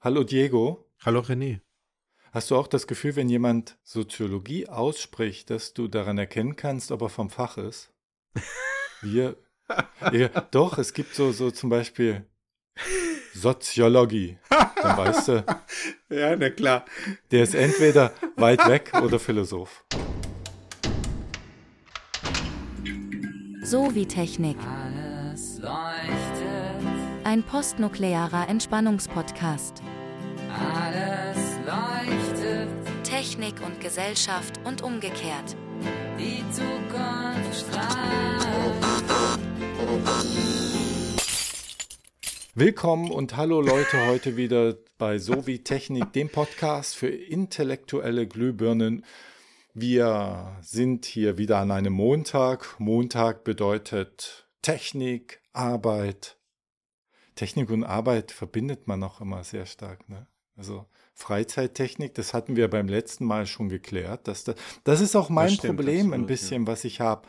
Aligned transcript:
Hallo 0.00 0.22
Diego. 0.24 0.86
Hallo 1.04 1.20
René. 1.20 1.60
Hast 2.32 2.50
du 2.50 2.56
auch 2.56 2.66
das 2.66 2.86
Gefühl, 2.86 3.16
wenn 3.16 3.28
jemand 3.28 3.78
Soziologie 3.82 4.68
ausspricht, 4.68 5.50
dass 5.50 5.74
du 5.74 5.88
daran 5.88 6.18
erkennen 6.18 6.56
kannst, 6.56 6.90
ob 6.92 7.02
er 7.02 7.08
vom 7.08 7.30
Fach 7.30 7.56
ist? 7.56 7.92
Wir, 9.02 9.36
ja, 10.12 10.28
doch, 10.50 10.78
es 10.78 10.92
gibt 10.92 11.14
so, 11.14 11.32
so 11.32 11.50
zum 11.50 11.70
Beispiel 11.70 12.26
Soziologie. 13.34 14.38
Dann 14.50 14.96
weißt 14.96 15.28
du, 15.28 15.44
Ja, 16.10 16.36
na 16.36 16.50
klar. 16.50 16.84
der 17.30 17.42
ist 17.42 17.54
entweder 17.54 18.12
weit 18.36 18.66
weg 18.68 18.92
oder 19.02 19.18
Philosoph. 19.18 19.84
So 23.62 23.94
wie 23.94 24.06
Technik. 24.06 24.56
Alles 24.66 25.58
leuchtet, 25.58 27.24
Ein 27.24 27.42
postnuklearer 27.42 28.48
Entspannungspodcast. 28.48 29.82
Alles 30.58 31.38
leuchtet, 31.66 32.68
Technik 33.04 33.54
und 33.64 33.80
Gesellschaft 33.80 34.60
und 34.64 34.82
umgekehrt. 34.82 35.56
die 36.18 36.42
Zukunft 36.50 37.60
strahlt. 37.60 38.48
Willkommen 42.54 43.12
und 43.12 43.36
hallo 43.36 43.60
Leute, 43.60 44.06
heute 44.08 44.36
wieder 44.36 44.74
bei 44.98 45.18
So 45.18 45.46
wie 45.46 45.62
Technik, 45.62 46.12
dem 46.12 46.28
Podcast 46.28 46.96
für 46.96 47.08
intellektuelle 47.08 48.26
Glühbirnen. 48.26 49.04
Wir 49.74 50.56
sind 50.60 51.04
hier 51.04 51.38
wieder 51.38 51.58
an 51.58 51.70
einem 51.70 51.92
Montag. 51.92 52.80
Montag 52.80 53.44
bedeutet 53.44 54.48
Technik, 54.60 55.40
Arbeit. 55.52 56.36
Technik 57.36 57.70
und 57.70 57.84
Arbeit 57.84 58.32
verbindet 58.32 58.88
man 58.88 59.04
auch 59.04 59.20
immer 59.20 59.44
sehr 59.44 59.66
stark. 59.66 60.08
Ne? 60.08 60.26
Also 60.58 60.86
Freizeittechnik, 61.14 62.14
das 62.14 62.34
hatten 62.34 62.56
wir 62.56 62.68
beim 62.68 62.88
letzten 62.88 63.24
Mal 63.24 63.46
schon 63.46 63.68
geklärt. 63.68 64.26
Dass 64.26 64.44
das, 64.44 64.56
das 64.84 65.00
ist 65.00 65.14
auch 65.16 65.30
mein 65.30 65.50
stimmt, 65.50 65.76
Problem 65.76 66.08
ein 66.08 66.22
absolut, 66.22 66.26
bisschen, 66.26 66.66
was 66.66 66.84
ich 66.84 67.00
habe 67.00 67.28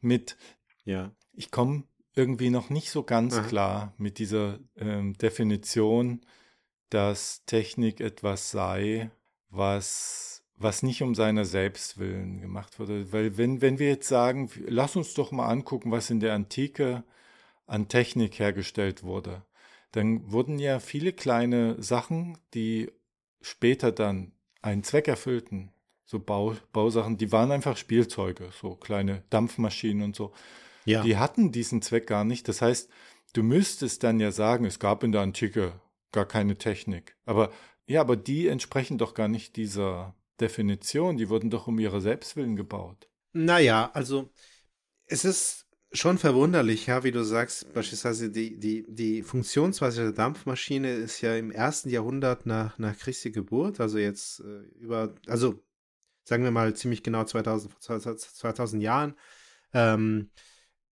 mit 0.00 0.36
Ja. 0.84 1.10
ich 1.32 1.50
komme 1.50 1.84
irgendwie 2.14 2.50
noch 2.50 2.70
nicht 2.70 2.90
so 2.90 3.02
ganz 3.02 3.34
Aha. 3.34 3.46
klar 3.46 3.94
mit 3.96 4.18
dieser 4.18 4.58
ähm, 4.76 5.14
Definition, 5.14 6.20
dass 6.90 7.44
Technik 7.46 8.00
etwas 8.00 8.50
sei, 8.50 9.10
was, 9.48 10.44
was 10.56 10.82
nicht 10.82 11.02
um 11.02 11.14
seiner 11.14 11.44
selbst 11.44 11.98
willen 11.98 12.40
gemacht 12.40 12.78
wurde. 12.78 13.12
Weil 13.12 13.36
wenn, 13.38 13.60
wenn 13.62 13.78
wir 13.78 13.88
jetzt 13.88 14.08
sagen, 14.08 14.50
lass 14.66 14.96
uns 14.96 15.14
doch 15.14 15.32
mal 15.32 15.48
angucken, 15.48 15.90
was 15.90 16.10
in 16.10 16.20
der 16.20 16.34
Antike 16.34 17.04
an 17.66 17.88
Technik 17.88 18.38
hergestellt 18.38 19.02
wurde, 19.02 19.42
dann 19.92 20.30
wurden 20.30 20.58
ja 20.58 20.80
viele 20.80 21.12
kleine 21.12 21.80
Sachen, 21.82 22.38
die 22.54 22.90
später 23.40 23.92
dann 23.92 24.32
einen 24.62 24.82
Zweck 24.82 25.08
erfüllten, 25.08 25.72
so 26.04 26.20
Bau, 26.20 26.54
Bausachen, 26.72 27.18
die 27.18 27.32
waren 27.32 27.50
einfach 27.50 27.76
Spielzeuge, 27.76 28.50
so 28.60 28.76
kleine 28.76 29.22
Dampfmaschinen 29.30 30.02
und 30.02 30.16
so. 30.16 30.32
Ja. 30.84 31.02
Die 31.02 31.16
hatten 31.16 31.50
diesen 31.50 31.82
Zweck 31.82 32.06
gar 32.06 32.24
nicht. 32.24 32.48
Das 32.48 32.62
heißt, 32.62 32.88
du 33.32 33.42
müsstest 33.42 34.04
dann 34.04 34.20
ja 34.20 34.30
sagen, 34.30 34.64
es 34.64 34.78
gab 34.78 35.02
in 35.02 35.12
der 35.12 35.22
Antike 35.22 35.80
gar 36.12 36.26
keine 36.26 36.56
Technik. 36.56 37.16
Aber 37.24 37.50
ja, 37.86 38.00
aber 38.00 38.16
die 38.16 38.46
entsprechen 38.48 38.98
doch 38.98 39.14
gar 39.14 39.28
nicht 39.28 39.56
dieser 39.56 40.14
Definition. 40.40 41.16
Die 41.16 41.28
wurden 41.28 41.50
doch 41.50 41.66
um 41.66 41.78
ihre 41.78 42.00
Selbstwillen 42.00 42.56
gebaut. 42.56 43.08
Naja, 43.32 43.90
also 43.92 44.30
es 45.06 45.24
ist 45.24 45.65
schon 45.96 46.18
verwunderlich, 46.18 46.86
ja, 46.86 47.04
wie 47.04 47.12
du 47.12 47.24
sagst, 47.24 47.72
beispielsweise 47.72 48.30
die, 48.30 48.58
die, 48.58 48.84
die 48.88 49.22
Funktionsweise 49.22 50.02
der 50.02 50.12
Dampfmaschine 50.12 50.92
ist 50.92 51.20
ja 51.20 51.36
im 51.36 51.50
ersten 51.50 51.90
Jahrhundert 51.90 52.46
nach, 52.46 52.78
nach 52.78 52.96
Christi 52.96 53.30
Geburt, 53.30 53.80
also 53.80 53.98
jetzt 53.98 54.40
äh, 54.40 54.60
über, 54.78 55.14
also 55.26 55.62
sagen 56.24 56.44
wir 56.44 56.50
mal 56.50 56.74
ziemlich 56.74 57.02
genau 57.02 57.24
2000, 57.24 57.72
2000 57.80 58.82
Jahren, 58.82 59.14
ähm, 59.72 60.30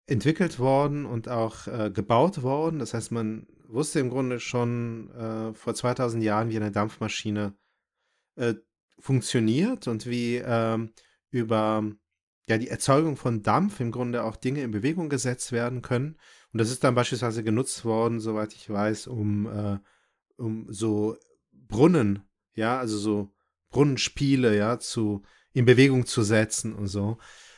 entwickelt 0.05 0.59
worden 0.59 1.05
und 1.05 1.29
auch 1.29 1.67
äh, 1.67 1.89
gebaut 1.91 2.43
worden. 2.43 2.79
Das 2.79 2.93
heißt, 2.93 3.11
man 3.11 3.47
wusste 3.67 3.99
im 3.99 4.09
Grunde 4.09 4.39
schon 4.39 5.09
äh, 5.11 5.53
vor 5.53 5.73
2000 5.73 6.23
Jahren, 6.23 6.49
wie 6.49 6.57
eine 6.57 6.71
Dampfmaschine 6.71 7.55
äh, 8.35 8.55
funktioniert 8.99 9.87
und 9.87 10.05
wie 10.05 10.35
ähm, 10.35 10.93
über 11.31 11.83
ja, 12.47 12.57
die 12.57 12.67
Erzeugung 12.67 13.15
von 13.15 13.41
Dampf 13.41 13.79
im 13.79 13.91
Grunde 13.91 14.23
auch 14.23 14.35
Dinge 14.35 14.63
in 14.63 14.71
Bewegung 14.71 15.09
gesetzt 15.09 15.51
werden 15.51 15.81
können. 15.81 16.17
Und 16.51 16.59
das 16.59 16.69
ist 16.69 16.83
dann 16.83 16.95
beispielsweise 16.95 17.43
genutzt 17.43 17.85
worden, 17.85 18.19
soweit 18.19 18.53
ich 18.53 18.69
weiß, 18.69 19.07
um, 19.07 19.47
äh, 19.47 19.79
um 20.37 20.67
so 20.69 21.17
Brunnen, 21.51 22.23
ja, 22.53 22.79
also 22.79 22.97
so 22.97 23.33
Brunnenspiele, 23.69 24.55
ja, 24.57 24.77
zu, 24.79 25.23
in 25.53 25.65
Bewegung 25.65 26.05
zu 26.05 26.21
setzen 26.21 26.75
und 26.75 26.87
so. 26.87 27.17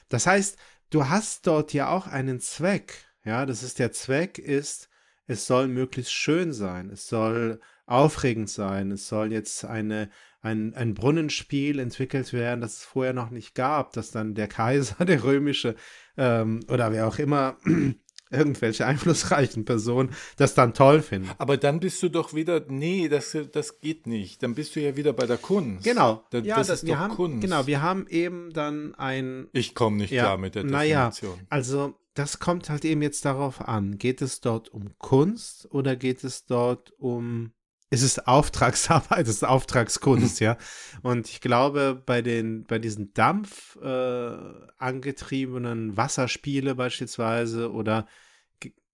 Das 0.10 0.28
heißt, 0.28 0.58
du 0.92 1.10
hast 1.10 1.48
dort 1.48 1.74
ja 1.74 1.90
auch 1.90 2.08
einen 2.08 2.40
Zweck, 2.40 3.06
ja, 3.24 3.46
das 3.46 3.64
ist 3.64 3.80
der 3.80 3.92
Zweck 3.92 4.38
ist, 4.38 4.90
es 5.28 5.48
soll 5.48 5.68
möglichst 5.68 6.14
schön 6.14 6.54
sein, 6.54 6.92
es 6.92 7.08
soll 7.08 7.60
aufregend 7.88 8.50
sein, 8.50 8.92
es 8.92 9.08
soll 9.08 9.32
jetzt 9.32 9.66
eine, 9.66 10.10
ein, 10.46 10.74
ein 10.76 10.94
Brunnenspiel 10.94 11.80
entwickelt 11.80 12.32
werden, 12.32 12.62
das 12.62 12.78
es 12.78 12.84
vorher 12.84 13.14
noch 13.14 13.32
nicht 13.32 13.56
gab, 13.56 13.94
dass 13.94 14.12
dann 14.12 14.36
der 14.36 14.48
Kaiser, 14.48 15.04
der 15.06 15.24
römische 15.24 15.76
ähm, 16.18 16.62
oder 16.70 16.92
wer 16.92 17.08
auch 17.08 17.18
immer, 17.20 17.58
irgendwelche 18.32 18.86
einflussreichen 18.86 19.66
Personen 19.66 20.10
das 20.38 20.54
dann 20.56 20.74
toll 20.74 21.02
finden. 21.02 21.30
Aber 21.38 21.58
dann 21.58 21.80
bist 21.80 22.02
du 22.04 22.10
doch 22.10 22.34
wieder, 22.34 22.64
nee, 22.68 23.08
das, 23.08 23.38
das 23.52 23.80
geht 23.80 24.08
nicht. 24.08 24.42
Dann 24.44 24.56
bist 24.56 24.76
du 24.76 24.82
ja 24.82 24.96
wieder 24.96 25.14
bei 25.14 25.26
der 25.26 25.38
Kunst. 25.38 25.84
Genau, 25.84 26.24
Da, 26.32 26.40
ja, 26.40 26.58
das 26.58 26.68
das, 26.68 26.78
ist 26.80 26.88
wir 26.88 26.96
doch 26.96 27.02
haben, 27.02 27.16
Kunst. 27.16 27.42
genau, 27.42 27.68
wir 27.68 27.82
haben 27.82 28.08
eben 28.08 28.52
dann 28.52 28.96
ein 28.96 29.48
ich 29.54 29.76
komme 29.76 29.98
nicht 29.98 30.12
Ja, 30.12 30.24
klar 30.24 30.38
mit 30.38 30.56
der 30.56 30.64
naja, 30.64 31.10
Definition. 31.10 31.40
Also, 31.50 31.96
das 32.14 32.40
kommt 32.40 32.70
halt 32.70 32.86
eben 32.86 33.02
jetzt 33.02 33.26
darauf 33.26 33.62
an. 33.68 33.98
Geht 33.98 34.22
es 34.22 34.42
dort 34.42 34.70
um 34.70 34.98
Kunst 34.98 35.68
oder 35.72 35.96
geht 35.96 36.24
es 36.24 36.46
dort 36.46 36.94
um. 36.98 37.52
Es 37.90 38.02
ist 38.02 38.28
Auftragsarbeit, 38.28 39.28
es 39.28 39.36
ist 39.36 39.44
Auftragskunst, 39.46 40.40
ja. 40.40 40.58
Und 41.02 41.30
ich 41.30 41.42
glaube, 41.42 42.02
bei 42.06 42.22
den, 42.22 42.66
bei 42.66 42.80
diesen 42.80 43.14
Dampf 43.14 43.78
äh, 43.78 44.38
angetriebenen 44.78 45.96
Wasserspiele 45.96 46.76
beispielsweise 46.76 47.72
oder 47.72 48.08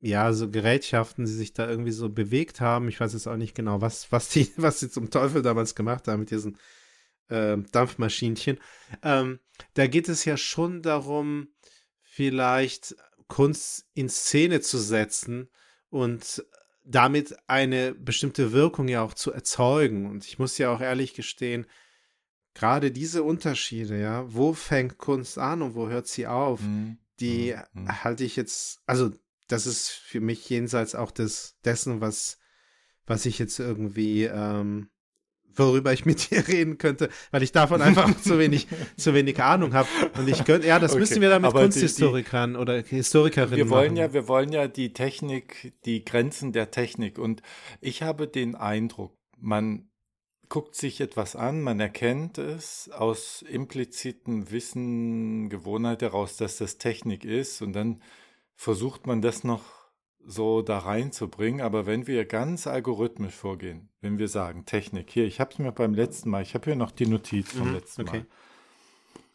ja, 0.02 0.34
so 0.34 0.50
Gerätschaften, 0.50 1.26
die 1.26 1.32
sich 1.32 1.54
da 1.54 1.70
irgendwie 1.70 1.92
so 1.92 2.10
bewegt 2.10 2.60
haben. 2.60 2.90
Ich 2.90 3.00
weiß 3.00 3.14
jetzt 3.14 3.28
auch 3.28 3.38
nicht 3.38 3.56
genau, 3.56 3.82
was, 3.82 4.12
was 4.12 4.30
die, 4.30 4.52
was 4.58 4.80
sie 4.80 4.90
zum 4.90 5.10
Teufel 5.10 5.42
damals 5.42 5.76
gemacht 5.76 6.08
haben 6.08 6.22
mit 6.22 6.32
diesen 6.32 6.58
äh, 7.30 7.58
Dampfmaschinchen. 7.72 8.60
Ähm, 9.04 9.40
da 9.76 9.88
geht 9.88 10.10
es 10.10 10.26
ja 10.26 10.38
schon 10.38 10.82
darum, 10.82 11.50
vielleicht 12.02 12.96
Kunst 13.28 13.86
in 13.94 14.10
Szene 14.10 14.60
zu 14.60 14.78
setzen 14.78 15.50
und 15.90 16.44
damit 16.84 17.36
eine 17.48 17.94
bestimmte 17.94 18.52
Wirkung 18.52 18.88
ja 18.88 19.02
auch 19.02 19.14
zu 19.14 19.32
erzeugen. 19.32 20.10
Und 20.10 20.26
ich 20.26 20.40
muss 20.40 20.58
ja 20.58 20.74
auch 20.74 20.82
ehrlich 20.82 21.14
gestehen, 21.14 21.66
gerade 22.54 22.92
diese 22.92 23.24
Unterschiede, 23.24 24.00
ja, 24.00 24.32
wo 24.34 24.54
fängt 24.54 24.98
Kunst 24.98 25.38
an 25.38 25.62
und 25.62 25.76
wo 25.76 25.88
hört 25.88 26.08
sie 26.08 26.28
auf, 26.28 26.60
Hm, 26.60 26.98
die 27.20 27.54
hm, 27.54 27.64
hm. 27.74 28.04
halte 28.04 28.24
ich 28.24 28.36
jetzt, 28.36 28.82
also 28.86 29.12
das 29.48 29.68
ist 29.68 29.90
für 29.90 30.22
mich 30.22 30.50
jenseits 30.50 30.96
auch 30.96 31.12
des, 31.12 31.58
dessen, 31.64 32.02
was, 32.02 32.38
was 33.06 33.26
ich 33.26 33.40
jetzt 33.40 33.60
irgendwie, 33.60 34.24
ähm, 34.24 34.91
worüber 35.56 35.94
ich 35.94 36.06
mit 36.06 36.30
dir 36.32 36.48
reden 36.48 36.78
könnte, 36.78 37.10
weil 37.32 37.44
ich 37.44 37.52
davon 37.52 37.82
einfach 37.82 38.16
zu 38.22 38.40
wenig, 38.40 38.68
zu 38.98 39.14
wenig 39.14 39.42
Ahnung 39.42 39.74
habe. 39.74 39.88
Und 40.18 40.28
ich 40.28 40.44
könnte, 40.46 40.68
ja, 40.68 40.80
das 40.80 40.92
Okay, 40.92 41.00
müssen 41.02 41.22
wir 41.22 41.30
dann 41.30 41.42
mit 41.42 41.50
aber 41.50 41.60
die- 41.60 41.66
Kunsthistorikern 41.66 42.56
oder 42.56 42.82
Historikerinnen 42.82 43.58
Wir 43.58 43.70
wollen 43.70 43.94
machen. 43.94 43.98
ja, 43.98 44.14
wir 44.14 44.28
wollen 44.28 44.52
ja 44.52 44.68
die 44.68 44.94
Technik, 44.94 45.74
die 45.86 46.04
Grenzen 46.06 46.52
der 46.52 46.72
Technik. 46.72 47.18
Und 47.18 47.42
ich 47.80 48.04
habe 48.04 48.28
den 48.28 48.56
Eindruck, 48.56 49.18
man 49.38 49.88
guckt 50.50 50.76
sich 50.76 51.00
etwas 51.00 51.38
an, 51.38 51.62
man 51.62 51.80
erkennt 51.80 52.38
es 52.38 52.90
aus 52.92 53.42
implizitem 53.42 54.52
Wissen, 54.52 55.48
Gewohnheit 55.50 56.02
heraus, 56.02 56.36
dass 56.36 56.58
das 56.58 56.78
Technik 56.78 57.24
ist. 57.24 57.62
Und 57.62 57.74
dann 57.74 58.02
versucht 58.56 59.08
man 59.08 59.22
das 59.22 59.44
noch 59.46 59.64
so 60.26 60.62
da 60.62 60.78
reinzubringen. 60.80 61.62
Aber 61.62 61.86
wenn 61.86 62.08
wir 62.08 62.26
ganz 62.26 62.68
algorithmisch 62.68 63.34
vorgehen, 63.36 63.90
wenn 64.02 64.18
wir 64.18 64.28
sagen 64.28 64.66
Technik, 64.66 65.10
hier, 65.10 65.26
ich 65.26 65.40
habe 65.40 65.52
es 65.52 65.60
mir 65.60 65.72
beim 65.72 65.94
letzten 65.94 66.30
Mal, 66.30 66.42
ich 66.44 66.54
habe 66.54 66.66
hier 66.66 66.76
noch 66.76 66.92
die 66.92 67.08
Notiz 67.08 67.52
vom 67.54 67.70
Mhm, 67.70 67.74
letzten 67.76 68.02
okay. 68.02 68.18
Mal. 68.20 68.26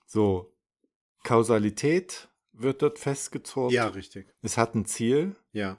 So, 0.07 0.53
Kausalität 1.25 2.29
wird 2.53 2.83
dort 2.83 2.99
festgezogen. 2.99 3.75
Ja, 3.75 3.89
richtig. 3.89 4.33
Es 4.43 4.57
hat 4.57 4.75
ein 4.75 4.87
Ziel 4.87 5.35
Ja. 5.53 5.79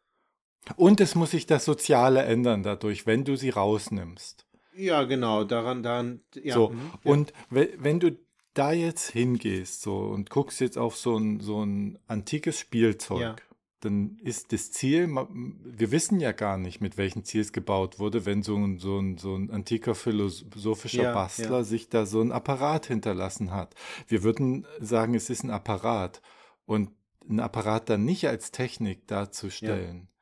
und 0.76 1.00
es 1.02 1.16
muss 1.16 1.32
sich 1.32 1.46
das 1.46 1.66
Soziale 1.66 2.24
ändern 2.24 2.64
dadurch, 2.64 3.06
wenn 3.08 3.24
du 3.24 3.36
sie 3.36 3.50
rausnimmst. 3.50 4.46
Ja, 4.76 5.04
genau, 5.06 5.44
daran, 5.44 5.82
daran, 5.82 6.22
ja. 6.36 6.54
so, 6.54 6.70
mhm, 6.70 6.92
ja. 7.04 7.12
und 7.12 7.34
we- 7.50 7.74
wenn 7.78 8.00
du 8.00 8.20
da 8.54 8.72
jetzt 8.72 9.10
hingehst 9.12 9.82
so 9.82 9.98
und 10.00 10.30
guckst 10.30 10.60
jetzt 10.60 10.78
auf 10.78 10.96
so 10.98 11.18
ein, 11.18 11.40
so 11.40 11.64
ein 11.64 11.98
antikes 12.08 12.60
Spielzeug, 12.60 13.20
Ja. 13.22 13.36
Dann 13.82 14.18
ist 14.24 14.54
das 14.54 14.72
Ziel, 14.72 15.08
wir 15.08 15.92
wissen 15.92 16.20
ja 16.20 16.32
gar 16.32 16.58
nicht, 16.58 16.82
mit 16.82 16.98
welchem 16.98 17.24
Ziel 17.24 17.42
es 17.42 17.54
gebaut 17.54 18.00
wurde, 18.00 18.26
wenn 18.26 18.42
so 18.42 18.56
ein, 18.56 18.80
so 18.80 19.00
ein, 19.00 19.18
so 19.18 19.36
ein 19.36 19.52
antiker 19.52 19.94
philosophischer 19.94 21.04
ja, 21.04 21.14
Bastler 21.14 21.58
ja. 21.58 21.64
sich 21.64 21.90
da 21.90 22.06
so 22.06 22.22
ein 22.22 22.32
Apparat 22.32 22.88
hinterlassen 22.88 23.52
hat. 23.52 23.76
Wir 24.08 24.24
würden 24.24 24.66
sagen, 24.80 25.14
es 25.14 25.30
ist 25.30 25.44
ein 25.44 25.52
Apparat 25.52 26.22
und 26.66 26.90
ein 27.30 27.40
Apparat 27.40 27.90
dann 27.90 28.04
nicht 28.04 28.28
als 28.28 28.52
Technik 28.52 29.08
darzustellen. 29.08 29.98
Ja. 29.98 30.18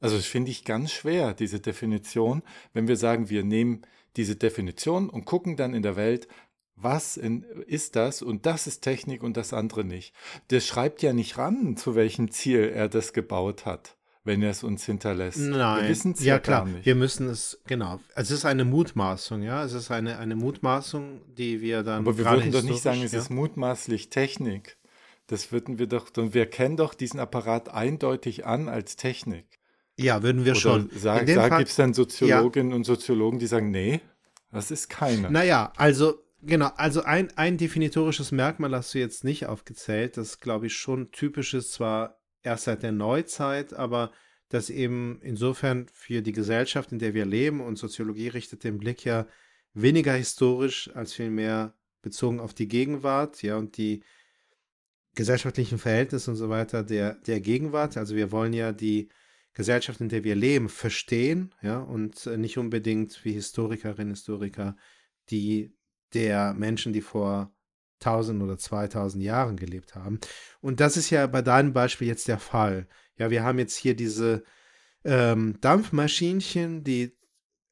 Also 0.00 0.16
das 0.16 0.26
finde 0.26 0.50
ich 0.50 0.64
ganz 0.64 0.92
schwer, 0.92 1.34
diese 1.34 1.58
Definition, 1.58 2.42
wenn 2.72 2.86
wir 2.86 2.96
sagen, 2.96 3.30
wir 3.30 3.42
nehmen 3.42 3.82
diese 4.16 4.36
Definition 4.36 5.10
und 5.10 5.24
gucken 5.24 5.56
dann 5.56 5.74
in 5.74 5.82
der 5.82 5.96
Welt, 5.96 6.28
was 6.76 7.16
in, 7.16 7.42
ist 7.66 7.96
das 7.96 8.22
und 8.22 8.46
das 8.46 8.66
ist 8.66 8.80
Technik 8.80 9.22
und 9.22 9.36
das 9.36 9.52
andere 9.52 9.84
nicht. 9.84 10.14
Der 10.50 10.60
schreibt 10.60 11.02
ja 11.02 11.12
nicht 11.12 11.38
ran, 11.38 11.76
zu 11.76 11.94
welchem 11.94 12.30
Ziel 12.30 12.70
er 12.74 12.88
das 12.88 13.12
gebaut 13.14 13.64
hat, 13.64 13.96
wenn 14.24 14.42
er 14.42 14.50
es 14.50 14.62
uns 14.62 14.84
hinterlässt. 14.84 15.38
Nein, 15.38 15.82
wir 15.82 15.88
wissen 15.88 16.12
es 16.12 16.20
ja, 16.20 16.34
ja 16.34 16.38
klar. 16.38 16.68
Wir 16.82 16.94
müssen 16.94 17.28
es, 17.28 17.60
genau. 17.66 18.00
Es 18.14 18.30
ist 18.30 18.44
eine 18.44 18.64
Mutmaßung, 18.64 19.42
ja. 19.42 19.64
Es 19.64 19.72
ist 19.72 19.90
eine, 19.90 20.18
eine 20.18 20.36
Mutmaßung, 20.36 21.22
die 21.34 21.62
wir 21.62 21.82
dann. 21.82 22.00
Aber 22.00 22.18
wir 22.18 22.26
würden 22.26 22.52
doch 22.52 22.62
nicht 22.62 22.82
sagen, 22.82 23.02
es 23.02 23.12
ja? 23.12 23.20
ist 23.20 23.30
mutmaßlich 23.30 24.10
Technik. 24.10 24.76
Das 25.28 25.50
würden 25.50 25.78
wir 25.78 25.88
doch, 25.88 26.10
wir 26.14 26.46
kennen 26.46 26.76
doch 26.76 26.94
diesen 26.94 27.18
Apparat 27.18 27.70
eindeutig 27.70 28.46
an 28.46 28.68
als 28.68 28.96
Technik. 28.96 29.46
Ja, 29.98 30.22
würden 30.22 30.44
wir 30.44 30.52
Oder 30.52 30.60
schon. 30.60 30.90
Sag, 30.94 31.26
sag, 31.28 31.56
gibt 31.56 31.70
es 31.70 31.76
dann 31.76 31.94
Soziologinnen 31.94 32.70
ja. 32.70 32.76
und 32.76 32.84
Soziologen, 32.84 33.38
die 33.38 33.46
sagen, 33.46 33.70
nee, 33.70 34.02
das 34.52 34.70
ist 34.70 34.88
keine. 34.88 35.30
Naja, 35.30 35.72
also 35.76 36.25
Genau, 36.42 36.68
also 36.76 37.02
ein, 37.02 37.36
ein 37.36 37.56
definitorisches 37.56 38.30
Merkmal 38.30 38.74
hast 38.74 38.94
du 38.94 38.98
jetzt 38.98 39.24
nicht 39.24 39.46
aufgezählt, 39.46 40.16
das 40.16 40.38
glaube 40.38 40.66
ich 40.66 40.76
schon 40.76 41.10
typisch 41.10 41.54
ist, 41.54 41.72
zwar 41.72 42.20
erst 42.42 42.64
seit 42.64 42.82
der 42.82 42.92
Neuzeit, 42.92 43.72
aber 43.72 44.12
das 44.48 44.70
eben 44.70 45.20
insofern 45.22 45.88
für 45.92 46.22
die 46.22 46.32
Gesellschaft, 46.32 46.92
in 46.92 46.98
der 46.98 47.14
wir 47.14 47.24
leben 47.24 47.60
und 47.60 47.78
Soziologie 47.78 48.28
richtet 48.28 48.64
den 48.64 48.78
Blick 48.78 49.04
ja 49.04 49.26
weniger 49.74 50.12
historisch 50.12 50.90
als 50.94 51.12
vielmehr 51.12 51.74
bezogen 52.02 52.38
auf 52.38 52.54
die 52.54 52.68
Gegenwart, 52.68 53.42
ja, 53.42 53.56
und 53.56 53.76
die 53.76 54.04
gesellschaftlichen 55.14 55.78
Verhältnisse 55.78 56.30
und 56.30 56.36
so 56.36 56.48
weiter 56.48 56.84
der, 56.84 57.14
der 57.14 57.40
Gegenwart. 57.40 57.96
Also 57.96 58.14
wir 58.14 58.30
wollen 58.30 58.52
ja 58.52 58.72
die 58.72 59.08
Gesellschaft, 59.54 60.00
in 60.00 60.10
der 60.10 60.22
wir 60.22 60.36
leben, 60.36 60.68
verstehen, 60.68 61.54
ja, 61.62 61.78
und 61.78 62.26
nicht 62.26 62.58
unbedingt 62.58 63.24
wie 63.24 63.32
Historikerinnen, 63.32 64.14
Historiker 64.14 64.76
die 65.30 65.75
der 66.14 66.54
Menschen, 66.54 66.92
die 66.92 67.00
vor 67.00 67.52
1000 68.00 68.42
oder 68.42 68.58
2000 68.58 69.22
Jahren 69.22 69.56
gelebt 69.56 69.94
haben. 69.94 70.20
Und 70.60 70.80
das 70.80 70.96
ist 70.96 71.10
ja 71.10 71.26
bei 71.26 71.42
deinem 71.42 71.72
Beispiel 71.72 72.08
jetzt 72.08 72.28
der 72.28 72.38
Fall. 72.38 72.88
Ja, 73.18 73.30
wir 73.30 73.42
haben 73.42 73.58
jetzt 73.58 73.76
hier 73.76 73.94
diese 73.94 74.44
ähm, 75.04 75.58
Dampfmaschinchen, 75.60 76.84
die 76.84 77.16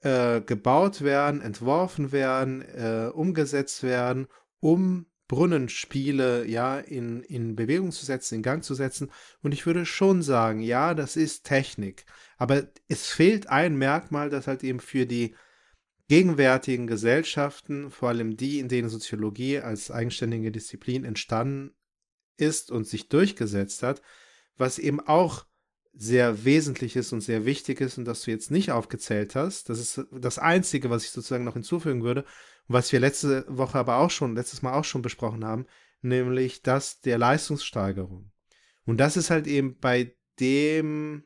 äh, 0.00 0.40
gebaut 0.40 1.02
werden, 1.02 1.40
entworfen 1.40 2.12
werden, 2.12 2.62
äh, 2.62 3.10
umgesetzt 3.12 3.82
werden, 3.82 4.26
um 4.60 5.06
Brunnenspiele 5.28 6.46
ja 6.46 6.78
in, 6.78 7.22
in 7.22 7.56
Bewegung 7.56 7.90
zu 7.92 8.04
setzen, 8.04 8.36
in 8.36 8.42
Gang 8.42 8.62
zu 8.62 8.74
setzen. 8.74 9.10
Und 9.42 9.52
ich 9.52 9.66
würde 9.66 9.86
schon 9.86 10.22
sagen, 10.22 10.60
ja, 10.60 10.94
das 10.94 11.16
ist 11.16 11.44
Technik. 11.44 12.04
Aber 12.36 12.64
es 12.88 13.08
fehlt 13.08 13.48
ein 13.48 13.76
Merkmal, 13.76 14.28
das 14.30 14.46
halt 14.46 14.62
eben 14.62 14.80
für 14.80 15.06
die 15.06 15.34
gegenwärtigen 16.08 16.86
Gesellschaften, 16.86 17.90
vor 17.90 18.10
allem 18.10 18.36
die, 18.36 18.58
in 18.58 18.68
denen 18.68 18.88
Soziologie 18.88 19.58
als 19.58 19.90
eigenständige 19.90 20.52
Disziplin 20.52 21.04
entstanden 21.04 21.74
ist 22.36 22.70
und 22.70 22.86
sich 22.86 23.08
durchgesetzt 23.08 23.82
hat, 23.82 24.02
was 24.56 24.78
eben 24.78 25.00
auch 25.00 25.46
sehr 25.92 26.44
wesentlich 26.44 26.96
ist 26.96 27.12
und 27.12 27.20
sehr 27.20 27.44
wichtig 27.44 27.80
ist 27.80 27.98
und 27.98 28.04
das 28.04 28.22
du 28.22 28.32
jetzt 28.32 28.50
nicht 28.50 28.72
aufgezählt 28.72 29.34
hast. 29.36 29.68
Das 29.68 29.78
ist 29.78 30.04
das 30.10 30.38
Einzige, 30.38 30.90
was 30.90 31.04
ich 31.04 31.10
sozusagen 31.10 31.44
noch 31.44 31.54
hinzufügen 31.54 32.02
würde 32.02 32.24
was 32.66 32.92
wir 32.92 33.00
letzte 33.00 33.44
Woche 33.48 33.78
aber 33.78 33.98
auch 33.98 34.10
schon, 34.10 34.34
letztes 34.34 34.62
Mal 34.62 34.74
auch 34.74 34.84
schon 34.84 35.02
besprochen 35.02 35.44
haben, 35.44 35.66
nämlich 36.00 36.62
das 36.62 37.00
der 37.00 37.18
Leistungssteigerung. 37.18 38.30
Und 38.86 38.98
das 38.98 39.16
ist 39.16 39.30
halt 39.30 39.46
eben 39.46 39.78
bei 39.78 40.14
dem 40.40 41.24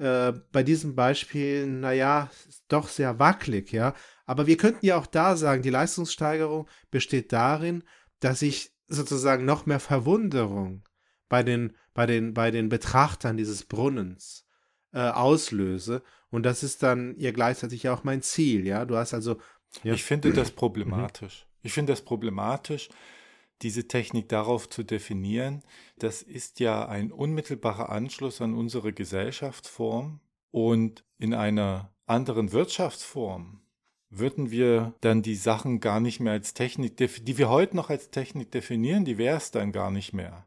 äh, 0.00 0.32
bei 0.50 0.62
diesem 0.62 0.94
Beispiel, 0.94 1.66
naja, 1.66 2.30
doch 2.68 2.88
sehr 2.88 3.18
wackelig, 3.18 3.70
ja. 3.70 3.94
Aber 4.24 4.46
wir 4.46 4.56
könnten 4.56 4.86
ja 4.86 4.96
auch 4.96 5.06
da 5.06 5.36
sagen, 5.36 5.62
die 5.62 5.70
Leistungssteigerung 5.70 6.68
besteht 6.90 7.32
darin, 7.32 7.84
dass 8.20 8.40
ich 8.40 8.72
sozusagen 8.88 9.44
noch 9.44 9.66
mehr 9.66 9.78
Verwunderung 9.78 10.84
bei 11.28 11.42
den, 11.42 11.76
bei 11.92 12.06
den, 12.06 12.32
bei 12.32 12.50
den 12.50 12.70
Betrachtern 12.70 13.36
dieses 13.36 13.64
Brunnens 13.64 14.46
äh, 14.92 15.00
auslöse. 15.00 16.02
Und 16.30 16.44
das 16.44 16.62
ist 16.62 16.82
dann 16.82 17.14
ihr 17.16 17.34
gleichzeitig 17.34 17.88
auch 17.90 18.02
mein 18.02 18.22
Ziel, 18.22 18.66
ja. 18.66 18.86
Du 18.86 18.96
hast 18.96 19.12
also. 19.12 19.38
Ja. 19.82 19.92
Ich 19.92 20.02
finde 20.02 20.32
das 20.32 20.50
problematisch. 20.50 21.46
Ich 21.62 21.74
finde 21.74 21.92
das 21.92 22.00
problematisch, 22.00 22.88
diese 23.62 23.88
Technik 23.88 24.28
darauf 24.28 24.68
zu 24.68 24.82
definieren, 24.82 25.62
das 25.98 26.22
ist 26.22 26.60
ja 26.60 26.88
ein 26.88 27.12
unmittelbarer 27.12 27.90
Anschluss 27.90 28.40
an 28.40 28.54
unsere 28.54 28.92
Gesellschaftsform 28.92 30.20
und 30.50 31.04
in 31.18 31.34
einer 31.34 31.92
anderen 32.06 32.52
Wirtschaftsform 32.52 33.60
würden 34.10 34.50
wir 34.50 34.94
dann 35.00 35.22
die 35.22 35.36
Sachen 35.36 35.78
gar 35.78 36.00
nicht 36.00 36.18
mehr 36.18 36.32
als 36.32 36.52
Technik, 36.52 36.96
die 36.96 37.38
wir 37.38 37.48
heute 37.48 37.76
noch 37.76 37.90
als 37.90 38.10
Technik 38.10 38.50
definieren, 38.50 39.04
die 39.04 39.18
wäre 39.18 39.36
es 39.36 39.52
dann 39.52 39.70
gar 39.70 39.90
nicht 39.90 40.12
mehr. 40.12 40.46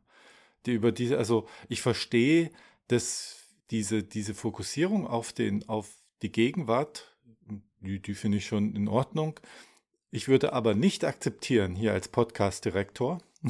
Die 0.65 0.73
über 0.73 0.91
diese, 0.91 1.17
also 1.17 1.47
ich 1.69 1.81
verstehe, 1.81 2.51
dass 2.87 3.37
diese, 3.71 4.03
diese 4.03 4.33
Fokussierung 4.33 5.07
auf 5.07 5.31
den, 5.31 5.67
auf 5.69 5.89
die 6.21 6.31
Gegenwart, 6.31 7.15
die, 7.79 8.01
die 8.01 8.13
finde 8.13 8.39
ich 8.39 8.45
schon 8.45 8.75
in 8.75 8.87
Ordnung, 8.87 9.39
ich 10.13 10.27
würde 10.27 10.53
aber 10.53 10.75
nicht 10.75 11.05
akzeptieren, 11.05 11.75
hier 11.75 11.91
als 11.91 12.07
Podcast-Direktor, 12.07 13.17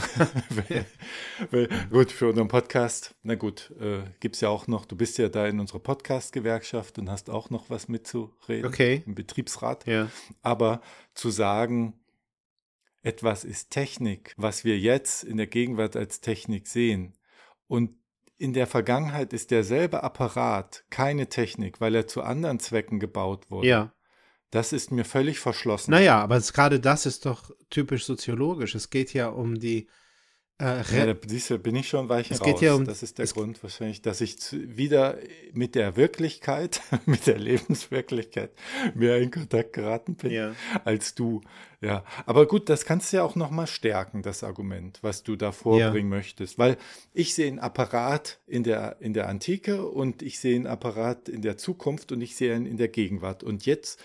gut, 1.92 2.12
für 2.12 2.30
unseren 2.30 2.48
Podcast, 2.48 3.16
na 3.22 3.36
gut, 3.36 3.72
äh, 3.82 4.04
gibt 4.22 4.36
es 4.36 4.42
ja 4.42 4.48
auch 4.48 4.66
noch, 4.68 4.86
du 4.86 4.96
bist 4.96 5.18
ja 5.18 5.28
da 5.28 5.46
in 5.46 5.60
unserer 5.60 5.80
Podcast-Gewerkschaft 5.80 6.98
und 7.00 7.12
hast 7.12 7.30
auch 7.30 7.50
noch 7.50 7.70
was 7.70 7.90
mitzureden 7.90 8.66
okay. 8.66 9.04
im 9.06 9.14
Betriebsrat. 9.14 9.86
Ja. 9.86 10.10
Aber 10.42 10.82
zu 11.14 11.32
sagen, 11.32 12.00
etwas 13.02 13.44
ist 13.44 13.70
Technik, 13.70 14.34
was 14.38 14.64
wir 14.64 14.80
jetzt 14.80 15.26
in 15.26 15.36
der 15.36 15.48
Gegenwart 15.48 15.98
als 15.98 16.22
Technik 16.22 16.68
sehen 16.68 17.14
und 17.68 17.92
in 18.38 18.54
der 18.54 18.68
Vergangenheit 18.68 19.34
ist 19.34 19.52
derselbe 19.52 20.02
Apparat 20.02 20.86
keine 20.90 21.28
Technik, 21.28 21.82
weil 21.82 21.94
er 21.94 22.08
zu 22.08 22.24
anderen 22.24 22.60
Zwecken 22.60 23.00
gebaut 23.00 23.52
wurde. 23.52 23.68
Ja. 23.68 23.94
Das 24.54 24.72
ist 24.72 24.92
mir 24.92 25.04
völlig 25.04 25.40
verschlossen. 25.40 25.90
Naja, 25.90 26.22
aber 26.22 26.40
gerade 26.40 26.80
das 26.80 27.08
ist 27.08 27.26
doch 27.26 27.50
typisch 27.72 28.06
soziologisch. 28.06 28.76
Es 28.76 28.92
geht 28.92 29.12
ja 29.12 29.30
um 29.30 29.60
die. 29.60 29.88
Äh, 30.62 30.84
ja, 30.96 31.08
da 31.08 31.14
du, 31.14 31.58
bin 31.58 31.76
ich 31.76 31.90
schon 31.90 32.08
weich 32.08 32.30
es 32.30 32.40
raus. 32.40 32.46
Geht 32.46 32.62
ja 32.62 32.76
um, 32.76 32.86
das 32.86 33.02
ist 33.02 33.18
der 33.18 33.26
Grund 33.26 33.64
wahrscheinlich, 33.64 34.04
dass 34.04 34.22
ich 34.22 34.40
zu, 34.40 34.78
wieder 34.78 35.18
mit 35.54 35.74
der 35.74 35.96
Wirklichkeit, 35.96 36.82
mit 37.08 37.26
der 37.26 37.40
Lebenswirklichkeit 37.40 38.52
mehr 38.94 39.18
in 39.18 39.32
Kontakt 39.32 39.74
geraten 39.74 40.14
bin 40.14 40.32
ja. 40.32 40.56
als 40.86 41.16
du. 41.16 41.42
Ja, 41.82 42.06
aber 42.28 42.48
gut, 42.48 42.70
das 42.70 42.86
kannst 42.86 43.12
du 43.12 43.18
ja 43.18 43.24
auch 43.24 43.36
noch 43.36 43.50
mal 43.50 43.66
stärken, 43.66 44.22
das 44.22 44.44
Argument, 44.44 45.00
was 45.02 45.24
du 45.24 45.36
da 45.36 45.52
vorbringen 45.52 46.12
ja. 46.12 46.18
möchtest, 46.18 46.60
weil 46.60 46.78
ich 47.12 47.34
sehe 47.34 47.48
einen 47.48 47.60
Apparat 47.60 48.40
in 48.46 48.64
der 48.64 48.98
in 49.02 49.14
der 49.14 49.30
Antike 49.30 49.84
und 49.88 50.22
ich 50.22 50.40
sehe 50.40 50.56
einen 50.56 50.68
Apparat 50.68 51.28
in 51.28 51.42
der 51.42 51.58
Zukunft 51.58 52.12
und 52.12 52.22
ich 52.22 52.36
sehe 52.36 52.56
ihn 52.56 52.68
in 52.68 52.78
der 52.78 52.90
Gegenwart 52.90 53.42
und 53.42 53.66
jetzt 53.66 54.00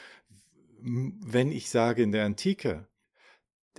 wenn 0.80 1.52
ich 1.52 1.70
sage 1.70 2.02
in 2.02 2.12
der 2.12 2.24
Antike, 2.24 2.88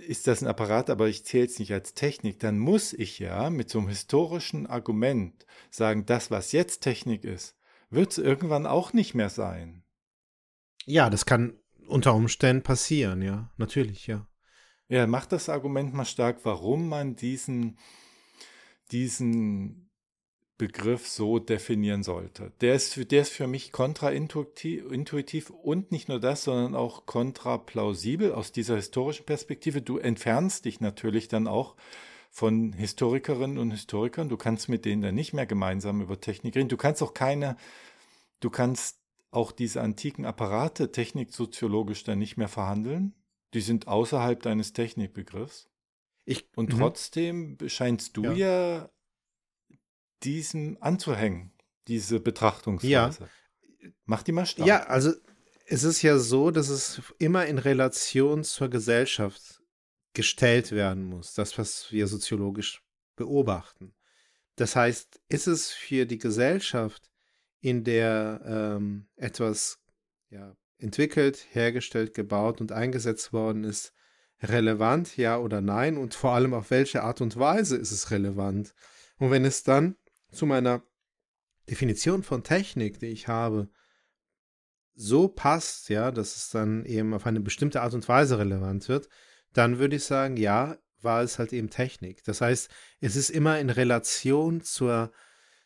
ist 0.00 0.26
das 0.26 0.42
ein 0.42 0.48
Apparat, 0.48 0.90
aber 0.90 1.08
ich 1.08 1.24
zähle 1.24 1.46
es 1.46 1.58
nicht 1.58 1.72
als 1.72 1.94
Technik, 1.94 2.38
dann 2.40 2.58
muss 2.58 2.92
ich 2.92 3.18
ja 3.18 3.50
mit 3.50 3.68
so 3.70 3.78
einem 3.78 3.88
historischen 3.88 4.66
Argument 4.66 5.46
sagen, 5.70 6.06
das, 6.06 6.30
was 6.30 6.52
jetzt 6.52 6.80
Technik 6.80 7.24
ist, 7.24 7.56
wird 7.90 8.12
es 8.12 8.18
irgendwann 8.18 8.66
auch 8.66 8.92
nicht 8.92 9.14
mehr 9.14 9.28
sein. 9.28 9.84
Ja, 10.86 11.10
das 11.10 11.26
kann 11.26 11.58
unter 11.86 12.14
Umständen 12.14 12.62
passieren, 12.62 13.20
ja, 13.22 13.50
natürlich, 13.56 14.06
ja. 14.06 14.26
Ja, 14.88 15.06
macht 15.06 15.32
das 15.32 15.48
Argument 15.48 15.92
mal 15.94 16.04
stark, 16.04 16.44
warum 16.44 16.88
man 16.88 17.14
diesen, 17.14 17.78
diesen 18.90 19.89
Begriff 20.60 21.08
so 21.08 21.38
definieren 21.38 22.02
sollte. 22.02 22.52
Der 22.60 22.74
ist, 22.74 23.10
der 23.10 23.22
ist 23.22 23.32
für 23.32 23.46
mich 23.46 23.72
kontraintuitiv 23.72 25.48
und 25.48 25.90
nicht 25.90 26.10
nur 26.10 26.20
das, 26.20 26.44
sondern 26.44 26.74
auch 26.74 27.06
kontraplausibel 27.06 28.32
aus 28.32 28.52
dieser 28.52 28.76
historischen 28.76 29.24
Perspektive. 29.24 29.80
Du 29.80 29.96
entfernst 29.96 30.66
dich 30.66 30.82
natürlich 30.82 31.28
dann 31.28 31.46
auch 31.46 31.76
von 32.28 32.74
Historikerinnen 32.74 33.56
und 33.56 33.70
Historikern. 33.70 34.28
Du 34.28 34.36
kannst 34.36 34.68
mit 34.68 34.84
denen 34.84 35.00
dann 35.00 35.14
nicht 35.14 35.32
mehr 35.32 35.46
gemeinsam 35.46 36.02
über 36.02 36.20
Technik 36.20 36.54
reden. 36.56 36.68
Du 36.68 36.76
kannst 36.76 37.02
auch 37.02 37.14
keine, 37.14 37.56
du 38.40 38.50
kannst 38.50 38.98
auch 39.30 39.52
diese 39.52 39.80
antiken 39.80 40.26
Apparate 40.26 40.92
techniksoziologisch 40.92 42.04
dann 42.04 42.18
nicht 42.18 42.36
mehr 42.36 42.48
verhandeln. 42.48 43.14
Die 43.54 43.62
sind 43.62 43.88
außerhalb 43.88 44.42
deines 44.42 44.74
Technikbegriffs. 44.74 45.70
Ich, 46.26 46.46
und 46.54 46.74
mhm. 46.74 46.78
trotzdem 46.78 47.56
scheinst 47.66 48.18
du 48.18 48.24
ja. 48.24 48.32
ja 48.32 48.90
diesem 50.22 50.76
anzuhängen, 50.80 51.52
diese 51.88 52.20
Betrachtungsweise. 52.20 53.28
Ja. 53.80 53.88
Mach 54.04 54.22
die 54.22 54.32
mal 54.32 54.46
stark. 54.46 54.68
Ja, 54.68 54.84
also 54.84 55.12
es 55.66 55.84
ist 55.84 56.02
ja 56.02 56.18
so, 56.18 56.50
dass 56.50 56.68
es 56.68 57.00
immer 57.18 57.46
in 57.46 57.58
Relation 57.58 58.44
zur 58.44 58.68
Gesellschaft 58.68 59.62
gestellt 60.12 60.72
werden 60.72 61.04
muss, 61.04 61.34
das, 61.34 61.56
was 61.58 61.92
wir 61.92 62.06
soziologisch 62.06 62.82
beobachten. 63.16 63.94
Das 64.56 64.76
heißt, 64.76 65.20
ist 65.28 65.46
es 65.46 65.70
für 65.70 66.06
die 66.06 66.18
Gesellschaft, 66.18 67.10
in 67.60 67.84
der 67.84 68.40
ähm, 68.44 69.06
etwas 69.16 69.78
ja, 70.30 70.56
entwickelt, 70.78 71.46
hergestellt, 71.52 72.14
gebaut 72.14 72.60
und 72.60 72.72
eingesetzt 72.72 73.32
worden 73.32 73.64
ist, 73.64 73.92
relevant, 74.42 75.16
ja 75.16 75.38
oder 75.38 75.60
nein? 75.60 75.96
Und 75.96 76.14
vor 76.14 76.32
allem 76.32 76.54
auf 76.54 76.70
welche 76.70 77.02
Art 77.02 77.20
und 77.20 77.38
Weise 77.38 77.76
ist 77.76 77.92
es 77.92 78.10
relevant? 78.10 78.74
Und 79.18 79.30
wenn 79.30 79.44
es 79.44 79.62
dann 79.62 79.96
zu 80.30 80.46
meiner 80.46 80.82
Definition 81.68 82.22
von 82.22 82.42
Technik, 82.42 82.98
die 82.98 83.06
ich 83.06 83.28
habe, 83.28 83.68
so 84.94 85.28
passt, 85.28 85.88
ja, 85.88 86.10
dass 86.10 86.36
es 86.36 86.50
dann 86.50 86.84
eben 86.84 87.14
auf 87.14 87.26
eine 87.26 87.40
bestimmte 87.40 87.80
Art 87.80 87.94
und 87.94 88.08
Weise 88.08 88.38
relevant 88.38 88.88
wird, 88.88 89.08
dann 89.52 89.78
würde 89.78 89.96
ich 89.96 90.04
sagen, 90.04 90.36
ja, 90.36 90.76
war 91.00 91.22
es 91.22 91.38
halt 91.38 91.52
eben 91.52 91.70
Technik. 91.70 92.22
Das 92.24 92.40
heißt, 92.40 92.70
es 93.00 93.16
ist 93.16 93.30
immer 93.30 93.58
in 93.58 93.70
Relation 93.70 94.60
zur, 94.60 95.12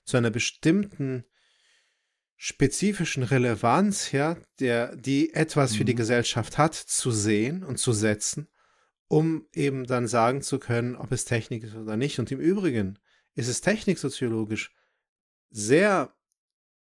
zu 0.05 0.17
einer 0.17 0.31
bestimmten 0.31 1.25
spezifischen 2.37 3.23
Relevanz, 3.23 4.13
ja, 4.13 4.37
der, 4.61 4.95
die 4.97 5.35
etwas 5.35 5.73
mhm. 5.73 5.77
für 5.77 5.85
die 5.85 5.95
mhm. 5.95 5.99
Gesellschaft 5.99 6.59
hat, 6.59 6.75
zu 6.75 7.11
sehen 7.11 7.65
und 7.65 7.79
zu 7.79 7.93
setzen, 7.93 8.49
um 9.09 9.47
eben 9.53 9.87
dann 9.87 10.07
sagen 10.07 10.43
zu 10.43 10.59
können, 10.59 10.95
ob 10.95 11.11
es 11.13 11.25
Technik 11.25 11.65
ist 11.65 11.75
oder 11.75 11.97
nicht. 11.97 12.19
Und 12.19 12.31
im 12.31 12.41
Übrigen 12.41 12.99
ist 13.35 13.49
es 13.49 13.61
techniksoziologisch 13.61 14.73
sehr 15.51 16.15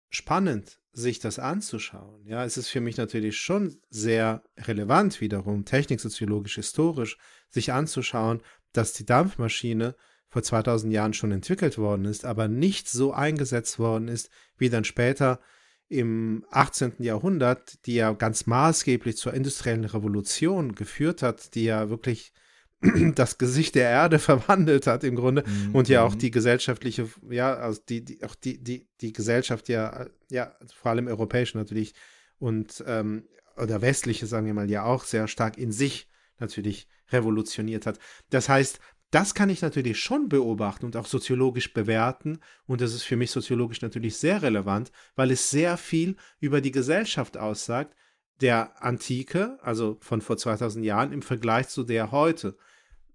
spannend, 0.09 0.79
sich 0.93 1.19
das 1.19 1.39
anzuschauen. 1.39 2.25
Ja, 2.25 2.45
es 2.45 2.57
ist 2.57 2.69
für 2.69 2.79
mich 2.79 2.97
natürlich 2.97 3.37
schon 3.37 3.81
sehr 3.89 4.43
relevant 4.57 5.19
wiederum, 5.21 5.65
techniksoziologisch, 5.65 6.55
historisch, 6.55 7.17
sich 7.49 7.73
anzuschauen, 7.73 8.41
dass 8.71 8.93
die 8.93 9.05
Dampfmaschine 9.05 9.95
vor 10.29 10.43
2000 10.43 10.91
Jahren 10.93 11.13
schon 11.13 11.31
entwickelt 11.31 11.77
worden 11.77 12.05
ist, 12.05 12.25
aber 12.25 12.47
nicht 12.47 12.89
so 12.89 13.13
eingesetzt 13.13 13.79
worden 13.79 14.07
ist, 14.07 14.29
wie 14.57 14.69
dann 14.69 14.83
später 14.83 15.39
im 15.87 16.45
18. 16.49 16.93
Jahrhundert, 16.99 17.85
die 17.85 17.95
ja 17.95 18.11
ganz 18.13 18.47
maßgeblich 18.47 19.17
zur 19.17 19.33
industriellen 19.33 19.85
Revolution 19.85 20.73
geführt 20.75 21.21
hat, 21.21 21.55
die 21.55 21.65
ja 21.65 21.89
wirklich 21.89 22.33
das 23.15 23.37
Gesicht 23.37 23.75
der 23.75 23.89
Erde 23.89 24.19
verwandelt 24.19 24.87
hat 24.87 25.03
im 25.03 25.15
Grunde 25.15 25.43
mhm. 25.45 25.75
und 25.75 25.89
ja 25.89 26.03
auch 26.03 26.15
mhm. 26.15 26.19
die 26.19 26.31
gesellschaftliche, 26.31 27.07
ja, 27.29 27.55
also 27.55 27.81
die, 27.87 28.03
die 28.03 28.23
auch 28.23 28.35
die, 28.35 28.63
die, 28.63 28.87
die 29.01 29.13
Gesellschaft 29.13 29.69
ja, 29.69 30.07
ja, 30.29 30.55
vor 30.73 30.91
allem 30.91 31.07
europäische 31.07 31.57
natürlich 31.57 31.93
und 32.39 32.83
ähm, 32.87 33.27
oder 33.57 33.81
westliche, 33.81 34.25
sagen 34.27 34.45
wir 34.45 34.53
mal, 34.53 34.69
ja 34.69 34.83
auch 34.83 35.05
sehr 35.05 35.27
stark 35.27 35.57
in 35.57 35.71
sich 35.71 36.09
natürlich 36.39 36.87
revolutioniert 37.11 37.85
hat. 37.85 37.99
Das 38.29 38.49
heißt, 38.49 38.79
das 39.11 39.33
kann 39.33 39.49
ich 39.49 39.61
natürlich 39.61 39.99
schon 39.99 40.27
beobachten 40.27 40.85
und 40.85 40.97
auch 40.97 41.05
soziologisch 41.05 41.73
bewerten. 41.73 42.39
Und 42.65 42.81
das 42.81 42.93
ist 42.93 43.03
für 43.03 43.15
mich 43.15 43.31
soziologisch 43.31 43.81
natürlich 43.81 44.17
sehr 44.17 44.41
relevant, 44.41 44.91
weil 45.15 45.31
es 45.31 45.49
sehr 45.49 45.77
viel 45.77 46.17
über 46.39 46.59
die 46.59 46.71
Gesellschaft 46.71 47.37
aussagt, 47.37 47.95
der 48.41 48.83
Antike, 48.83 49.57
also 49.61 49.97
von 50.01 50.21
vor 50.21 50.37
2000 50.37 50.85
Jahren, 50.85 51.11
im 51.11 51.21
Vergleich 51.21 51.69
zu 51.69 51.83
der 51.83 52.11
heute. 52.11 52.57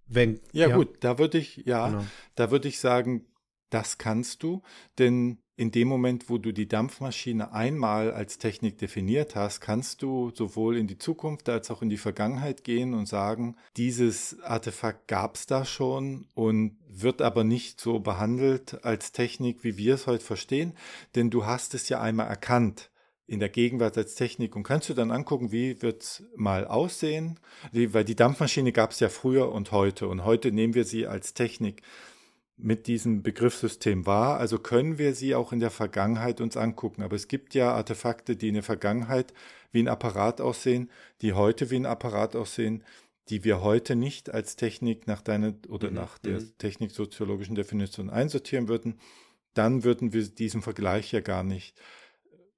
Wenn, 0.06 0.40
ja, 0.52 0.68
ja, 0.68 0.76
gut, 0.76 0.96
da 1.00 1.18
würde 1.18 1.38
ich, 1.38 1.58
ja, 1.66 1.88
genau. 1.88 2.04
da 2.34 2.50
würde 2.50 2.68
ich 2.68 2.80
sagen, 2.80 3.26
das 3.70 3.98
kannst 3.98 4.42
du, 4.42 4.62
denn 4.98 5.38
in 5.60 5.70
dem 5.70 5.88
Moment, 5.88 6.30
wo 6.30 6.38
du 6.38 6.52
die 6.52 6.68
Dampfmaschine 6.68 7.52
einmal 7.52 8.12
als 8.12 8.38
Technik 8.38 8.78
definiert 8.78 9.36
hast, 9.36 9.60
kannst 9.60 10.00
du 10.00 10.30
sowohl 10.34 10.78
in 10.78 10.86
die 10.86 10.96
Zukunft 10.96 11.50
als 11.50 11.70
auch 11.70 11.82
in 11.82 11.90
die 11.90 11.98
Vergangenheit 11.98 12.64
gehen 12.64 12.94
und 12.94 13.06
sagen, 13.06 13.56
dieses 13.76 14.40
Artefakt 14.40 15.06
gab 15.06 15.36
es 15.36 15.44
da 15.44 15.66
schon 15.66 16.26
und 16.34 16.78
wird 16.88 17.20
aber 17.20 17.44
nicht 17.44 17.78
so 17.78 18.00
behandelt 18.00 18.84
als 18.86 19.12
Technik, 19.12 19.62
wie 19.62 19.76
wir 19.76 19.96
es 19.96 20.06
heute 20.06 20.24
verstehen, 20.24 20.72
denn 21.14 21.28
du 21.28 21.44
hast 21.44 21.74
es 21.74 21.90
ja 21.90 22.00
einmal 22.00 22.28
erkannt 22.28 22.89
in 23.30 23.38
der 23.38 23.48
Gegenwart 23.48 23.96
als 23.96 24.16
Technik 24.16 24.56
und 24.56 24.64
kannst 24.64 24.88
du 24.88 24.94
dann 24.94 25.12
angucken, 25.12 25.52
wie 25.52 25.80
wird 25.82 26.02
es 26.02 26.24
mal 26.34 26.66
aussehen, 26.66 27.38
weil 27.72 28.02
die 28.02 28.16
Dampfmaschine 28.16 28.72
gab 28.72 28.90
es 28.90 28.98
ja 28.98 29.08
früher 29.08 29.52
und 29.52 29.70
heute 29.70 30.08
und 30.08 30.24
heute 30.24 30.50
nehmen 30.50 30.74
wir 30.74 30.84
sie 30.84 31.06
als 31.06 31.32
Technik 31.32 31.80
mit 32.56 32.88
diesem 32.88 33.22
Begriffssystem 33.22 34.04
wahr, 34.04 34.40
also 34.40 34.58
können 34.58 34.98
wir 34.98 35.14
sie 35.14 35.36
auch 35.36 35.52
in 35.52 35.60
der 35.60 35.70
Vergangenheit 35.70 36.40
uns 36.40 36.56
angucken. 36.56 37.04
Aber 37.04 37.14
es 37.14 37.28
gibt 37.28 37.54
ja 37.54 37.72
Artefakte, 37.72 38.34
die 38.34 38.48
in 38.48 38.54
der 38.54 38.64
Vergangenheit 38.64 39.32
wie 39.70 39.80
ein 39.80 39.88
Apparat 39.88 40.40
aussehen, 40.40 40.90
die 41.22 41.32
heute 41.32 41.70
wie 41.70 41.76
ein 41.76 41.86
Apparat 41.86 42.34
aussehen, 42.34 42.82
die 43.28 43.44
wir 43.44 43.62
heute 43.62 43.94
nicht 43.94 44.34
als 44.34 44.56
Technik 44.56 45.06
nach 45.06 45.22
deiner 45.22 45.54
oder 45.68 45.88
mhm. 45.88 45.94
nach 45.94 46.18
der 46.18 46.40
mhm. 46.40 46.58
techniksoziologischen 46.58 47.54
Definition 47.54 48.10
einsortieren 48.10 48.66
würden. 48.66 48.98
Dann 49.54 49.84
würden 49.84 50.12
wir 50.12 50.26
diesen 50.26 50.62
Vergleich 50.62 51.12
ja 51.12 51.20
gar 51.20 51.44
nicht 51.44 51.80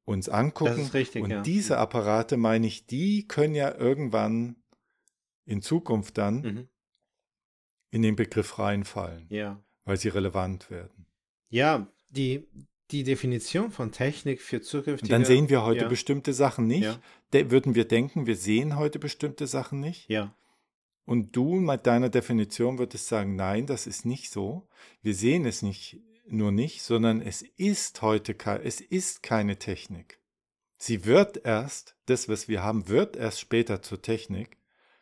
uns 0.04 0.28
angucken. 0.28 0.90
Richtig, 0.92 1.23
Und 1.23 1.30
ja. 1.30 1.42
diese 1.42 1.78
Apparate, 1.78 2.37
meine 2.37 2.66
ich, 2.66 2.87
die 2.87 3.26
können 3.26 3.54
ja 3.54 3.75
irgendwann 3.75 4.56
in 5.44 5.62
Zukunft 5.62 6.18
dann 6.18 6.40
mhm. 6.40 6.68
in 7.90 8.02
den 8.02 8.16
Begriff 8.16 8.59
reinfallen. 8.59 9.26
Ja. 9.28 9.62
Weil 9.85 9.97
sie 9.97 10.09
relevant 10.09 10.71
werden. 10.71 11.06
Ja, 11.49 11.88
die, 12.11 12.47
die 12.90 13.04
Definition 13.04 13.71
von 13.71 13.90
Technik 13.92 14.40
für 14.40 14.61
zukünftige. 14.61 15.02
Und 15.02 15.12
dann 15.12 15.25
sehen 15.25 15.49
wir 15.49 15.64
heute 15.64 15.82
ja. 15.82 15.88
bestimmte 15.88 16.32
Sachen 16.32 16.66
nicht. 16.66 16.99
Würden 17.32 17.75
wir 17.75 17.87
denken, 17.87 18.26
wir 18.26 18.37
sehen 18.37 18.76
heute 18.76 18.99
bestimmte 18.99 19.47
Sachen 19.47 19.80
nicht. 19.80 20.09
Ja. 20.09 20.35
Und 21.04 21.35
du 21.35 21.54
mit 21.54 21.87
deiner 21.87 22.11
Definition 22.11 22.78
würdest 22.78 23.09
sagen, 23.09 23.35
nein, 23.35 23.66
das 23.66 23.87
ist 23.87 24.06
nicht 24.06 24.30
so. 24.30 24.68
Wir 25.02 25.14
sehen 25.14 25.47
es 25.47 25.62
nicht 25.62 26.00
nur 26.33 26.53
nicht, 26.53 26.83
sondern 26.83 27.21
es 27.21 27.43
ist 27.43 28.03
heute 28.03 28.37
es 28.62 28.81
ist 28.81 29.23
keine 29.23 29.59
Technik. 29.59 30.21
Sie 30.79 31.05
wird 31.05 31.45
erst, 31.45 31.97
das, 32.07 32.29
was 32.29 32.49
wir 32.49 32.62
haben, 32.62 32.89
wird 32.89 33.17
erst 33.17 33.39
später 33.39 33.83
zur 33.83 34.03
Technik, 34.03 34.59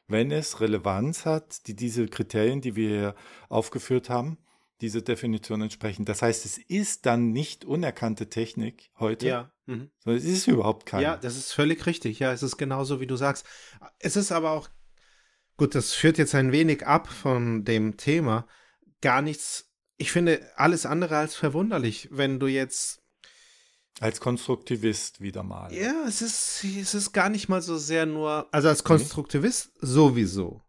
wenn 0.08 0.30
es 0.30 0.60
Relevanz 0.60 1.24
hat, 1.24 1.66
die 1.66 1.74
diese 1.74 2.06
Kriterien, 2.08 2.60
die 2.60 2.76
wir 2.76 2.88
hier 2.88 3.14
aufgeführt 3.48 4.10
haben, 4.10 4.38
diese 4.80 5.02
Definition 5.02 5.62
entsprechen. 5.62 6.04
Das 6.04 6.22
heißt, 6.22 6.44
es 6.44 6.58
ist 6.58 7.06
dann 7.06 7.32
nicht 7.32 7.64
unerkannte 7.64 8.28
Technik 8.28 8.90
heute, 8.98 9.26
ja. 9.26 9.52
Mhm. 9.66 9.90
sondern 9.98 10.22
es 10.22 10.28
ist 10.28 10.46
überhaupt 10.48 10.86
keine. 10.86 11.04
Ja, 11.04 11.16
das 11.16 11.36
ist 11.36 11.52
völlig 11.52 11.86
richtig. 11.86 12.18
Ja, 12.18 12.32
es 12.32 12.42
ist 12.42 12.56
genauso, 12.56 13.00
wie 13.00 13.06
du 13.06 13.16
sagst. 13.16 13.46
Es 13.98 14.16
ist 14.16 14.32
aber 14.32 14.52
auch, 14.52 14.68
gut, 15.56 15.74
das 15.74 15.92
führt 15.92 16.18
jetzt 16.18 16.34
ein 16.34 16.52
wenig 16.52 16.86
ab 16.86 17.08
von 17.08 17.64
dem 17.64 17.96
Thema, 17.96 18.46
gar 19.00 19.22
nichts 19.22 19.69
ich 20.00 20.12
finde 20.12 20.40
alles 20.56 20.86
andere 20.86 21.18
als 21.18 21.34
verwunderlich, 21.34 22.08
wenn 22.10 22.40
du 22.40 22.46
jetzt 22.46 23.02
als 24.00 24.18
Konstruktivist 24.18 25.20
wieder 25.20 25.42
mal. 25.42 25.70
Ja, 25.74 26.04
es 26.08 26.22
ist, 26.22 26.64
es 26.64 26.94
ist 26.94 27.12
gar 27.12 27.28
nicht 27.28 27.50
mal 27.50 27.60
so 27.60 27.76
sehr 27.76 28.06
nur, 28.06 28.48
also 28.50 28.68
als 28.68 28.82
Konstruktivist 28.82 29.72
okay. 29.76 29.86
sowieso. 29.86 30.62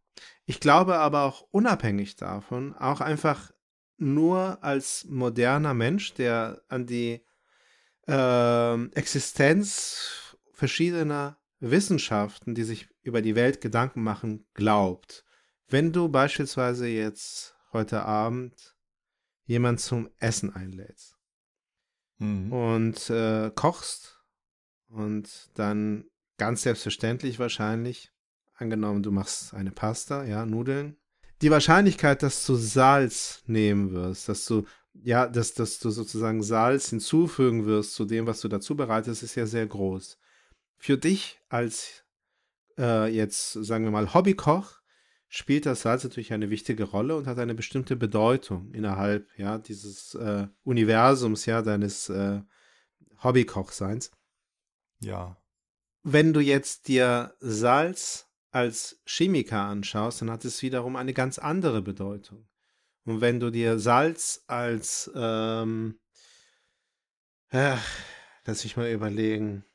Ich 0.45 0.59
glaube 0.59 0.97
aber 0.97 1.21
auch 1.23 1.47
unabhängig 1.49 2.17
davon, 2.17 2.75
auch 2.75 2.99
einfach 2.99 3.53
nur 3.95 4.61
als 4.61 5.05
moderner 5.07 5.73
Mensch, 5.73 6.13
der 6.13 6.61
an 6.67 6.85
die 6.85 7.25
äh, 8.09 8.85
Existenz 8.87 10.35
verschiedener 10.51 11.37
Wissenschaften, 11.61 12.53
die 12.53 12.63
sich 12.63 12.89
über 13.01 13.21
die 13.21 13.35
Welt 13.35 13.61
Gedanken 13.61 14.03
machen, 14.03 14.45
glaubt. 14.55 15.23
Wenn 15.69 15.93
du 15.93 16.09
beispielsweise 16.09 16.87
jetzt 16.87 17.55
heute 17.71 18.03
Abend 18.03 18.75
jemand 19.51 19.81
zum 19.81 20.09
Essen 20.17 20.55
einlädst 20.55 21.17
mhm. 22.19 22.53
und 22.53 23.09
äh, 23.09 23.51
kochst 23.53 24.23
und 24.87 25.49
dann 25.55 26.05
ganz 26.37 26.61
selbstverständlich 26.61 27.37
wahrscheinlich, 27.37 28.11
angenommen 28.53 29.03
du 29.03 29.11
machst 29.11 29.53
eine 29.53 29.71
Pasta, 29.71 30.23
ja, 30.23 30.45
Nudeln, 30.45 30.95
die 31.41 31.51
Wahrscheinlichkeit, 31.51 32.23
dass 32.23 32.45
du 32.45 32.55
Salz 32.55 33.43
nehmen 33.45 33.91
wirst, 33.91 34.29
dass 34.29 34.45
du 34.45 34.65
ja, 34.93 35.27
dass, 35.27 35.53
dass 35.53 35.79
du 35.79 35.89
sozusagen 35.89 36.43
Salz 36.43 36.89
hinzufügen 36.89 37.65
wirst 37.65 37.93
zu 37.93 38.05
dem, 38.05 38.27
was 38.27 38.41
du 38.41 38.47
dazu 38.47 38.75
bereitest, 38.75 39.23
ist 39.23 39.35
ja 39.35 39.45
sehr 39.45 39.65
groß. 39.65 40.17
Für 40.77 40.97
dich 40.97 41.39
als 41.49 42.03
äh, 42.77 43.07
jetzt, 43.07 43.53
sagen 43.53 43.85
wir 43.85 43.91
mal, 43.91 44.13
Hobbykoch 44.13 44.80
spielt 45.33 45.65
das 45.65 45.81
Salz 45.81 46.03
natürlich 46.03 46.33
eine 46.33 46.49
wichtige 46.49 46.83
Rolle 46.83 47.15
und 47.15 47.25
hat 47.25 47.39
eine 47.39 47.55
bestimmte 47.55 47.95
Bedeutung 47.95 48.71
innerhalb 48.73 49.27
ja, 49.37 49.57
dieses 49.57 50.13
äh, 50.15 50.47
Universums, 50.63 51.45
ja, 51.45 51.61
deines 51.61 52.09
äh, 52.09 52.41
Hobbykochseins. 53.23 54.11
Ja. 54.99 55.37
Wenn 56.03 56.33
du 56.33 56.41
jetzt 56.41 56.89
dir 56.89 57.33
Salz 57.39 58.27
als 58.51 59.01
Chemiker 59.05 59.61
anschaust, 59.61 60.21
dann 60.21 60.29
hat 60.29 60.43
es 60.43 60.61
wiederum 60.61 60.97
eine 60.97 61.13
ganz 61.13 61.39
andere 61.39 61.81
Bedeutung. 61.81 62.49
Und 63.05 63.21
wenn 63.21 63.39
du 63.39 63.51
dir 63.51 63.79
Salz 63.79 64.43
als 64.47 65.09
ähm, 65.15 65.97
Ach, 67.53 67.85
lass 68.45 68.63
ich 68.63 68.77
mal 68.77 68.89
überlegen. 68.89 69.65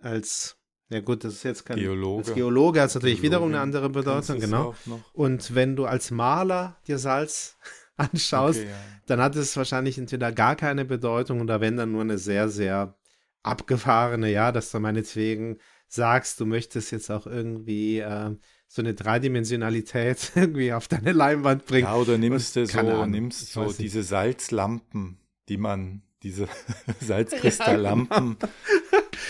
Als, 0.00 0.59
ja 0.90 1.00
gut, 1.00 1.24
das 1.24 1.34
ist 1.34 1.42
jetzt 1.44 1.64
kein 1.64 1.78
Geologe. 1.78 2.26
Als 2.26 2.34
Geologe 2.34 2.80
hat 2.80 2.88
es 2.88 2.94
natürlich 2.96 3.22
wiederum 3.22 3.48
eine 3.48 3.60
andere 3.60 3.88
Bedeutung, 3.88 4.40
genau. 4.40 4.74
Und 5.12 5.54
wenn 5.54 5.76
du 5.76 5.86
als 5.86 6.10
Maler 6.10 6.76
dir 6.86 6.98
Salz 6.98 7.56
anschaust, 7.96 8.60
Okay, 8.60 8.68
ja. 8.68 8.76
dann 9.06 9.20
hat 9.20 9.36
es 9.36 9.56
wahrscheinlich 9.56 9.98
entweder 9.98 10.32
gar 10.32 10.56
keine 10.56 10.84
Bedeutung 10.84 11.40
oder 11.40 11.60
wenn 11.60 11.76
dann 11.76 11.92
nur 11.92 12.02
eine 12.02 12.18
sehr, 12.18 12.48
sehr 12.48 12.98
abgefahrene, 13.42 14.30
ja, 14.30 14.52
dass 14.52 14.70
du 14.72 14.80
meinetwegen 14.80 15.58
sagst, 15.86 16.40
du 16.40 16.46
möchtest 16.46 16.92
jetzt 16.92 17.10
auch 17.10 17.26
irgendwie 17.26 17.98
ähm, 17.98 18.40
so 18.66 18.82
eine 18.82 18.94
Dreidimensionalität 18.94 20.32
irgendwie 20.34 20.72
auf 20.72 20.88
deine 20.88 21.12
Leinwand 21.12 21.66
bringen. 21.66 21.86
Ja, 21.86 21.96
oder 21.96 22.18
nimmst 22.18 22.56
du 22.56 22.66
so, 22.66 22.78
Ahnung, 22.78 23.10
nimmst 23.10 23.52
so 23.52 23.64
nicht. 23.64 23.78
diese 23.78 24.02
Salzlampen, 24.02 25.18
die 25.48 25.56
man, 25.56 26.02
diese 26.22 26.48
Salzkristalllampen, 27.00 28.36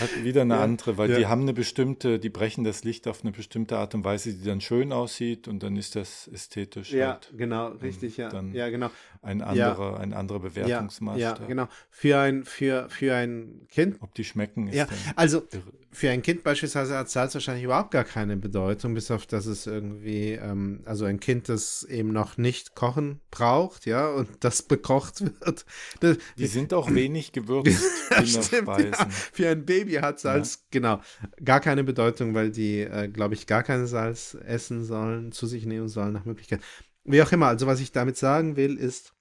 hat 0.01 0.23
wieder 0.23 0.41
eine 0.41 0.55
Ja, 0.55 0.63
andere, 0.63 0.97
weil 0.97 1.11
ja. 1.11 1.17
die 1.19 1.27
haben 1.27 1.41
eine 1.43 1.53
bestimmte, 1.53 2.19
die 2.19 2.29
brechen 2.29 2.63
das 2.63 2.83
Licht 2.83 3.07
auf 3.07 3.21
eine 3.21 3.31
bestimmte 3.31 3.77
Art 3.77 3.95
und 3.95 4.03
Weise, 4.03 4.33
die 4.33 4.43
dann 4.43 4.59
schön 4.61 4.91
aussieht 4.91 5.47
und 5.47 5.63
dann 5.63 5.75
ist 5.77 5.95
das 5.95 6.27
ästhetisch 6.27 6.91
Ja, 6.91 7.11
halt 7.13 7.31
genau, 7.37 7.69
richtig, 7.69 8.17
ja. 8.17 8.29
dann 8.29 8.53
Ja, 8.53 8.69
genau. 8.69 8.89
ein 9.21 9.39
Ja. 9.39 9.45
anderer, 9.45 9.99
ein 9.99 10.13
anderer 10.13 10.39
Ja, 10.43 10.49
Bewertungsmaßstab. 10.49 11.39
ja, 11.41 11.45
genau. 11.47 11.67
Für 11.89 12.17
ein, 12.19 12.43
für, 12.43 12.89
für 12.89 13.15
ein 13.15 13.67
Kind, 13.69 13.97
Ob 14.01 14.13
die 14.15 14.23
schmecken, 14.25 14.67
ist 14.67 14.75
ja, 14.75 14.87
also 15.15 15.43
irre. 15.51 15.63
Für 15.93 16.09
ein 16.09 16.21
Kind 16.21 16.43
beispielsweise 16.43 16.97
hat 16.97 17.09
Salz 17.09 17.33
wahrscheinlich 17.33 17.65
überhaupt 17.65 17.91
gar 17.91 18.05
keine 18.05 18.37
Bedeutung, 18.37 18.93
bis 18.93 19.11
auf 19.11 19.25
dass 19.25 19.45
es 19.45 19.67
irgendwie, 19.67 20.31
ähm, 20.31 20.81
also 20.85 21.05
ein 21.05 21.19
Kind, 21.19 21.49
das 21.49 21.83
eben 21.83 22.13
noch 22.13 22.37
nicht 22.37 22.75
kochen 22.75 23.19
braucht, 23.29 23.85
ja, 23.85 24.07
und 24.09 24.29
das 24.39 24.61
bekocht 24.63 25.21
wird. 25.21 25.65
Das, 25.99 26.17
Die 26.37 26.47
sind 26.47 26.73
auch 26.73 26.93
wenig 26.93 27.33
gewürzt, 27.33 27.83
Stimmt, 28.25 28.67
ja. 28.67 29.09
Für 29.09 29.49
ein 29.49 29.65
Baby 29.65 29.95
hat 29.95 30.19
Salz, 30.19 30.65
genau, 30.71 31.01
gar 31.43 31.59
keine 31.59 31.83
Bedeutung, 31.83 32.33
weil 32.33 32.51
die, 32.51 32.79
äh, 32.81 33.09
glaube 33.09 33.33
ich, 33.33 33.45
gar 33.45 33.63
kein 33.63 33.85
Salz 33.85 34.37
essen 34.45 34.85
sollen, 34.85 35.33
zu 35.33 35.45
sich 35.45 35.65
nehmen 35.65 35.89
sollen, 35.89 36.13
nach 36.13 36.25
Möglichkeit. 36.25 36.61
Wie 37.03 37.21
auch 37.21 37.31
immer, 37.31 37.47
also 37.47 37.67
was 37.67 37.81
ich 37.81 37.91
damit 37.91 38.15
sagen 38.15 38.55
will, 38.55 38.77
ist, 38.77 39.13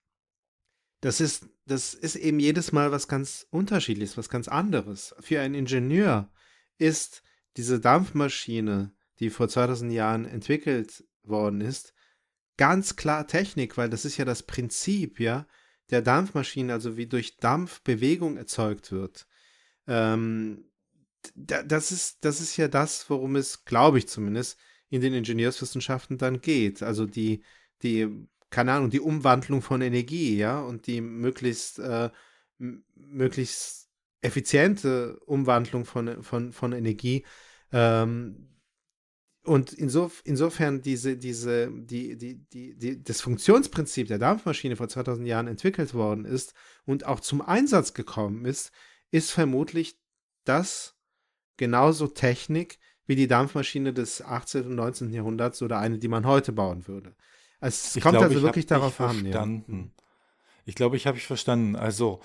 das 1.01 1.21
ist, 1.21 1.49
das 1.67 1.95
ist 1.95 2.17
eben 2.17 2.39
jedes 2.39 2.73
Mal 2.73 2.93
was 2.93 3.09
ganz 3.09 3.47
unterschiedliches, 3.51 4.19
was 4.19 4.29
ganz 4.29 4.49
anderes. 4.49 5.15
Für 5.21 5.41
einen 5.41 5.55
Ingenieur 5.55 6.31
ist 6.81 7.23
diese 7.57 7.81
Dampfmaschine, 7.81 8.93
die 9.19 9.31
vor 9.31 9.49
2000 9.49 9.93
Jahren 9.93 10.25
entwickelt 10.25 11.05
worden 11.23 11.61
ist, 11.61 11.95
ganz 12.57 12.97
klar 12.97 13.27
Technik, 13.27 13.77
weil 13.77 13.91
das 13.91 14.05
ist 14.05 14.17
ja 14.17 14.25
das 14.25 14.43
Prinzip, 14.43 15.21
ja, 15.21 15.47
der 15.91 16.03
Dampfmaschine, 16.03 16.73
also 16.73 16.97
wie 16.97 17.07
durch 17.07 17.37
Dampf 17.37 17.83
Bewegung 17.83 18.37
erzeugt 18.37 18.93
wird. 18.93 19.27
Ähm, 19.87 20.65
da, 21.35 21.63
das, 21.63 21.93
ist, 21.93 22.25
das 22.25 22.41
ist 22.41 22.57
ja 22.57 22.69
das, 22.69 23.09
worum 23.11 23.37
es, 23.37 23.65
glaube 23.65 23.99
ich 23.99 24.09
zumindest, 24.09 24.59
in 24.89 25.01
den 25.01 25.15
Ingenieurswissenschaften 25.15 26.19
dann 26.19 26.41
geht. 26.41 26.83
Also 26.83 27.07
die, 27.07 27.43
die, 27.83 28.09
keine 28.51 28.73
Ahnung, 28.73 28.91
die 28.91 29.01
Umwandlung 29.01 29.63
von 29.63 29.83
Energie, 29.83 30.37
ja, 30.37 30.61
und 30.61 30.87
die 30.87 31.01
möglichst, 31.01 31.79
äh, 31.79 32.11
möglichst 32.95 33.90
effiziente 34.23 35.19
Umwandlung 35.27 35.85
von, 35.85 36.23
von, 36.23 36.53
von 36.53 36.73
Energie. 36.73 37.25
Ähm, 37.73 38.47
und 39.43 39.73
insof 39.73 40.21
insofern 40.25 40.83
diese, 40.83 41.17
diese, 41.17 41.71
die, 41.73 42.17
die, 42.17 42.45
die, 42.51 42.77
die, 42.77 43.03
das 43.03 43.23
Funktionsprinzip 43.23 44.07
der 44.09 44.19
Dampfmaschine 44.19 44.77
vor 44.77 44.89
2000 44.89 45.27
Jahren 45.27 45.47
entwickelt 45.47 45.95
worden 45.95 46.27
ist 46.27 46.53
und 46.85 47.07
auch 47.07 47.21
zum 47.21 47.41
Einsatz 47.41 47.95
gekommen 47.95 48.45
ist, 48.45 48.71
ist 49.11 49.31
vermutlich 49.31 49.99
das 50.45 50.95
genauso 51.57 52.07
Technik 52.07 52.79
wie 53.07 53.17
die 53.17 53.27
Dampfmaschine 53.27 53.93
des 53.93 54.23
18. 54.23 54.67
und 54.67 54.75
19. 54.77 55.13
Jahrhunderts 55.13 55.63
oder 55.63 55.79
eine, 55.79 55.99
die 55.99 56.09
man 56.09 56.27
heute 56.27 56.53
bauen 56.53 56.87
würde. 56.87 57.17
Also 57.61 57.75
es 57.89 57.97
Ich 57.97 58.03
kommt 58.03 58.13
glaube, 58.13 58.27
also 58.27 58.39
ich 58.39 58.43
wirklich 58.45 58.67
darauf 58.67 59.01
an. 59.01 59.25
Ja. 59.25 59.49
Ich 60.65 60.75
glaube, 60.75 60.97
ich 60.97 61.07
habe 61.07 61.19
ich 61.19 61.27
verstanden. 61.27 61.77
Also, 61.77 62.21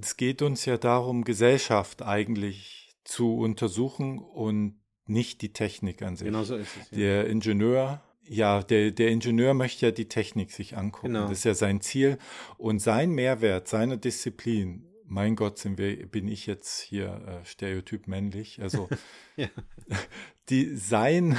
es 0.00 0.16
geht 0.16 0.42
uns 0.42 0.64
ja 0.64 0.76
darum, 0.76 1.24
Gesellschaft 1.24 2.02
eigentlich 2.02 2.96
zu 3.04 3.36
untersuchen 3.36 4.18
und 4.18 4.80
nicht 5.06 5.42
die 5.42 5.52
Technik 5.52 6.02
an 6.02 6.16
sich. 6.16 6.26
Genau 6.26 6.44
so 6.44 6.56
ist 6.56 6.76
es. 6.80 6.90
Ja. 6.90 6.96
Der 6.96 7.26
Ingenieur, 7.26 8.02
ja, 8.22 8.62
der, 8.62 8.90
der 8.90 9.08
Ingenieur 9.08 9.54
möchte 9.54 9.86
ja 9.86 9.92
die 9.92 10.08
Technik 10.08 10.50
sich 10.50 10.76
angucken. 10.76 11.08
Genau. 11.08 11.28
Das 11.28 11.38
ist 11.38 11.44
ja 11.44 11.54
sein 11.54 11.80
Ziel. 11.80 12.18
Und 12.56 12.80
sein 12.80 13.10
Mehrwert, 13.10 13.68
seine 13.68 13.98
Disziplin, 13.98 14.86
mein 15.04 15.36
Gott, 15.36 15.60
wir, 15.76 16.06
bin 16.06 16.28
ich 16.28 16.46
jetzt 16.46 16.80
hier 16.80 17.42
äh, 17.42 17.44
stereotyp 17.44 18.08
männlich. 18.08 18.62
Also 18.62 18.88
Ja. 19.36 19.48
die, 20.48 20.76
sein, 20.76 21.36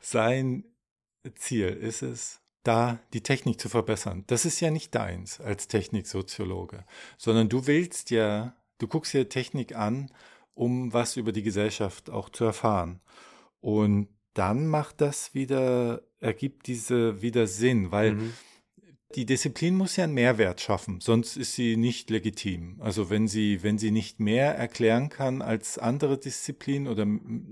sein 0.00 0.64
Ziel 1.34 1.68
ist 1.68 2.02
es, 2.02 2.40
da 2.62 3.00
die 3.12 3.22
Technik 3.22 3.60
zu 3.60 3.68
verbessern. 3.68 4.24
Das 4.26 4.44
ist 4.44 4.60
ja 4.60 4.70
nicht 4.70 4.94
deins 4.94 5.40
als 5.40 5.68
Techniksoziologe, 5.68 6.84
sondern 7.16 7.48
du 7.48 7.66
willst 7.66 8.10
ja, 8.10 8.54
du 8.78 8.86
guckst 8.86 9.14
dir 9.14 9.28
Technik 9.28 9.74
an, 9.74 10.10
um 10.54 10.92
was 10.92 11.16
über 11.16 11.32
die 11.32 11.42
Gesellschaft 11.42 12.10
auch 12.10 12.28
zu 12.28 12.44
erfahren. 12.44 13.00
Und 13.60 14.08
dann 14.34 14.66
macht 14.66 15.00
das 15.00 15.34
wieder, 15.34 16.02
ergibt 16.20 16.66
diese 16.66 17.22
wieder 17.22 17.46
Sinn, 17.46 17.90
weil 17.90 18.12
Mhm. 18.12 18.34
Die 19.16 19.26
Disziplin 19.26 19.76
muss 19.76 19.96
ja 19.96 20.04
einen 20.04 20.14
Mehrwert 20.14 20.60
schaffen, 20.60 21.00
sonst 21.00 21.36
ist 21.36 21.54
sie 21.54 21.76
nicht 21.76 22.10
legitim. 22.10 22.76
Also 22.80 23.10
wenn 23.10 23.26
sie, 23.26 23.62
wenn 23.62 23.78
sie 23.78 23.90
nicht 23.90 24.20
mehr 24.20 24.54
erklären 24.56 25.08
kann 25.08 25.42
als 25.42 25.78
andere 25.78 26.18
Disziplinen 26.18 26.86
oder 26.86 27.06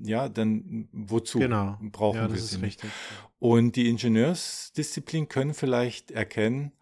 ja, 0.05 0.29
dann 0.29 0.88
wozu 0.92 1.40
Genau. 1.40 1.79
brauchen 1.81 2.16
ja, 2.16 2.29
wir 2.29 2.37
das 2.37 2.51
sie 2.51 2.59
nicht? 2.59 2.83
richtig. 2.85 2.90
Und 3.38 3.77
die 3.77 3.88
Ingenieursdisziplin 3.88 5.29
können 5.29 5.55
vielleicht 5.55 6.11
erkennen, 6.11 6.73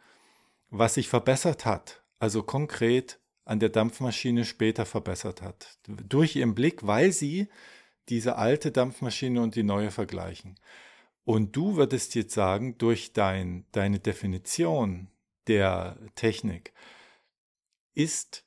was 0.70 0.94
sich 0.94 1.08
verbessert 1.08 1.64
hat, 1.64 2.02
also 2.18 2.42
konkret 2.42 3.18
an 3.44 3.60
der 3.60 3.68
Dampfmaschine 3.68 4.44
später 4.44 4.84
verbessert 4.84 5.40
hat. 5.40 5.78
Durch 5.86 6.36
ihren 6.36 6.54
Blick, 6.54 6.86
weil 6.86 7.12
sie 7.12 7.48
diese 8.08 8.36
alte 8.36 8.72
Dampfmaschine 8.72 9.40
und 9.40 9.54
die 9.54 9.62
neue 9.62 9.90
vergleichen. 9.90 10.56
Und 11.26 11.56
du 11.56 11.76
würdest 11.76 12.14
jetzt 12.14 12.32
sagen, 12.32 12.78
durch 12.78 13.12
dein, 13.12 13.66
deine 13.72 13.98
Definition 13.98 15.08
der 15.48 15.98
Technik 16.14 16.72
ist 17.94 18.44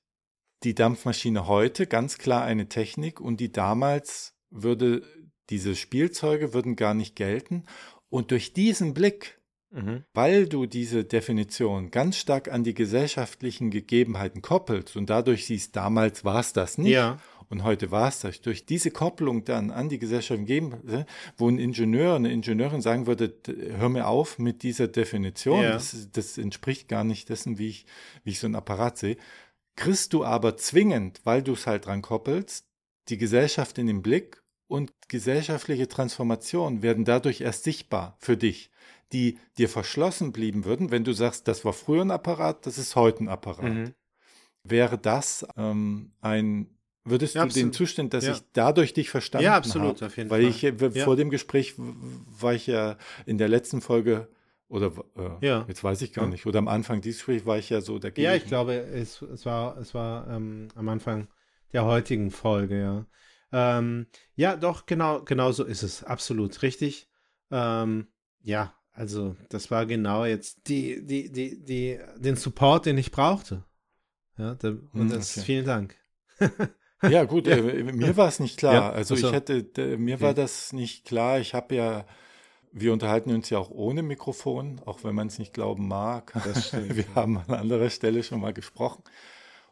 die 0.63 0.75
Dampfmaschine 0.75 1.47
heute 1.47 1.87
ganz 1.87 2.17
klar 2.17 2.43
eine 2.43 2.69
Technik 2.69 3.19
und 3.19 3.41
die 3.41 3.51
damals 3.51 4.33
würde, 4.49 5.03
diese 5.49 5.75
Spielzeuge 5.75 6.53
würden 6.53 6.77
gar 6.77 6.93
nicht 6.93 7.15
gelten. 7.17 7.65
Und 8.09 8.31
durch 8.31 8.53
diesen 8.53 8.93
Blick, 8.93 9.35
Mhm. 9.71 10.03
weil 10.13 10.47
du 10.47 10.65
diese 10.65 11.03
Definition 11.05 11.91
ganz 11.91 12.17
stark 12.17 12.51
an 12.51 12.63
die 12.63 12.73
gesellschaftlichen 12.73 13.69
Gegebenheiten 13.69 14.41
koppelst 14.41 14.95
und 14.95 15.11
dadurch 15.11 15.45
siehst, 15.45 15.75
damals 15.75 16.25
war 16.25 16.39
es 16.39 16.53
das 16.53 16.79
nicht 16.79 16.93
Ja. 16.93 17.19
Und 17.49 17.63
heute 17.63 17.91
war 17.91 18.07
es 18.07 18.19
das. 18.19 18.41
Durch 18.41 18.65
diese 18.65 18.91
Kopplung 18.91 19.43
dann 19.43 19.71
an 19.71 19.89
die 19.89 19.99
gesellschaftlichen 19.99 20.45
Gegebenheiten, 20.45 21.05
wo 21.37 21.49
ein 21.49 21.57
Ingenieur, 21.59 22.15
eine 22.15 22.31
Ingenieurin 22.31 22.81
sagen 22.81 23.07
würde, 23.07 23.33
hör 23.77 23.89
mir 23.89 24.07
auf 24.07 24.37
mit 24.39 24.63
dieser 24.63 24.87
Definition, 24.87 25.63
Ja. 25.63 25.71
das, 25.71 26.09
das 26.11 26.37
entspricht 26.37 26.87
gar 26.87 27.03
nicht 27.03 27.29
dessen, 27.29 27.57
wie 27.57 27.67
ich, 27.69 27.85
wie 28.23 28.31
ich 28.31 28.39
so 28.39 28.47
ein 28.47 28.55
Apparat 28.55 28.97
sehe, 28.97 29.17
kriegst 29.75 30.13
du 30.13 30.23
aber 30.23 30.57
zwingend, 30.57 31.21
weil 31.23 31.41
du 31.41 31.53
es 31.53 31.65
halt 31.65 31.85
dran 31.85 32.01
koppelst, 32.01 32.65
die 33.07 33.17
Gesellschaft 33.17 33.77
in 33.77 33.87
den 33.87 34.01
Blick 34.01 34.43
und 34.67 34.91
gesellschaftliche 35.07 35.87
Transformationen 35.87 36.83
werden 36.83 37.05
dadurch 37.05 37.41
erst 37.41 37.63
sichtbar 37.63 38.15
für 38.19 38.37
dich, 38.37 38.69
die 39.11 39.39
dir 39.57 39.69
verschlossen 39.69 40.31
blieben 40.31 40.65
würden, 40.65 40.91
wenn 40.91 41.03
du 41.03 41.13
sagst, 41.13 41.47
das 41.47 41.65
war 41.65 41.73
früher 41.73 42.03
ein 42.03 42.11
Apparat, 42.11 42.67
das 42.67 42.77
ist 42.77 42.95
heute 42.95 43.23
ein 43.23 43.29
Apparat. 43.29 43.63
Mhm. 43.73 43.93
Wäre 44.63 44.99
das 44.99 45.47
ähm, 45.57 46.11
ein, 46.21 46.67
würdest 47.05 47.35
Ja, 47.35 47.41
du 47.43 47.47
den 47.47 47.49
absolut. 47.49 47.75
Zustand, 47.75 48.13
dass 48.13 48.25
Ja. 48.25 48.33
ich 48.33 48.41
dadurch 48.53 48.93
dich 48.93 49.09
verstanden 49.09 49.45
Ja, 49.45 49.55
absolut, 49.57 49.97
habe? 49.97 50.05
auf 50.07 50.17
jeden 50.17 50.29
Weil 50.29 50.41
Fall. 50.41 50.49
ich 50.49 50.63
äh, 50.63 50.89
Ja. 50.93 51.05
vor 51.05 51.15
dem 51.15 51.29
Gespräch 51.29 51.73
war 51.77 52.53
ich 52.53 52.67
ja 52.67 52.97
in 53.25 53.37
der 53.37 53.47
letzten 53.47 53.81
Folge 53.81 54.27
oder 54.67 54.91
äh, 55.15 55.45
Ja. 55.45 55.65
jetzt 55.67 55.83
weiß 55.83 56.01
ich 56.03 56.13
gar 56.13 56.27
nicht, 56.27 56.45
oder 56.45 56.59
am 56.59 56.67
Anfang 56.67 57.01
dieses 57.01 57.19
Gesprächs 57.21 57.45
war 57.45 57.57
ich 57.57 57.69
ja 57.69 57.81
so 57.81 57.99
dagegen. 57.99 58.25
Ja, 58.25 58.35
ich 58.35 58.45
glaube, 58.45 58.75
es, 58.75 59.21
es 59.21 59.45
war, 59.45 59.77
es 59.77 59.93
war 59.93 60.27
ähm, 60.29 60.67
am 60.75 60.87
Anfang 60.89 61.27
der 61.73 61.85
heutigen 61.85 62.31
Folge, 62.31 62.79
ja. 62.79 63.05
Ähm, 63.51 64.05
ja, 64.35 64.55
doch, 64.55 64.85
genau, 64.85 65.23
genau 65.23 65.51
so 65.51 65.63
ist 65.63 65.81
es. 65.81 66.03
Absolut 66.03 66.61
richtig. 66.61 67.09
Ähm, 67.49 68.07
ja, 68.43 68.75
also 68.91 69.35
das 69.49 69.71
war 69.71 69.87
genau 69.87 70.25
jetzt 70.25 70.67
die, 70.67 71.03
die, 71.05 71.31
die, 71.31 71.63
die, 71.63 71.99
den 72.17 72.35
Support, 72.35 72.85
den 72.85 72.97
ich 72.99 73.11
brauchte. 73.11 73.63
Ja, 74.37 74.53
da, 74.55 74.69
und 74.69 74.93
Hm, 74.93 75.09
das 75.09 75.31
okay. 75.31 75.45
vielen 75.45 75.65
Dank. 75.65 75.95
Ja, 77.03 77.23
gut, 77.25 77.47
Ja. 77.47 77.57
Äh, 77.57 77.83
mir 77.83 78.17
war 78.17 78.27
es 78.27 78.39
nicht 78.39 78.57
klar. 78.57 78.73
Ja, 78.73 78.89
also 78.91 79.15
ach 79.15 79.19
so. 79.19 79.27
ich 79.27 79.33
hätte, 79.33 79.97
mir 79.97 80.19
war 80.21 80.31
Okay. 80.31 80.41
das 80.41 80.73
nicht 80.73 81.05
klar. 81.05 81.39
Ich 81.39 81.53
habe 81.53 81.75
ja, 81.75 82.05
wir 82.71 82.93
unterhalten 82.93 83.31
uns 83.33 83.49
ja 83.49 83.57
auch 83.57 83.71
ohne 83.71 84.03
Mikrofon, 84.03 84.79
auch 84.85 85.03
wenn 85.03 85.15
man 85.15 85.27
es 85.27 85.39
nicht 85.39 85.53
glauben 85.53 85.87
mag. 85.87 86.33
Wir 86.73 87.05
haben 87.15 87.37
an 87.37 87.53
anderer 87.53 87.89
Stelle 87.89 88.21
schon 88.23 88.41
mal 88.41 88.53
gesprochen. 88.53 89.03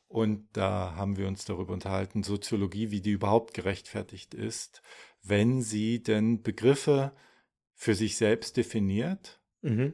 Und 0.07 0.47
da 0.53 0.95
haben 0.95 1.17
wir 1.17 1.27
uns 1.27 1.43
darüber 1.43 1.73
unterhalten, 1.73 2.23
Soziologie, 2.23 2.91
wie 2.91 3.01
die 3.01 3.11
überhaupt 3.11 3.53
gerechtfertigt 3.53 4.33
ist, 4.33 4.81
wenn 5.21 5.61
sie 5.61 6.01
denn 6.01 6.41
Begriffe 6.43 7.11
für 7.73 7.93
sich 7.93 8.15
selbst 8.15 8.55
definiert 8.55 9.41
Mhm. 9.61 9.93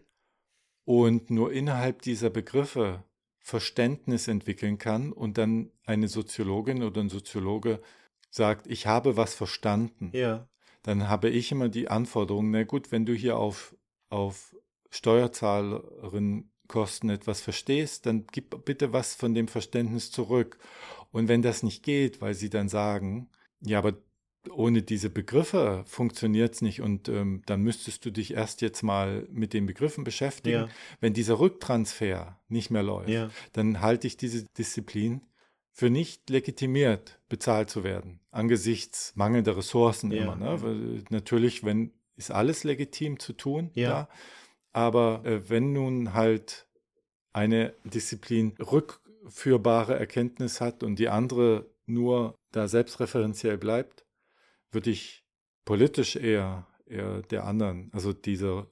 und 0.85 1.29
nur 1.31 1.51
innerhalb 1.51 2.03
dieser 2.03 2.29
Begriffe 2.29 3.03
Verständnis 3.39 4.27
entwickeln 4.27 4.77
kann 4.77 5.11
und 5.11 5.37
dann 5.39 5.71
eine 5.85 6.07
Soziologin 6.07 6.83
oder 6.83 7.01
ein 7.01 7.09
Soziologe 7.09 7.81
sagt, 8.29 8.67
ich 8.67 8.87
habe 8.87 9.17
was 9.17 9.35
verstanden, 9.35 10.11
Ja. 10.13 10.47
dann 10.83 11.09
habe 11.09 11.29
ich 11.29 11.51
immer 11.51 11.69
die 11.69 11.87
Anforderung, 11.89 12.51
na 12.51 12.63
gut, 12.63 12.91
wenn 12.91 13.05
du 13.05 13.13
hier 13.13 13.37
auf, 13.37 13.75
auf 14.09 14.55
Steuerzahlerin-Kosten 14.89 17.09
etwas 17.09 17.41
verstehst, 17.41 18.05
dann 18.05 18.25
gib 18.31 18.65
bitte 18.65 18.93
was 18.93 19.15
von 19.15 19.33
dem 19.33 19.47
Verständnis 19.47 20.11
zurück. 20.11 20.57
Und 21.11 21.27
wenn 21.27 21.41
das 21.41 21.63
nicht 21.63 21.83
geht, 21.83 22.21
weil 22.21 22.33
sie 22.33 22.49
dann 22.49 22.69
sagen, 22.69 23.29
ja, 23.61 23.77
aber 23.79 23.93
ohne 24.49 24.81
diese 24.81 25.09
Begriffe 25.09 25.83
funktioniert 25.87 26.55
es 26.55 26.61
nicht 26.61 26.81
und 26.81 27.07
ähm, 27.07 27.43
dann 27.45 27.61
müsstest 27.61 28.03
du 28.05 28.11
dich 28.11 28.33
erst 28.33 28.61
jetzt 28.61 28.83
mal 28.83 29.25
mit 29.31 29.53
den 29.53 29.65
Begriffen 29.65 30.03
beschäftigen. 30.03 30.63
Ja. 30.63 30.69
Wenn 30.99 31.13
dieser 31.13 31.39
Rücktransfer 31.39 32.37
nicht 32.49 32.69
mehr 32.69 32.83
läuft, 32.83 33.09
Ja. 33.09 33.29
dann 33.53 33.79
halte 33.79 34.05
ich 34.07 34.17
diese 34.17 34.43
Disziplin 34.57 35.21
für 35.73 35.89
nicht 35.89 36.29
legitimiert 36.29 37.19
bezahlt 37.29 37.69
zu 37.69 37.83
werden, 37.83 38.19
angesichts 38.31 39.11
mangelnder 39.15 39.57
Ressourcen 39.57 40.11
Ja. 40.11 40.23
immer. 40.23 40.35
Ne? 40.35 41.03
Natürlich, 41.09 41.63
wenn 41.63 41.91
ist 42.15 42.29
alles 42.31 42.63
legitim 42.63 43.19
zu 43.19 43.33
tun, 43.33 43.71
Ja. 43.73 43.89
ja. 43.89 44.09
aber 44.71 45.25
äh, 45.25 45.49
wenn 45.49 45.73
nun 45.73 46.13
halt 46.13 46.67
eine 47.33 47.73
Disziplin 47.83 48.53
rückführbare 48.59 49.97
Erkenntnis 49.97 50.61
hat 50.61 50.83
und 50.83 50.99
die 50.99 51.09
andere 51.09 51.65
nur 51.87 52.35
da 52.51 52.67
selbstreferenziell 52.67 53.57
bleibt, 53.57 54.05
würde 54.71 54.91
ich 54.91 55.25
politisch 55.65 56.15
eher, 56.15 56.67
eher 56.85 57.23
der 57.23 57.45
anderen, 57.45 57.89
also 57.93 58.13
dieser 58.13 58.67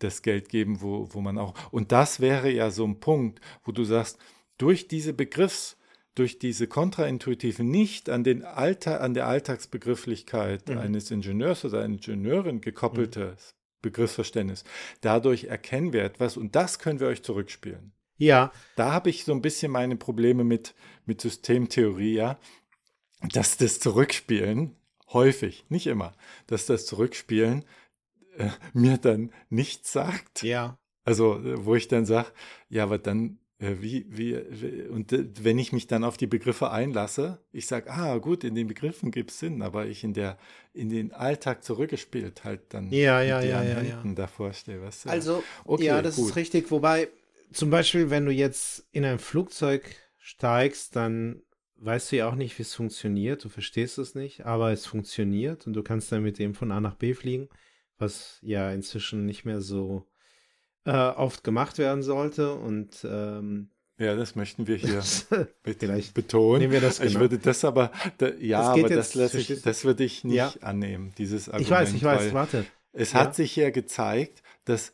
das 0.00 0.22
Geld 0.22 0.48
geben, 0.48 0.80
wo, 0.80 1.08
wo 1.12 1.20
man 1.20 1.38
auch. 1.38 1.54
Und 1.70 1.92
das 1.92 2.18
wäre 2.18 2.50
ja 2.50 2.72
so 2.72 2.84
ein 2.84 2.98
Punkt, 2.98 3.40
wo 3.62 3.70
du 3.70 3.84
sagst, 3.84 4.18
durch 4.58 4.88
diese 4.88 5.12
Begriffs, 5.12 5.76
durch 6.14 6.38
diese 6.38 6.66
kontraintuitive, 6.66 7.64
nicht 7.64 8.10
an, 8.10 8.22
den 8.24 8.44
Alltag, 8.44 9.00
an 9.00 9.14
der 9.14 9.26
Alltagsbegrifflichkeit 9.26 10.68
Mhm. 10.68 10.78
eines 10.78 11.10
Ingenieurs 11.10 11.64
oder 11.64 11.78
einer 11.82 11.94
Ingenieurin 11.94 12.60
gekoppeltes 12.60 13.54
Begriffsverständnis, 13.80 14.64
dadurch 15.00 15.44
erkennen 15.44 15.92
wir 15.92 16.04
etwas 16.04 16.36
und 16.36 16.54
das 16.54 16.78
können 16.78 17.00
wir 17.00 17.08
euch 17.08 17.22
zurückspielen. 17.22 17.92
Ja, 18.18 18.52
Da 18.76 18.92
habe 18.92 19.10
ich 19.10 19.24
so 19.24 19.32
ein 19.32 19.42
bisschen 19.42 19.72
meine 19.72 19.96
Probleme 19.96 20.44
mit, 20.44 20.74
mit 21.06 21.20
Systemtheorie, 21.20 22.14
ja, 22.14 22.38
dass 23.32 23.56
das 23.56 23.80
Zurückspielen 23.80 24.76
häufig, 25.12 25.64
nicht 25.68 25.86
immer, 25.86 26.12
dass 26.46 26.66
das 26.66 26.86
Zurückspielen 26.86 27.64
äh, 28.36 28.50
mir 28.72 28.98
dann 28.98 29.32
nichts 29.50 29.92
sagt. 29.92 30.42
ja. 30.42 30.78
Also, 31.04 31.40
wo 31.66 31.74
ich 31.74 31.88
dann 31.88 32.06
sage, 32.06 32.28
ja, 32.68 32.84
aber 32.84 32.96
dann, 32.96 33.40
wie, 33.80 34.06
wie, 34.08 34.38
wie- 34.50 34.82
und 34.88 35.12
äh, 35.12 35.24
wenn 35.42 35.58
ich 35.58 35.72
mich 35.72 35.86
dann 35.86 36.04
auf 36.04 36.16
die 36.16 36.26
Begriffe 36.26 36.70
einlasse, 36.70 37.38
ich 37.52 37.66
sage, 37.66 37.90
ah, 37.90 38.18
gut, 38.18 38.44
in 38.44 38.54
den 38.54 38.66
Begriffen 38.66 39.10
gibt 39.10 39.30
es 39.30 39.38
Sinn, 39.38 39.62
aber 39.62 39.86
ich 39.86 40.04
in 40.04 40.14
der, 40.14 40.38
in 40.74 40.88
den 40.88 41.12
Alltag 41.12 41.62
zurückgespielt 41.64 42.44
halt 42.44 42.60
dann 42.70 42.90
Ja, 42.92 43.22
ja, 43.22 43.42
ja, 43.42 43.62
ja, 43.62 43.82
ja. 43.82 44.02
Davor 44.14 44.52
stehe, 44.52 44.82
weißt 44.82 45.06
du? 45.06 45.10
Also, 45.10 45.42
Okay, 45.64 45.84
ja, 45.84 46.02
das 46.02 46.16
gut. 46.16 46.30
ist 46.30 46.36
richtig. 46.36 46.70
Wobei, 46.70 47.08
zum 47.52 47.70
Beispiel, 47.70 48.10
wenn 48.10 48.26
du 48.26 48.32
jetzt 48.32 48.86
in 48.92 49.04
ein 49.04 49.18
Flugzeug 49.18 49.84
steigst, 50.18 50.96
dann 50.96 51.42
weißt 51.76 52.12
du 52.12 52.16
ja 52.16 52.28
auch 52.28 52.34
nicht, 52.34 52.58
wie 52.58 52.62
es 52.62 52.74
funktioniert. 52.74 53.44
Du 53.44 53.48
verstehst 53.48 53.98
es 53.98 54.14
nicht, 54.14 54.46
aber 54.46 54.72
es 54.72 54.86
funktioniert 54.86 55.66
und 55.66 55.74
du 55.74 55.82
kannst 55.82 56.10
dann 56.12 56.22
mit 56.22 56.38
dem 56.38 56.54
von 56.54 56.72
A 56.72 56.80
nach 56.80 56.94
B 56.94 57.14
fliegen, 57.14 57.48
was 57.98 58.38
ja 58.42 58.70
inzwischen 58.72 59.26
nicht 59.26 59.44
mehr 59.44 59.60
so 59.60 60.06
äh, 60.84 60.90
oft 60.90 61.44
gemacht 61.44 61.78
werden 61.78 62.02
sollte. 62.02 62.54
Und 62.54 63.04
ähm, 63.04 63.68
ja, 63.98 64.16
das 64.16 64.34
möchten 64.34 64.66
wir 64.66 64.76
hier 64.76 65.02
Vielleicht 65.78 66.14
betonen. 66.14 66.60
nehmen 66.60 66.72
wir 66.72 66.80
das 66.80 66.98
Ich 66.98 67.08
genau. 67.08 67.20
würde 67.20 67.38
das 67.38 67.64
aber, 67.64 67.92
da, 68.18 68.28
ja, 68.30 68.58
Das 68.58 68.68
aber 68.68 68.82
das, 68.88 68.90
jetzt, 68.90 69.14
lasse 69.14 69.38
ich, 69.38 69.62
das 69.62 69.84
würde 69.84 70.04
ich 70.04 70.24
nicht 70.24 70.36
Ja. 70.36 70.52
annehmen, 70.60 71.12
dieses 71.18 71.48
Argument. 71.48 71.66
ich 71.66 71.70
weiß, 71.70 71.94
ich 71.94 72.02
weiß, 72.04 72.34
warte. 72.34 72.66
Es 72.92 73.12
Ja. 73.12 73.20
hat 73.20 73.34
sich 73.34 73.54
ja 73.56 73.70
gezeigt, 73.70 74.42
dass, 74.64 74.92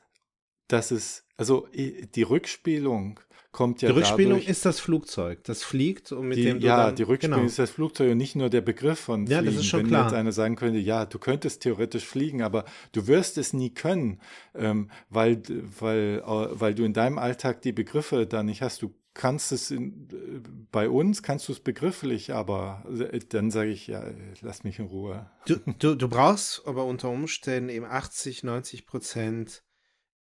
dass 0.68 0.90
es, 0.90 1.24
also 1.38 1.66
die 1.72 2.22
Rückspielung 2.22 3.20
kommt 3.53 3.81
ja 3.81 3.88
Die 3.88 3.94
Rückspielung 3.94 4.35
dadurch, 4.35 4.48
ist 4.48 4.66
das 4.66 4.79
Flugzeug, 4.79 5.42
das 5.44 5.62
fliegt 5.62 6.12
und 6.12 6.29
mit 6.29 6.38
die, 6.38 6.44
dem 6.44 6.61
du 6.61 6.66
ja, 6.66 6.87
dann, 6.87 6.96
die 6.96 7.03
Rückspielung 7.03 7.38
genau. 7.38 7.48
ist 7.48 7.59
das 7.59 7.70
Flugzeug 7.70 8.12
und 8.12 8.18
nicht 8.18 8.37
nur 8.37 8.51
der 8.51 8.61
Begriff 8.61 8.98
von 9.01 9.27
Ja, 9.27 9.38
Fliegen. 9.38 9.55
das 9.55 9.64
ist 9.64 9.68
schon 9.68 9.81
Wenn 9.81 9.88
klar. 9.88 10.05
jetzt 10.05 10.14
einer 10.14 10.33
sagen 10.33 10.57
könnte, 10.57 10.79
ja, 10.79 11.07
du 11.07 11.18
könntest 11.18 11.62
theoretisch 11.62 12.05
fliegen, 12.05 12.42
aber 12.42 12.64
du 12.92 13.07
wirst 13.07 13.38
es 13.38 13.53
nie 13.53 13.70
können, 13.70 14.20
ähm, 14.55 14.90
weil, 15.09 15.42
weil, 15.81 16.22
äh, 16.24 16.61
weil 16.61 16.74
du 16.74 16.85
in 16.85 16.92
deinem 16.92 17.18
Alltag 17.18 17.62
die 17.62 17.72
Begriffe 17.72 18.27
da 18.27 18.42
nicht 18.42 18.61
hast. 18.61 18.83
Du 18.83 18.94
kannst 19.14 19.51
es 19.51 19.70
in, 19.70 20.09
äh, 20.12 20.48
bei 20.70 20.88
uns, 20.88 21.22
kannst 21.22 21.48
du 21.48 21.53
es 21.53 21.61
begrifflich, 21.61 22.35
aber 22.35 22.85
äh, 23.11 23.18
dann 23.31 23.51
sage 23.51 23.70
ich, 23.70 23.87
ja, 23.87 24.05
lass 24.42 24.62
mich 24.62 24.79
in 24.79 24.87
Ruhe. 24.87 25.31
Du, 25.46 25.57
du, 25.79 25.94
du 25.94 26.09
brauchst 26.09 26.62
aber 26.66 26.85
unter 26.85 27.09
Umständen 27.09 27.70
eben 27.70 27.87
80, 27.87 28.44
90 28.44 28.87
Prozent 28.87 29.64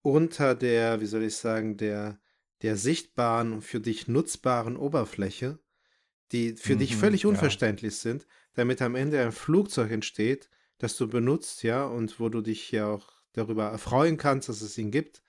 unter 0.03 0.55
der, 0.55 1.01
wie 1.01 1.07
soll 1.07 1.23
ich 1.23 1.37
sagen, 1.37 1.77
der, 1.77 2.19
der 2.61 2.77
sichtbaren 2.77 3.53
und 3.53 3.61
für 3.63 3.81
dich 3.81 4.07
nutzbaren 4.07 4.77
Oberfläche, 4.77 5.59
die 6.31 6.55
für 6.57 6.77
dich 6.77 6.95
Mhm, 6.95 6.97
völlig 6.97 7.25
ja. 7.27 7.29
unverständlich 7.29 7.97
sind, 7.97 8.27
damit 8.53 8.81
am 8.81 8.95
Ende 8.95 9.21
ein 9.21 9.31
Flugzeug 9.31 9.91
entsteht, 9.91 10.49
das 10.77 10.97
du 10.97 11.07
benutzt, 11.09 11.63
ja, 11.63 11.85
und 11.85 12.19
wo 12.19 12.29
du 12.29 12.41
dich 12.41 12.71
ja 12.71 12.87
auch 12.87 13.23
darüber 13.33 13.65
erfreuen 13.69 14.17
kannst, 14.17 14.49
dass 14.49 14.61
es 14.61 14.77
ihn 14.77 14.91
gibt, 14.91 15.23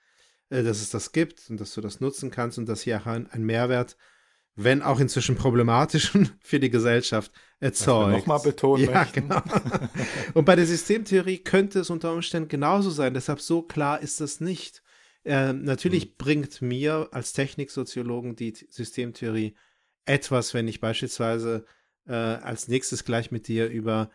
äh, 0.49 0.63
dass 0.63 0.81
es 0.81 0.89
das 0.91 1.11
gibt 1.13 1.49
und 1.49 1.59
dass 1.59 1.73
du 1.73 1.81
das 1.81 2.01
nutzen 2.01 2.31
kannst 2.31 2.57
und 2.57 2.67
dass 2.67 2.81
hier 2.83 3.01
auch 3.01 3.07
ein, 3.07 3.27
ein 3.31 3.43
Mehrwert, 3.45 3.97
wenn 4.55 4.81
auch 4.81 4.99
inzwischen 4.99 5.35
problematischen, 5.35 6.31
für 6.41 6.59
die 6.59 6.69
Gesellschaft 6.69 7.31
erzeugt. 7.59 8.11
nochmal 8.11 8.39
betonen 8.39 8.85
ja, 8.85 8.99
möchten. 8.99 9.27
genau. 9.29 9.41
Und 10.33 10.45
bei 10.45 10.55
der 10.55 10.65
Systemtheorie 10.65 11.39
könnte 11.39 11.79
es 11.79 11.89
unter 11.89 12.13
Umständen 12.13 12.49
genauso 12.49 12.89
sein. 12.89 13.13
Deshalb 13.13 13.41
so 13.41 13.61
klar 13.61 14.01
ist 14.01 14.21
es 14.21 14.39
nicht. 14.39 14.81
Ähm, 15.25 15.63
natürlich 15.63 16.03
Hm. 16.03 16.11
bringt 16.17 16.61
mir 16.61 17.09
als 17.11 17.33
Techniksoziologen 17.33 18.35
die 18.35 18.53
Systemtheorie 18.69 19.55
etwas, 20.05 20.53
wenn 20.53 20.67
ich 20.67 20.79
beispielsweise 20.79 21.65
äh, 22.07 22.13
als 22.13 22.67
nächstes 22.67 23.03
gleich 23.03 23.31
mit 23.31 23.47
dir 23.47 23.67
über 23.67 24.11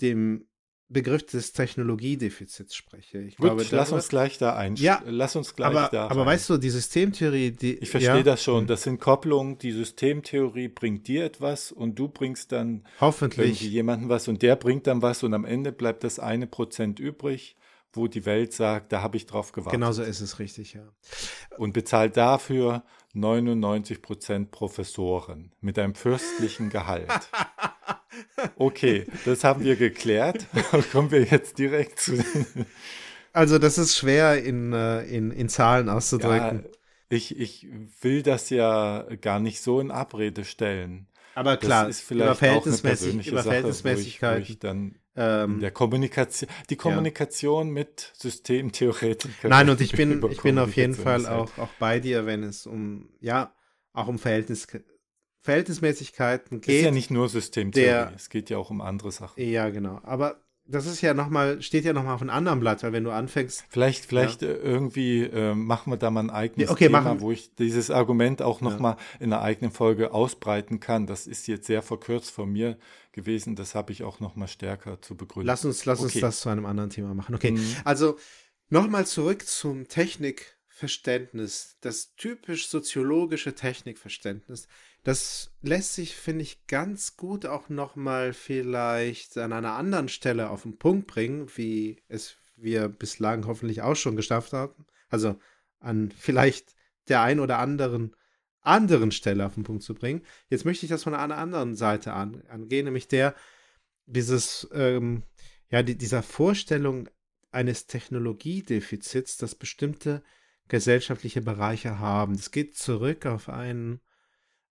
den 0.00 0.46
Begriff 0.92 1.24
des 1.26 1.52
Technologiedefizits 1.52 2.74
spreche. 2.74 3.18
Ich 3.18 3.36
Gut, 3.36 3.46
glaube, 3.46 3.66
lass 3.70 3.92
uns 3.92 4.08
gleich 4.08 4.38
da 4.38 4.54
ein. 4.56 4.76
Ja, 4.76 5.02
lass 5.06 5.36
uns 5.36 5.54
gleich 5.54 5.70
aber, 5.70 5.88
da 5.90 6.08
aber 6.08 6.20
rein. 6.20 6.26
weißt 6.26 6.50
du, 6.50 6.58
die 6.58 6.70
Systemtheorie, 6.70 7.50
die 7.50 7.78
Ich 7.78 7.90
verstehe 7.90 8.16
ja, 8.16 8.22
das 8.22 8.42
schon. 8.42 8.66
Das 8.66 8.82
sind 8.82 9.00
Kopplungen. 9.00 9.58
Die 9.58 9.72
Systemtheorie 9.72 10.68
bringt 10.68 11.08
dir 11.08 11.24
etwas 11.24 11.72
und 11.72 11.98
du 11.98 12.08
bringst 12.08 12.52
dann 12.52 12.84
hoffentlich 13.00 13.60
jemanden 13.62 14.08
was 14.08 14.28
und 14.28 14.42
der 14.42 14.56
bringt 14.56 14.86
dann 14.86 15.02
was 15.02 15.22
und 15.22 15.34
am 15.34 15.44
Ende 15.44 15.72
bleibt 15.72 16.04
das 16.04 16.18
eine 16.18 16.46
Prozent 16.46 17.00
übrig, 17.00 17.56
wo 17.92 18.08
die 18.08 18.24
Welt 18.24 18.52
sagt, 18.52 18.92
da 18.92 19.02
habe 19.02 19.16
ich 19.16 19.26
drauf 19.26 19.52
gewartet. 19.52 19.78
genauso 19.78 20.02
ist 20.02 20.20
es 20.20 20.38
richtig, 20.38 20.74
ja. 20.74 20.88
Und 21.58 21.72
bezahlt 21.72 22.16
dafür 22.16 22.84
99 23.14 24.00
Prozent 24.02 24.50
Professoren 24.50 25.52
mit 25.60 25.78
einem 25.78 25.94
fürstlichen 25.94 26.70
Gehalt. 26.70 27.10
Okay, 28.56 29.06
das 29.24 29.44
haben 29.44 29.64
wir 29.64 29.76
geklärt. 29.76 30.46
Kommen 30.92 31.10
wir 31.10 31.24
jetzt 31.24 31.58
direkt 31.58 32.00
zu 32.00 32.16
den 32.16 32.66
Also 33.32 33.58
das 33.58 33.78
ist 33.78 33.96
schwer 33.96 34.42
in, 34.42 34.72
äh, 34.72 35.02
in, 35.04 35.30
in 35.30 35.48
Zahlen 35.48 35.86
Ja, 35.86 35.94
auszudrücken. 35.96 36.64
ich, 37.08 37.38
ich 37.38 37.66
will 38.00 38.22
das 38.22 38.50
ja 38.50 39.06
gar 39.20 39.40
nicht 39.40 39.60
so 39.60 39.80
in 39.80 39.90
Abrede 39.90 40.44
stellen. 40.44 41.06
aber 41.34 41.56
Das 41.56 41.64
klar, 41.66 41.88
ist 41.88 42.02
über, 42.10 42.34
vielleicht 42.34 42.48
auch 42.48 42.66
eine 42.66 42.78
Verhältnismäßig, 42.78 42.82
persönliche 42.82 43.30
über 43.30 43.42
Sache, 43.42 43.62
wo 43.84 43.88
ich, 43.98 44.22
wo 44.22 44.34
ich 44.36 44.58
dann 44.58 44.96
ähm, 45.16 45.60
der 45.60 45.70
Kommunikation, 45.70 46.48
die 46.70 46.76
Kommunikation 46.76 47.70
mit 47.70 48.12
Systemtheoretikern. 48.16 49.50
nein, 49.50 49.68
und 49.70 49.80
ich 49.80 49.92
bin, 49.96 50.22
ich 50.30 50.40
bin 50.42 50.58
auf 50.58 50.74
jeden 50.76 50.94
Fall 50.94 51.26
auch, 51.26 51.58
auch 51.58 51.68
bei 51.78 52.00
dir, 52.00 52.26
wenn 52.26 52.42
es 52.42 52.66
um, 52.66 53.10
ja, 53.20 53.54
auch 53.92 54.08
um 54.08 54.18
Verhältnis, 54.18 54.66
Verhältnismäßigkeiten 55.42 56.58
Es 56.58 56.68
ist 56.68 56.74
geht. 56.74 56.84
ja 56.84 56.90
nicht 56.90 57.10
nur 57.10 57.28
Systemtheorie, 57.28 57.84
der- 57.86 58.12
es 58.14 58.30
geht 58.30 58.48
ja 58.50 58.58
auch 58.58 58.70
um 58.70 58.80
andere 58.80 59.10
Sachen. 59.12 59.42
Ja, 59.42 59.68
genau. 59.70 60.00
Aber 60.02 60.41
das 60.64 60.86
ist 60.86 61.00
ja 61.00 61.12
nochmal, 61.12 61.60
steht 61.60 61.84
ja 61.84 61.92
nochmal 61.92 62.14
auf 62.14 62.20
einem 62.22 62.30
anderen 62.30 62.60
Blatt, 62.60 62.82
weil 62.82 62.92
wenn 62.92 63.04
du 63.04 63.10
anfängst, 63.10 63.64
Vielleicht, 63.68 64.04
vielleicht 64.06 64.42
äh, 64.42 64.54
irgendwie 64.54 65.24
äh, 65.24 65.54
machen 65.54 65.92
wir 65.92 65.96
da 65.96 66.10
mal 66.10 66.20
ein 66.20 66.30
eigenes 66.30 66.68
Ja, 66.68 66.72
okay, 66.72 66.86
Thema, 66.86 67.00
machen- 67.02 67.20
wo 67.20 67.30
ich 67.32 67.54
dieses 67.56 67.90
Argument 67.90 68.40
auch 68.42 68.60
Ja. 68.62 68.70
nochmal 68.70 68.96
in 69.20 69.32
einer 69.32 69.42
eigenen 69.42 69.72
Folge 69.72 70.12
ausbreiten 70.12 70.78
kann. 70.80 71.06
Das 71.06 71.26
ist 71.26 71.46
jetzt 71.48 71.66
sehr 71.66 71.82
verkürzt 71.82 72.30
von 72.30 72.50
mir 72.50 72.78
gewesen, 73.12 73.56
das 73.56 73.74
habe 73.74 73.92
ich 73.92 74.04
auch 74.04 74.20
nochmal 74.20 74.48
stärker 74.48 75.02
zu 75.02 75.16
begründen. 75.16 75.46
lass 75.48 75.64
uns, 75.64 75.84
lass 75.84 76.00
uns 76.00 76.12
Okay. 76.12 76.20
das 76.20 76.40
zu 76.40 76.48
einem 76.48 76.64
anderen 76.66 76.90
Thema 76.90 77.12
machen. 77.14 77.34
Okay, 77.34 77.50
Mhm. 77.52 77.76
also 77.84 78.16
nochmal 78.70 79.04
zurück 79.06 79.44
zum 79.46 79.88
Technikverständnis. 79.88 81.76
Das 81.80 82.14
typisch 82.16 82.68
soziologische 82.68 83.54
Technikverständnis 83.54 84.68
das 85.04 85.50
lässt 85.62 85.94
sich, 85.94 86.14
finde 86.14 86.42
ich, 86.42 86.66
ganz 86.66 87.16
gut 87.16 87.46
auch 87.46 87.68
nochmal 87.68 88.32
vielleicht 88.32 89.36
an 89.36 89.52
einer 89.52 89.72
anderen 89.72 90.08
Stelle 90.08 90.50
auf 90.50 90.62
den 90.62 90.78
Punkt 90.78 91.06
bringen, 91.08 91.48
wie 91.56 92.02
es 92.08 92.36
wir 92.56 92.88
bislang 92.88 93.46
hoffentlich 93.46 93.82
auch 93.82 93.96
schon 93.96 94.16
geschafft 94.16 94.52
haben. 94.52 94.86
Also 95.08 95.36
an 95.80 96.12
vielleicht 96.16 96.74
der 97.08 97.22
ein 97.22 97.40
oder 97.40 97.58
anderen 97.58 98.14
anderen 98.62 99.10
Stelle 99.10 99.44
auf 99.44 99.54
den 99.54 99.64
Punkt 99.64 99.82
zu 99.82 99.94
bringen. 99.94 100.22
Jetzt 100.48 100.64
möchte 100.64 100.86
ich 100.86 100.90
das 100.90 101.02
von 101.02 101.14
einer 101.14 101.36
anderen 101.36 101.74
Seite 101.74 102.12
an, 102.12 102.42
angehen, 102.48 102.84
nämlich 102.84 103.08
der 103.08 103.34
dieses, 104.06 104.68
ähm, 104.72 105.24
ja, 105.68 105.82
die, 105.82 105.96
dieser 105.96 106.22
Vorstellung 106.22 107.08
eines 107.50 107.86
Technologiedefizits, 107.86 109.36
das 109.36 109.54
bestimmte 109.54 110.22
gesellschaftliche 110.68 111.42
Bereiche 111.42 111.98
haben. 111.98 112.36
Das 112.36 112.50
geht 112.50 112.76
zurück 112.76 113.26
auf 113.26 113.48
ein 113.48 114.00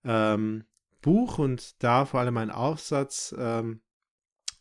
ähm, 0.03 0.63
Buch 1.01 1.39
und 1.39 1.81
da 1.83 2.05
vor 2.05 2.19
allem 2.19 2.37
ein 2.37 2.51
Aufsatz 2.51 3.35
ähm, 3.37 3.81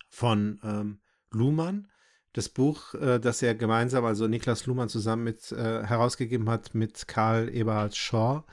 von 0.09 0.61
ähm, 0.62 1.00
Luhmann. 1.31 1.88
Das 2.33 2.48
Buch, 2.48 2.94
äh, 2.94 3.18
das 3.18 3.42
er 3.42 3.55
gemeinsam, 3.55 4.05
also 4.05 4.26
Niklas 4.26 4.66
Luhmann 4.66 4.88
zusammen 4.88 5.24
mit 5.24 5.53
äh, 5.53 5.85
herausgegeben 5.85 6.48
hat 6.48 6.74
mit 6.74 7.09
Karl 7.09 7.55
Eberhard 7.55 7.96
Shaw, 7.96 8.44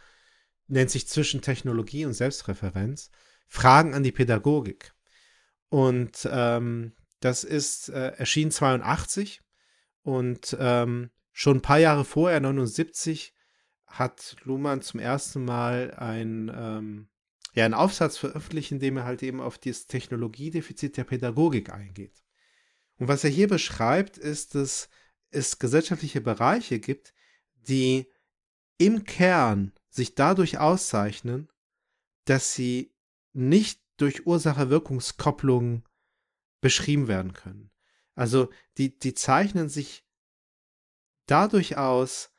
nennt 0.67 0.89
sich 0.89 1.07
Zwischen 1.07 1.41
Technologie 1.41 2.05
und 2.05 2.13
Selbstreferenz. 2.13 3.11
Fragen 3.47 3.93
an 3.93 4.03
die 4.03 4.11
Pädagogik. 4.11 4.93
Und 5.69 6.27
ähm, 6.31 6.93
das 7.19 7.43
ist 7.43 7.89
äh, 7.89 8.13
erschien 8.17 8.51
82 8.51 9.41
und 10.03 10.55
ähm, 10.59 11.11
schon 11.31 11.57
ein 11.57 11.61
paar 11.61 11.79
Jahre 11.79 12.05
vorher, 12.05 12.39
79, 12.39 13.33
hat 13.87 14.35
Luhmann 14.43 14.81
zum 14.81 14.99
ersten 14.99 15.45
Mal 15.45 15.93
ein, 15.95 16.51
ähm, 16.53 17.07
ja, 17.53 17.65
einen 17.65 17.73
Aufsatz 17.73 18.17
veröffentlicht, 18.17 18.71
in 18.71 18.79
dem 18.79 18.97
er 18.97 19.05
halt 19.05 19.23
eben 19.23 19.41
auf 19.41 19.57
das 19.57 19.87
Technologiedefizit 19.87 20.97
der 20.97 21.05
Pädagogik 21.05 21.71
eingeht. 21.71 22.23
Und 22.97 23.07
was 23.07 23.23
er 23.23 23.29
hier 23.29 23.47
beschreibt, 23.47 24.17
ist, 24.17 24.55
dass 24.55 24.89
es 25.29 25.59
gesellschaftliche 25.59 26.21
Bereiche 26.21 26.79
gibt, 26.79 27.13
die 27.55 28.11
im 28.77 29.03
Kern 29.05 29.73
sich 29.89 30.15
dadurch 30.15 30.59
auszeichnen, 30.59 31.49
dass 32.25 32.53
sie 32.53 32.93
nicht 33.33 33.81
durch 33.97 34.27
Ursache-Wirkungskopplungen 34.27 35.83
beschrieben 36.61 37.07
werden 37.07 37.33
können. 37.33 37.71
Also 38.15 38.49
die, 38.77 38.97
die 38.97 39.13
zeichnen 39.13 39.69
sich 39.69 40.05
dadurch 41.25 41.77
aus, 41.77 42.31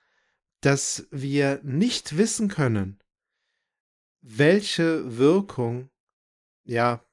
dass 0.60 1.06
wir 1.10 1.60
nicht 1.62 2.16
wissen 2.16 2.48
können, 2.48 2.98
welche 4.20 5.18
Wirkung 5.18 5.90
ja 6.64 7.04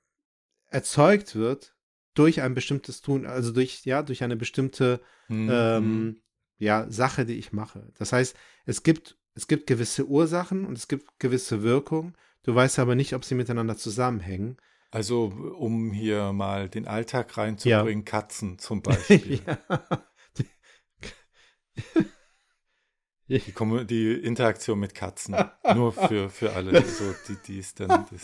erzeugt 0.68 1.36
wird 1.36 1.76
durch 2.14 2.42
ein 2.42 2.54
bestimmtes 2.54 3.02
Tun, 3.02 3.26
also 3.26 3.52
durch 3.52 3.86
ja 3.86 4.02
durch 4.02 4.24
eine 4.24 4.36
bestimmte 4.36 5.02
mhm. 5.28 5.50
ähm, 5.52 6.22
ja 6.58 6.90
Sache, 6.90 7.26
die 7.26 7.36
ich 7.36 7.54
mache. 7.54 7.92
Das 7.98 8.12
heißt, 8.12 8.36
es 8.66 8.84
gibt 8.84 9.18
es 9.36 9.48
gibt 9.48 9.68
gewisse 9.68 10.08
Ursachen 10.08 10.66
und 10.66 10.78
es 10.78 10.88
gibt 10.88 11.20
gewisse 11.20 11.62
Wirkungen. 11.62 12.16
Du 12.44 12.56
weißt 12.56 12.80
aber 12.80 12.96
nicht, 12.96 13.14
ob 13.14 13.26
sie 13.26 13.36
miteinander 13.36 13.76
zusammenhängen. 13.76 14.58
Also, 14.92 15.26
um 15.26 15.92
hier 15.92 16.32
mal 16.32 16.70
den 16.70 16.88
Alltag 16.88 17.38
reinzubringen, 17.38 18.06
ja. 18.06 18.12
Katzen 18.12 18.60
zum 18.60 18.82
Beispiel. 18.84 19.42
Die, 23.28 23.42
die, 23.86 24.14
Interaktion 24.14 24.80
mit 24.80 24.94
Katzen. 24.94 25.36
Nur 25.74 25.92
für, 25.94 26.30
für 26.30 26.54
alle, 26.54 26.86
so, 26.86 27.16
die, 27.28 27.38
die 27.48 27.60
ist 27.60 27.80
dann 27.80 28.06
das. 28.12 28.22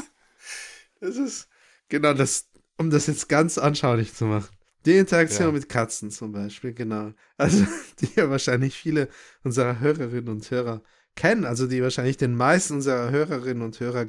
Das 0.99 1.17
ist, 1.17 1.49
genau, 1.89 2.13
das, 2.13 2.49
um 2.77 2.91
das 2.91 3.07
jetzt 3.07 3.27
ganz 3.27 3.57
anschaulich 3.57 4.13
zu 4.13 4.25
machen. 4.25 4.55
Die 4.85 4.97
Interaktion 4.97 5.47
ja. 5.47 5.53
mit 5.53 5.69
Katzen 5.69 6.11
zum 6.11 6.31
Beispiel, 6.31 6.73
genau. 6.73 7.13
Also, 7.37 7.65
die 7.99 8.09
ja 8.15 8.29
wahrscheinlich 8.29 8.75
viele 8.75 9.09
unserer 9.43 9.79
Hörerinnen 9.79 10.29
und 10.29 10.49
Hörer 10.49 10.83
kennen, 11.15 11.45
also 11.45 11.67
die 11.67 11.81
wahrscheinlich 11.81 12.17
den 12.17 12.35
meisten 12.35 12.75
unserer 12.75 13.11
Hörerinnen 13.11 13.63
und 13.63 13.79
Hörer 13.79 14.07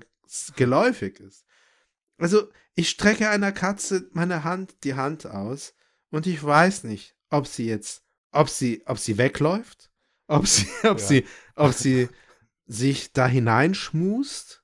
geläufig 0.57 1.21
ist. 1.21 1.45
Also, 2.19 2.51
ich 2.75 2.89
strecke 2.89 3.29
einer 3.29 3.53
Katze 3.53 4.09
meine 4.13 4.45
Hand, 4.45 4.85
die 4.85 4.95
Hand 4.95 5.27
aus 5.27 5.75
und 6.11 6.27
ich 6.27 6.43
weiß 6.43 6.85
nicht, 6.85 7.17
ob 7.29 7.47
sie 7.47 7.67
jetzt, 7.67 8.03
ob 8.31 8.49
sie, 8.49 8.83
ob 8.87 8.99
sie 8.99 9.19
wegläuft, 9.19 9.91
ob 10.27 10.47
sie, 10.47 10.67
ob 10.85 10.99
ja. 10.99 11.05
sie, 11.05 11.27
ob 11.57 11.73
sie 11.73 12.09
sich 12.67 13.13
da 13.13 13.27
hineinschmust, 13.27 14.63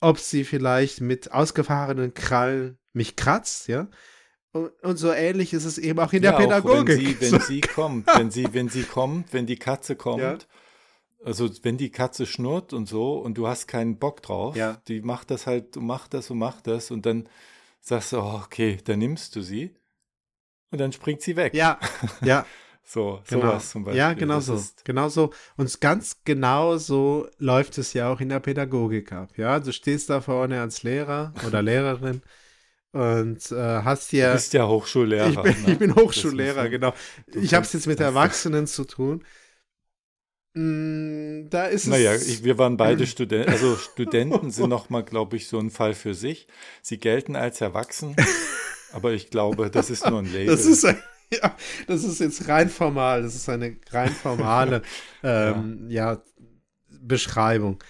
ob 0.00 0.18
sie 0.18 0.44
vielleicht 0.44 1.00
mit 1.00 1.32
ausgefahrenen 1.32 2.14
Krallen 2.14 2.78
mich 2.92 3.16
kratzt, 3.16 3.68
ja. 3.68 3.88
Und, 4.52 4.70
und 4.82 4.96
so 4.96 5.10
ähnlich 5.12 5.54
ist 5.54 5.64
es 5.64 5.78
eben 5.78 5.98
auch 5.98 6.12
in 6.12 6.22
ja, 6.22 6.32
der 6.32 6.38
Pädagogik. 6.38 7.20
wenn 7.20 7.30
sie, 7.30 7.32
wenn 7.32 7.40
sie 7.40 7.60
kommt, 7.60 8.06
wenn 8.06 8.30
sie, 8.30 8.52
wenn 8.52 8.68
sie 8.68 8.82
kommt, 8.82 9.32
wenn 9.32 9.46
die 9.46 9.56
Katze 9.56 9.96
kommt, 9.96 10.22
ja 10.22 10.38
also 11.24 11.50
wenn 11.62 11.76
die 11.76 11.90
Katze 11.90 12.26
schnurrt 12.26 12.72
und 12.72 12.88
so 12.88 13.18
und 13.18 13.38
du 13.38 13.46
hast 13.46 13.66
keinen 13.66 13.98
Bock 13.98 14.22
drauf, 14.22 14.56
ja. 14.56 14.80
die 14.88 15.00
macht 15.02 15.30
das 15.30 15.46
halt, 15.46 15.76
du 15.76 15.80
machst 15.80 16.14
das 16.14 16.30
und 16.30 16.38
macht 16.38 16.66
das 16.66 16.90
und 16.90 17.06
dann 17.06 17.28
sagst 17.80 18.12
du, 18.12 18.18
oh, 18.18 18.40
okay, 18.44 18.78
dann 18.84 18.98
nimmst 18.98 19.36
du 19.36 19.42
sie 19.42 19.74
und 20.70 20.78
dann 20.80 20.92
springt 20.92 21.22
sie 21.22 21.36
weg. 21.36 21.54
Ja, 21.54 21.78
ja. 22.22 22.46
so, 22.92 23.22
genau. 23.26 23.40
sowas 23.42 23.70
zum 23.70 23.84
Beispiel. 23.84 23.98
Ja, 23.98 24.12
genau 24.12 24.34
das 24.34 24.46
so. 24.46 24.60
Genau 24.84 25.08
so. 25.08 25.32
Und 25.56 25.80
ganz 25.80 26.18
genau 26.24 26.76
so 26.76 27.26
läuft 27.38 27.78
es 27.78 27.94
ja 27.94 28.12
auch 28.12 28.20
in 28.20 28.28
der 28.28 28.40
Pädagogik 28.40 29.12
ab. 29.12 29.30
Ja, 29.38 29.58
du 29.60 29.72
stehst 29.72 30.10
da 30.10 30.20
vorne 30.20 30.60
als 30.60 30.82
Lehrer 30.82 31.32
oder 31.46 31.62
Lehrerin 31.62 32.20
und 32.92 33.50
äh, 33.50 33.82
hast 33.82 34.10
hier. 34.10 34.28
Du 34.28 34.32
bist 34.34 34.52
ja 34.52 34.68
Hochschullehrer. 34.68 35.30
Ich 35.30 35.54
bin, 35.54 35.62
ne? 35.62 35.72
ich 35.72 35.78
bin 35.78 35.94
Hochschullehrer, 35.94 36.68
genau. 36.68 36.92
Ich 37.34 37.54
habe 37.54 37.64
es 37.64 37.72
jetzt 37.72 37.86
mit 37.86 37.98
Erwachsenen 37.98 38.66
zu 38.66 38.84
tun. 38.84 39.24
Mm, 40.52 41.48
da 41.48 41.68
ist 41.68 41.86
naja, 41.86 42.12
es. 42.12 42.28
Naja, 42.28 42.44
wir 42.44 42.58
waren 42.58 42.76
beide 42.76 43.06
Studenten. 43.06 43.50
Also 43.50 43.76
Studenten 43.76 44.50
sind 44.50 44.68
nochmal, 44.68 45.02
glaube 45.02 45.36
ich, 45.36 45.48
so 45.48 45.58
ein 45.58 45.70
Fall 45.70 45.94
für 45.94 46.12
sich. 46.12 46.46
Sie 46.82 46.98
gelten 46.98 47.36
als 47.36 47.62
erwachsen, 47.62 48.14
aber 48.92 49.12
ich 49.12 49.30
glaube, 49.30 49.70
das 49.70 49.88
ist 49.88 50.06
nur 50.06 50.18
ein 50.18 50.30
Label. 50.30 50.54
Das 50.54 50.66
ist 50.66 50.84
ein, 50.84 51.02
ja, 51.42 51.56
das 51.86 52.04
ist 52.04 52.20
jetzt 52.20 52.48
rein 52.48 52.68
formal. 52.68 53.22
Das 53.22 53.34
ist 53.34 53.48
eine 53.48 53.76
rein 53.90 54.10
formale 54.10 54.82
ähm, 55.22 55.86
ja. 55.88 56.14
ja. 56.14 56.22
Beschreibung 56.88 57.82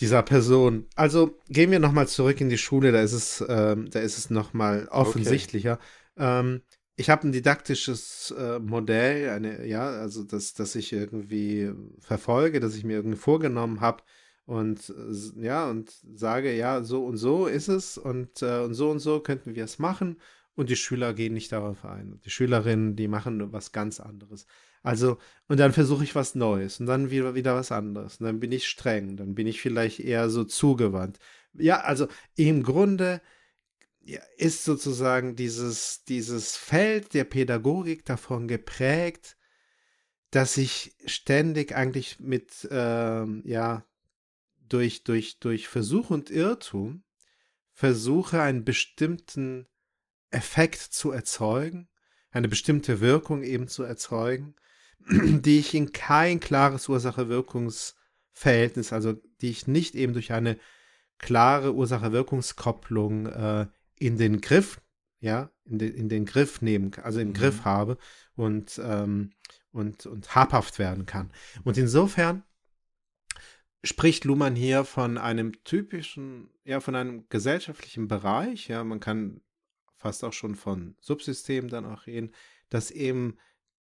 dieser 0.00 0.22
Person. 0.22 0.86
Also 0.96 1.38
gehen 1.48 1.70
wir 1.70 1.78
nochmal 1.78 2.08
zurück 2.08 2.40
in 2.40 2.48
die 2.48 2.58
Schule. 2.58 2.92
Da 2.92 3.00
ist 3.00 3.12
es, 3.12 3.44
ähm, 3.48 3.88
da 3.90 4.00
ist 4.00 4.18
es 4.18 4.30
nochmal 4.30 4.88
offensichtlicher. 4.90 5.78
Okay. 6.16 6.40
Ähm, 6.40 6.62
ich 6.96 7.10
habe 7.10 7.26
ein 7.26 7.32
didaktisches 7.32 8.32
äh, 8.38 8.60
Modell, 8.60 9.30
eine, 9.30 9.66
ja, 9.66 9.88
also 9.88 10.22
das, 10.22 10.54
das 10.54 10.76
ich 10.76 10.92
irgendwie 10.92 11.72
verfolge, 11.98 12.60
das 12.60 12.76
ich 12.76 12.84
mir 12.84 12.94
irgendwie 12.94 13.16
vorgenommen 13.16 13.80
habe 13.80 14.04
und 14.46 14.90
äh, 14.90 15.42
ja, 15.44 15.68
und 15.68 15.92
sage, 16.14 16.54
ja, 16.54 16.84
so 16.84 17.04
und 17.04 17.16
so 17.16 17.46
ist 17.46 17.66
es 17.66 17.98
und, 17.98 18.42
äh, 18.42 18.60
und 18.60 18.74
so 18.74 18.90
und 18.90 19.00
so 19.00 19.18
könnten 19.18 19.56
wir 19.56 19.64
es 19.64 19.80
machen 19.80 20.18
und 20.54 20.70
die 20.70 20.76
Schüler 20.76 21.14
gehen 21.14 21.34
nicht 21.34 21.52
darauf 21.52 21.84
ein. 21.84 22.20
Die 22.24 22.30
Schülerinnen, 22.30 22.96
die 22.96 23.08
machen 23.08 23.52
was 23.52 23.72
ganz 23.72 24.00
anderes. 24.00 24.46
Also, 24.82 25.18
und 25.48 25.58
dann 25.58 25.72
versuche 25.72 26.04
ich 26.04 26.14
was 26.14 26.34
Neues 26.34 26.80
und 26.80 26.86
dann 26.86 27.10
wieder, 27.10 27.34
wieder 27.34 27.54
was 27.54 27.72
anderes. 27.72 28.18
Und 28.20 28.26
dann 28.26 28.40
bin 28.40 28.52
ich 28.52 28.68
streng, 28.68 29.16
dann 29.16 29.34
bin 29.34 29.46
ich 29.46 29.60
vielleicht 29.60 30.00
eher 30.00 30.30
so 30.30 30.44
zugewandt. 30.44 31.18
Ja, 31.54 31.80
also 31.80 32.08
im 32.36 32.62
Grunde 32.62 33.20
ist 34.36 34.64
sozusagen 34.64 35.34
dieses, 35.34 36.04
dieses 36.04 36.56
Feld 36.56 37.14
der 37.14 37.24
Pädagogik 37.24 38.04
davon 38.04 38.48
geprägt, 38.48 39.36
dass 40.30 40.56
ich 40.56 40.94
ständig 41.06 41.74
eigentlich 41.74 42.20
mit, 42.20 42.68
ähm, 42.70 43.42
ja, 43.46 43.86
durch, 44.68 45.04
durch, 45.04 45.38
durch 45.38 45.68
Versuch 45.68 46.10
und 46.10 46.30
Irrtum 46.30 47.04
versuche, 47.72 48.42
einen 48.42 48.64
bestimmten 48.64 49.66
Effekt 50.34 50.80
zu 50.80 51.10
erzeugen, 51.10 51.88
eine 52.30 52.48
bestimmte 52.48 53.00
Wirkung 53.00 53.42
eben 53.42 53.68
zu 53.68 53.84
erzeugen, 53.84 54.54
die 55.08 55.58
ich 55.58 55.74
in 55.74 55.92
kein 55.92 56.40
klares 56.40 56.88
Ursache-Wirkungsverhältnis, 56.88 58.92
also 58.92 59.14
die 59.40 59.50
ich 59.50 59.66
nicht 59.66 59.94
eben 59.94 60.12
durch 60.12 60.32
eine 60.32 60.58
klare 61.18 61.74
Ursache-Wirkungskopplung 61.74 63.26
äh, 63.26 63.66
in 63.96 64.18
den 64.18 64.40
Griff, 64.40 64.80
ja, 65.20 65.50
in 65.64 65.78
den, 65.78 65.94
in 65.94 66.08
den 66.08 66.26
Griff 66.26 66.60
nehmen, 66.60 66.92
also 67.02 67.20
im 67.20 67.28
mhm. 67.28 67.34
Griff 67.34 67.64
habe 67.64 67.98
und, 68.34 68.80
ähm, 68.82 69.32
und, 69.72 70.06
und 70.06 70.34
habhaft 70.34 70.78
werden 70.78 71.06
kann. 71.06 71.30
Und 71.62 71.78
insofern 71.78 72.42
spricht 73.82 74.24
Luhmann 74.24 74.56
hier 74.56 74.84
von 74.84 75.18
einem 75.18 75.62
typischen, 75.64 76.50
ja, 76.64 76.80
von 76.80 76.94
einem 76.94 77.28
gesellschaftlichen 77.28 78.08
Bereich, 78.08 78.68
ja, 78.68 78.82
man 78.82 79.00
kann 79.00 79.40
fast 80.04 80.22
auch 80.22 80.34
schon 80.34 80.54
von 80.54 80.96
Subsystemen 81.00 81.70
dann 81.70 81.86
auch 81.86 82.06
reden, 82.06 82.30
das 82.68 82.90
eben 82.90 83.38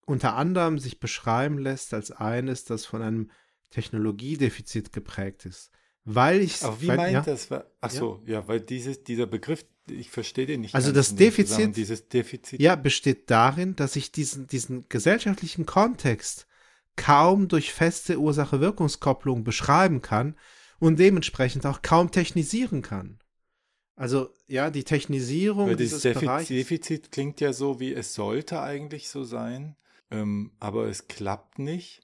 unter 0.05 0.35
anderem 0.35 0.77
sich 0.77 0.99
beschreiben 0.99 1.57
lässt 1.57 1.93
als 1.95 2.11
eines, 2.11 2.63
das 2.63 2.85
von 2.85 3.01
einem 3.01 3.31
Technologiedefizit 3.71 4.93
geprägt 4.93 5.45
ist. 5.45 5.71
weil 6.05 6.41
ich. 6.41 6.63
Aber 6.63 6.79
wie 6.81 6.87
weil, 6.89 6.97
meint 6.97 7.13
ja, 7.13 7.21
das? 7.21 7.49
Ach 7.79 7.89
so, 7.89 8.21
ja, 8.25 8.47
weil 8.47 8.59
dieses, 8.59 9.03
dieser 9.03 9.25
Begriff, 9.25 9.65
ich 9.89 10.09
verstehe 10.11 10.45
den 10.45 10.61
nicht. 10.61 10.75
Also 10.75 10.91
das 10.91 11.15
Defizit- 11.15 11.73
Dieses 11.75 12.07
Defizit. 12.07 12.59
Ja, 12.59 12.75
besteht 12.75 13.29
darin, 13.31 13.75
dass 13.75 13.95
ich 13.95 14.11
diesen, 14.11 14.47
diesen 14.47 14.87
gesellschaftlichen 14.89 15.65
Kontext 15.65 16.47
kaum 16.95 17.47
durch 17.47 17.73
feste 17.73 18.19
Ursache-Wirkungskopplung 18.19 19.43
beschreiben 19.43 20.01
kann 20.01 20.35
und 20.79 20.99
dementsprechend 20.99 21.65
auch 21.65 21.81
kaum 21.81 22.11
technisieren 22.11 22.81
kann. 22.81 23.17
Also, 23.95 24.29
ja, 24.47 24.69
die 24.71 24.83
Technisierung 24.83 25.69
Weil 25.69 25.75
dieses 25.75 26.01
Defizit, 26.01 26.21
Bereichs. 26.27 26.47
Defizit 26.47 27.11
klingt 27.11 27.39
ja 27.41 27.53
so, 27.53 27.79
wie 27.79 27.93
es 27.93 28.13
sollte 28.13 28.61
eigentlich 28.61 29.09
so 29.09 29.23
sein, 29.23 29.75
ähm, 30.09 30.51
aber 30.59 30.87
es 30.87 31.07
klappt 31.07 31.59
nicht. 31.59 32.01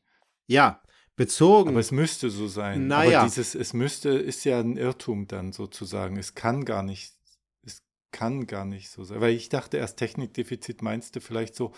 Ja, 0.47 0.81
bezogen. 1.15 1.69
Aber 1.71 1.79
es 1.79 1.91
müsste 1.91 2.29
so 2.29 2.47
sein. 2.47 2.87
Naja. 2.87 3.19
Aber 3.21 3.27
dieses, 3.29 3.55
es 3.55 3.73
müsste, 3.73 4.09
ist 4.09 4.43
ja 4.45 4.59
ein 4.59 4.77
Irrtum 4.77 5.27
dann 5.27 5.51
sozusagen. 5.53 6.17
Es 6.17 6.35
kann 6.35 6.63
gar 6.65 6.83
nicht, 6.83 7.13
es 7.63 7.81
kann 8.11 8.45
gar 8.47 8.65
nicht 8.65 8.89
so 8.91 9.03
sein. 9.03 9.19
Weil 9.19 9.33
ich 9.33 9.49
dachte 9.49 9.77
erst, 9.77 9.97
Technikdefizit 9.97 10.81
meinst 10.81 11.15
du 11.15 11.19
vielleicht 11.21 11.55
so, 11.55 11.73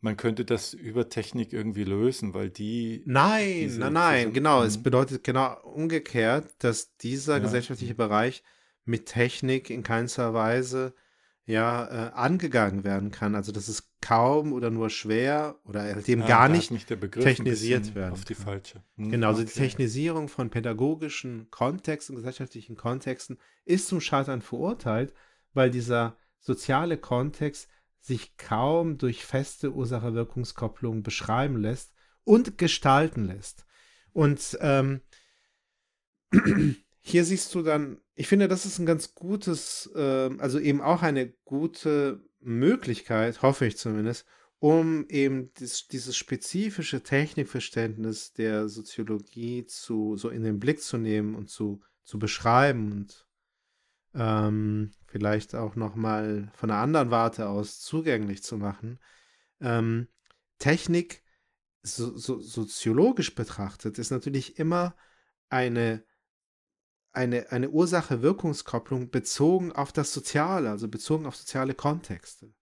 man 0.00 0.16
könnte 0.16 0.44
das 0.44 0.72
über 0.74 1.08
Technik 1.08 1.52
irgendwie 1.52 1.84
lösen, 1.84 2.32
weil 2.34 2.50
die. 2.50 3.02
Nein, 3.06 3.54
diese- 3.62 3.80
nein, 3.80 3.92
nein, 3.94 4.32
genau. 4.32 4.62
Es 4.62 4.78
Mhm. 4.78 4.82
bedeutet 4.84 5.24
genau 5.24 5.58
umgekehrt, 5.64 6.54
dass 6.58 6.96
dieser 6.98 7.34
Ja. 7.34 7.38
gesellschaftliche 7.40 7.94
Bereich 7.94 8.44
mit 8.86 9.06
Technik 9.06 9.68
in 9.70 9.82
keinster 9.82 10.32
Weise 10.32 10.94
ja 11.44 11.86
äh, 11.86 12.12
angegangen 12.12 12.82
werden 12.82 13.10
kann. 13.10 13.34
Also 13.34 13.52
dass 13.52 13.68
es 13.68 13.92
kaum 14.00 14.52
oder 14.52 14.70
nur 14.70 14.90
schwer 14.90 15.58
oder 15.64 15.82
halt 15.82 16.08
eben 16.08 16.22
Ah, 16.22 16.26
gar 16.28 16.48
nicht 16.48 16.72
technisiert 16.86 17.94
werden 17.94 18.12
Auf 18.12 18.24
die 18.24 18.34
falsche. 18.34 18.82
Hm, 18.96 19.10
Genau, 19.10 19.28
also 19.28 19.42
die 19.42 19.50
okay. 19.50 19.60
Technisierung 19.60 20.28
von 20.28 20.50
pädagogischen 20.50 21.50
Kontexten, 21.50 22.16
gesellschaftlichen 22.16 22.76
Kontexten 22.76 23.38
ist 23.64 23.88
zum 23.88 24.00
Scheitern 24.00 24.42
verurteilt, 24.42 25.12
weil 25.54 25.70
dieser 25.70 26.16
soziale 26.40 26.96
Kontext 26.98 27.68
sich 28.00 28.36
kaum 28.36 28.98
durch 28.98 29.24
feste 29.24 29.72
Ursache-Wirkungskopplung 29.72 31.02
beschreiben 31.02 31.56
lässt 31.56 31.92
und 32.22 32.58
gestalten 32.58 33.24
lässt. 33.24 33.66
Und 34.12 34.56
ähm, 34.60 35.00
hier 37.00 37.24
siehst 37.24 37.54
du 37.54 37.62
dann, 37.62 37.98
ich 38.16 38.28
finde, 38.28 38.48
das 38.48 38.64
ist 38.64 38.78
ein 38.78 38.86
ganz 38.86 39.14
gutes, 39.14 39.90
ähm, 39.94 40.40
also 40.40 40.58
eben 40.58 40.80
auch 40.80 41.02
eine 41.02 41.28
gute 41.44 42.24
Möglichkeit, 42.40 43.42
hoffe 43.42 43.66
ich 43.66 43.76
zumindest, 43.76 44.26
um 44.58 45.06
eben 45.08 45.52
dies, 45.54 45.86
dieses 45.86 46.16
spezifische 46.16 47.02
Technikverständnis 47.02 48.32
der 48.32 48.68
Soziologie 48.68 49.66
zu 49.66 50.16
so 50.16 50.30
in 50.30 50.42
den 50.42 50.58
Blick 50.58 50.82
zu 50.82 50.96
nehmen 50.96 51.34
und 51.34 51.50
zu, 51.50 51.82
zu 52.04 52.18
beschreiben 52.18 52.90
und 52.92 53.26
ähm, 54.14 54.92
vielleicht 55.06 55.54
auch 55.54 55.76
noch 55.76 55.94
mal 55.94 56.50
von 56.54 56.70
einer 56.70 56.80
anderen 56.80 57.10
Warte 57.10 57.50
aus 57.50 57.80
zugänglich 57.80 58.42
zu 58.42 58.56
machen. 58.56 58.98
Ähm, 59.60 60.08
Technik 60.58 61.22
so, 61.82 62.16
so, 62.16 62.40
soziologisch 62.40 63.34
betrachtet 63.34 63.98
ist 63.98 64.10
natürlich 64.10 64.58
immer 64.58 64.96
eine 65.50 66.02
eine, 67.16 67.50
eine 67.50 67.70
Ursache-Wirkungskopplung 67.70 69.10
bezogen 69.10 69.72
auf 69.72 69.92
das 69.92 70.12
Soziale, 70.12 70.70
also 70.70 70.88
bezogen 70.88 71.26
auf 71.26 71.36
soziale 71.36 71.74
Kontexte. 71.74 72.52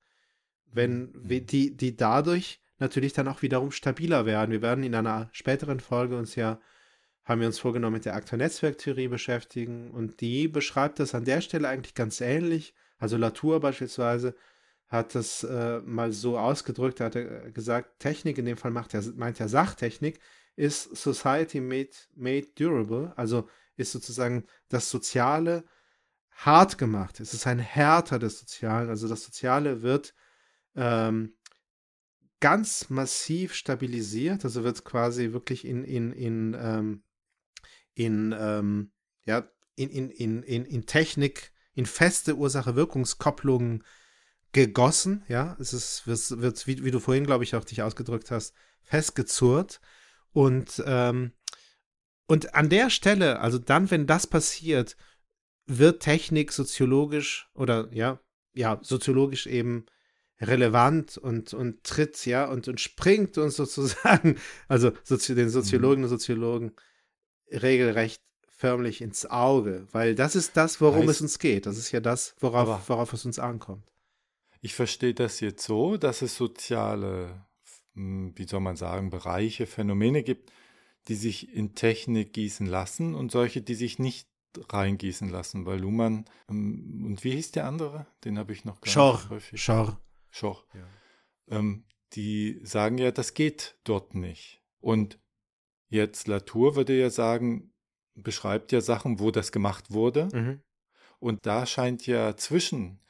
Wenn 0.72 1.12
wir 1.14 1.40
die, 1.40 1.76
die 1.76 1.96
dadurch 1.96 2.60
natürlich 2.78 3.12
dann 3.12 3.28
auch 3.28 3.42
wiederum 3.42 3.70
stabiler 3.70 4.26
werden. 4.26 4.50
Wir 4.50 4.62
werden 4.62 4.84
in 4.84 4.94
einer 4.94 5.28
späteren 5.32 5.80
Folge 5.80 6.16
uns 6.16 6.34
ja, 6.34 6.60
haben 7.24 7.40
wir 7.40 7.46
uns 7.46 7.58
vorgenommen, 7.58 7.94
mit 7.94 8.04
der 8.04 8.14
Akteur-Netzwerktheorie 8.14 9.08
beschäftigen 9.08 9.90
und 9.90 10.20
die 10.20 10.48
beschreibt 10.48 10.98
das 10.98 11.14
an 11.14 11.24
der 11.24 11.40
Stelle 11.40 11.68
eigentlich 11.68 11.94
ganz 11.94 12.20
ähnlich. 12.20 12.74
Also 12.98 13.16
Latour 13.16 13.60
beispielsweise 13.60 14.34
hat 14.88 15.14
das 15.14 15.44
äh, 15.44 15.80
mal 15.80 16.12
so 16.12 16.38
ausgedrückt, 16.38 17.00
er 17.00 17.06
hat 17.06 17.16
äh, 17.16 17.50
gesagt, 17.52 18.00
Technik, 18.00 18.38
in 18.38 18.44
dem 18.44 18.56
Fall 18.56 18.70
macht 18.70 18.94
er, 18.94 19.02
meint 19.16 19.40
er 19.40 19.48
Sachtechnik, 19.48 20.20
ist 20.56 20.96
Society 20.96 21.60
made, 21.60 21.90
made 22.14 22.46
durable, 22.54 23.12
also 23.16 23.48
ist 23.76 23.92
sozusagen 23.92 24.44
das 24.68 24.90
Soziale 24.90 25.64
hart 26.30 26.78
gemacht. 26.78 27.20
Es 27.20 27.34
ist 27.34 27.46
ein 27.46 27.58
Härter 27.58 28.18
des 28.18 28.40
Sozialen. 28.40 28.88
Also 28.88 29.08
das 29.08 29.22
Soziale 29.24 29.82
wird 29.82 30.14
ähm, 30.74 31.36
ganz 32.40 32.90
massiv 32.90 33.54
stabilisiert. 33.54 34.44
Also 34.44 34.64
wird 34.64 34.84
quasi 34.84 35.32
wirklich 35.32 35.64
in, 35.64 35.84
in, 35.84 36.12
in, 36.12 36.56
ähm, 36.58 37.02
in, 37.94 38.34
ähm, 38.38 38.92
ja, 39.24 39.48
in, 39.76 39.90
in, 39.90 40.10
in, 40.10 40.42
in, 40.42 40.64
in 40.64 40.86
Technik, 40.86 41.52
in 41.74 41.86
feste 41.86 42.36
Ursache-Wirkungskopplungen 42.36 43.84
gegossen. 44.52 45.24
Ja, 45.28 45.56
es 45.58 45.72
ist, 45.72 46.06
wird, 46.06 46.42
wird 46.42 46.66
wie, 46.66 46.84
wie 46.84 46.90
du 46.90 47.00
vorhin, 47.00 47.26
glaube 47.26 47.44
ich, 47.44 47.54
auch 47.54 47.64
dich 47.64 47.82
ausgedrückt 47.82 48.30
hast, 48.30 48.54
festgezurrt. 48.82 49.80
Und 50.32 50.82
ähm, 50.86 51.32
und 52.26 52.54
an 52.54 52.68
der 52.68 52.90
Stelle, 52.90 53.40
also 53.40 53.58
dann, 53.58 53.90
wenn 53.90 54.06
das 54.06 54.26
passiert, 54.26 54.96
wird 55.66 56.02
Technik 56.02 56.52
soziologisch 56.52 57.48
oder 57.54 57.88
ja, 57.92 58.20
ja, 58.54 58.78
soziologisch 58.82 59.46
eben 59.46 59.86
relevant 60.40 61.16
und, 61.16 61.54
und 61.54 61.84
tritt, 61.84 62.24
ja, 62.26 62.44
und, 62.46 62.68
und 62.68 62.80
springt 62.80 63.38
uns 63.38 63.56
sozusagen, 63.56 64.38
also 64.68 64.92
Sozi 65.02 65.34
den 65.34 65.48
Soziologen 65.48 66.04
und 66.04 66.10
Soziologen 66.10 66.72
regelrecht 67.50 68.22
förmlich 68.48 69.00
ins 69.00 69.26
Auge, 69.26 69.86
weil 69.92 70.14
das 70.14 70.36
ist 70.36 70.56
das, 70.56 70.80
worum 70.80 71.02
Heißt- 71.06 71.10
es 71.10 71.20
uns 71.20 71.38
geht. 71.38 71.66
Das 71.66 71.76
ist 71.76 71.92
ja 71.92 72.00
das, 72.00 72.34
worauf, 72.40 72.88
worauf 72.88 73.12
es 73.12 73.24
uns 73.24 73.38
ankommt. 73.38 73.90
Ich 74.60 74.74
verstehe 74.74 75.12
das 75.12 75.40
jetzt 75.40 75.64
so, 75.64 75.96
dass 75.98 76.22
es 76.22 76.36
soziale, 76.36 77.46
hm, 77.94 78.32
wie 78.36 78.46
soll 78.46 78.60
man 78.60 78.76
sagen, 78.76 79.10
Bereiche, 79.10 79.66
Phänomene 79.66 80.22
gibt, 80.22 80.50
die 81.08 81.14
sich 81.14 81.54
in 81.54 81.74
Technik 81.74 82.32
gießen 82.32 82.66
lassen 82.66 83.14
und 83.14 83.30
solche, 83.30 83.60
die 83.62 83.74
sich 83.74 83.98
nicht 83.98 84.28
reingießen 84.56 85.28
lassen, 85.28 85.66
weil 85.66 85.80
Luhmann, 85.80 86.24
ähm, 86.48 87.04
und 87.06 87.24
wie 87.24 87.32
hieß 87.32 87.52
der 87.52 87.66
andere? 87.66 88.06
Den 88.24 88.38
habe 88.38 88.52
ich 88.52 88.64
noch 88.64 88.80
gar 88.80 88.92
Schor, 88.92 89.14
nicht 89.14 89.30
häufig. 89.30 89.62
Schor. 89.62 90.00
Schor. 90.30 90.64
Ja. 90.74 91.58
Ähm, 91.58 91.84
die 92.12 92.60
sagen 92.62 92.98
ja, 92.98 93.10
das 93.10 93.34
geht 93.34 93.78
dort 93.84 94.14
nicht. 94.14 94.62
Und 94.80 95.18
jetzt 95.88 96.28
Latour 96.28 96.76
würde 96.76 96.98
ja 96.98 97.10
sagen, 97.10 97.72
beschreibt 98.14 98.72
ja 98.72 98.80
Sachen, 98.80 99.18
wo 99.18 99.30
das 99.30 99.52
gemacht 99.52 99.90
wurde. 99.90 100.28
Mhm. 100.32 100.60
Und 101.18 101.46
da 101.46 101.66
scheint 101.66 102.06
ja 102.06 102.36
zwischen 102.36 103.00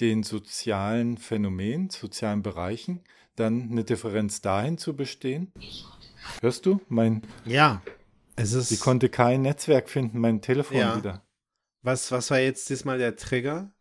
den 0.00 0.22
sozialen 0.22 1.18
Phänomenen, 1.18 1.90
sozialen 1.90 2.42
Bereichen, 2.42 3.02
dann 3.36 3.70
eine 3.70 3.84
Differenz 3.84 4.40
dahin 4.40 4.78
zu 4.78 4.94
bestehen. 4.94 5.52
Hörst 6.40 6.66
du? 6.66 6.80
Mein, 6.88 7.22
Ja, 7.44 7.82
es 8.36 8.52
ist. 8.52 8.68
sie 8.68 8.76
konnte 8.78 9.08
kein 9.08 9.42
Netzwerk 9.42 9.88
finden, 9.88 10.18
mein 10.18 10.40
Telefon 10.40 10.76
Ja. 10.76 10.96
wieder. 10.96 11.22
was, 11.82 12.10
was 12.12 12.30
war 12.30 12.38
jetzt 12.38 12.68
diesmal 12.70 12.98
der 12.98 13.16
Trigger? 13.16 13.72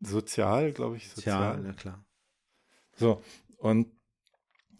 Sozial, 0.00 0.72
glaube 0.72 0.96
ich, 0.98 1.08
sozial. 1.10 1.54
Tja, 1.56 1.62
na 1.66 1.72
klar. 1.72 2.04
So, 2.96 3.22
und 3.58 3.88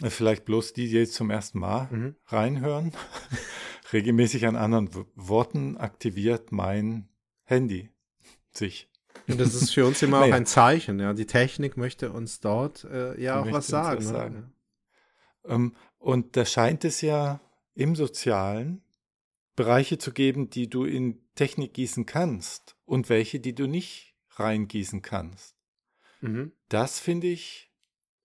vielleicht 0.03 0.45
bloß 0.45 0.73
die, 0.75 0.89
die 0.89 0.95
jetzt 0.97 1.15
zum 1.15 1.31
ersten 1.31 1.59
Mal 1.59 1.89
Mhm. 1.91 2.17
reinhören, 2.27 2.93
regelmäßig 3.93 4.47
an 4.47 4.57
anderen 4.57 4.91
Worten 5.15 5.77
aktiviert 5.79 6.53
mein 6.53 7.09
Handy 7.45 7.91
sich. 8.53 8.91
Und 9.27 9.39
das 9.41 9.55
ist 9.55 9.71
für 9.73 9.87
uns 9.87 10.03
immer 10.03 10.19
auch 10.21 10.23
Naja. 10.23 10.35
ein 10.35 10.47
Zeichen, 10.47 11.01
ja. 11.01 11.15
Die 11.15 11.27
Technik 11.27 11.77
möchte 11.79 12.13
uns 12.13 12.41
dort 12.41 12.85
äh, 12.85 13.19
ja 13.21 13.41
auch 13.41 13.51
was 13.51 13.69
sagen. 13.69 13.99
was 14.01 14.09
sagen. 14.09 14.53
Ähm, 15.47 15.75
und 16.05 16.37
da 16.37 16.45
scheint 16.45 16.85
es 16.85 17.01
ja 17.01 17.41
im 17.75 17.97
Sozialen 17.97 18.83
Bereiche 19.57 19.97
zu 19.97 20.13
geben, 20.13 20.51
die 20.51 20.69
du 20.69 20.85
in 20.85 21.21
Technik 21.35 21.73
gießen 21.73 22.05
kannst 22.05 22.77
und 22.85 23.09
welche, 23.09 23.41
die 23.41 23.55
du 23.55 23.67
nicht 23.67 24.15
reingießen 24.31 25.01
kannst. 25.01 25.57
Mhm. 26.21 26.53
Das 26.69 27.01
finde 27.01 27.29
ich 27.29 27.73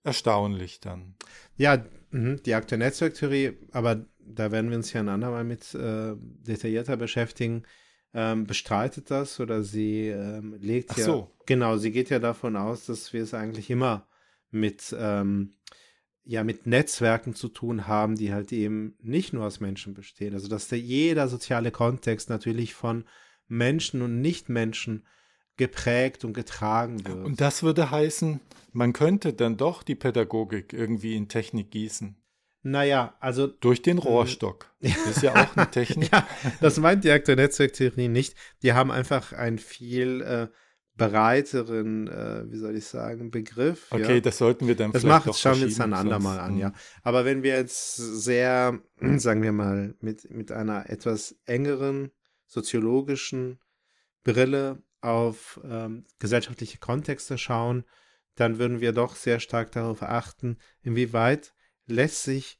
erstaunlich 0.04 0.82
dann. 0.82 1.16
Ja, 1.56 1.86
mhm, 2.12 2.43
die 2.43 2.54
aktuelle 2.54 2.84
Netzwerktheorie, 2.84 3.58
aber 3.72 4.06
da 4.20 4.51
werden 4.51 4.72
wir 4.72 4.78
uns 4.78 4.91
ja 4.91 4.99
ein 4.99 5.10
andermal 5.10 5.45
mit 5.45 5.74
äh, 5.74 6.16
detaillierter 6.18 6.97
beschäftigen, 6.97 7.64
ähm, 8.14 8.45
bestreitet 8.45 9.10
das 9.10 9.39
oder 9.39 9.64
sie 9.64 10.08
ähm, 10.08 10.58
legt 10.60 10.91
Ach 10.91 10.97
ja, 10.97 11.06
so. 11.06 11.32
genau, 11.45 11.78
sie 11.78 11.91
geht 11.91 12.10
ja 12.10 12.20
davon 12.20 12.58
aus, 12.58 12.88
dass 12.88 13.14
wir 13.14 13.24
es 13.24 13.34
eigentlich 13.34 13.70
immer 13.70 14.08
mit, 14.51 14.93
ähm, 14.99 15.54
ja, 16.30 16.44
mit 16.44 16.68
Netzwerken 16.68 17.34
zu 17.34 17.48
tun 17.48 17.88
haben, 17.88 18.16
die 18.16 18.32
halt 18.32 18.54
eben 18.54 18.94
nicht 19.02 19.34
nur 19.34 19.48
aus 19.48 19.62
Menschen 19.62 19.96
bestehen. 19.96 20.36
Also, 20.36 20.48
dass 20.48 20.68
der, 20.68 20.78
jeder 20.78 21.28
soziale 21.28 21.72
Kontext 21.72 22.30
natürlich 22.30 22.76
von 22.76 23.06
Menschen 23.48 24.04
und 24.04 24.22
Nichtmenschen 24.22 25.08
geprägt 25.58 26.24
und 26.26 26.34
getragen 26.34 27.04
wird. 27.04 27.26
Und 27.26 27.42
das 27.42 27.64
würde 27.64 27.90
heißen, 27.90 28.42
man 28.74 28.94
könnte 28.94 29.34
dann 29.34 29.58
doch 29.58 29.82
die 29.82 29.96
Pädagogik 29.96 30.72
irgendwie 30.72 31.16
in 31.16 31.30
Technik 31.30 31.72
gießen. 31.72 32.16
Naja, 32.62 33.16
also 33.20 33.48
Durch 33.48 33.82
den 33.82 33.98
Rohrstock. 33.98 34.72
Das 34.82 35.18
ist 35.18 35.24
ja 35.24 35.34
auch 35.34 35.58
eine 35.58 35.72
Technik. 35.72 36.12
ja, 36.12 36.28
das 36.62 36.78
meint 36.78 37.06
die 37.06 37.10
aktuelle 37.10 37.42
Netzwerktheorie 37.42 38.08
nicht. 38.08 38.36
Die 38.62 38.74
haben 38.74 38.92
einfach 38.92 39.34
einen 39.34 39.58
viel 39.58 40.22
äh, 40.22 40.48
breiteren, 41.08 42.08
äh, 42.08 42.43
wie 42.52 42.58
soll 42.58 42.76
ich 42.76 42.86
sagen, 42.86 43.32
Begriff. 43.32 43.88
Okay, 43.89 44.16
ja. 44.16 44.20
das 44.22 44.38
sollten 44.38 44.68
wir 44.68 44.76
dann 44.76 44.91
Das 44.91 45.02
vielleicht 45.02 45.26
macht, 45.26 45.39
schauen 45.39 45.58
wir 45.60 45.66
uns 45.66 45.76
verschieben, 45.76 45.93
andermal 45.93 46.36
sonst- 46.38 46.47
an, 46.47 46.58
ja. 46.58 46.68
hm. 46.68 46.76
Aber 47.04 47.26
wenn 47.26 47.43
wir 47.43 47.56
jetzt 47.56 47.95
sehr, 47.95 48.80
sagen 49.18 49.41
wir 49.41 49.52
mal, 49.52 49.95
mit, 50.02 50.30
mit 50.30 50.52
einer 50.52 50.89
etwas 50.89 51.36
engeren 51.45 52.12
soziologischen 52.45 53.60
Brille 54.24 54.82
auf 55.02 55.60
ähm, 55.64 56.06
gesellschaftliche 56.20 56.78
Kontexte 56.78 57.38
schauen, 57.38 57.86
dann 58.36 58.60
würden 58.60 58.82
wir 58.82 58.91
doch 58.93 59.16
sehr 59.16 59.39
stark 59.39 59.72
darauf 59.72 60.02
achten, 60.02 60.58
inwieweit 60.82 61.54
lässt 61.88 62.24
sich 62.24 62.60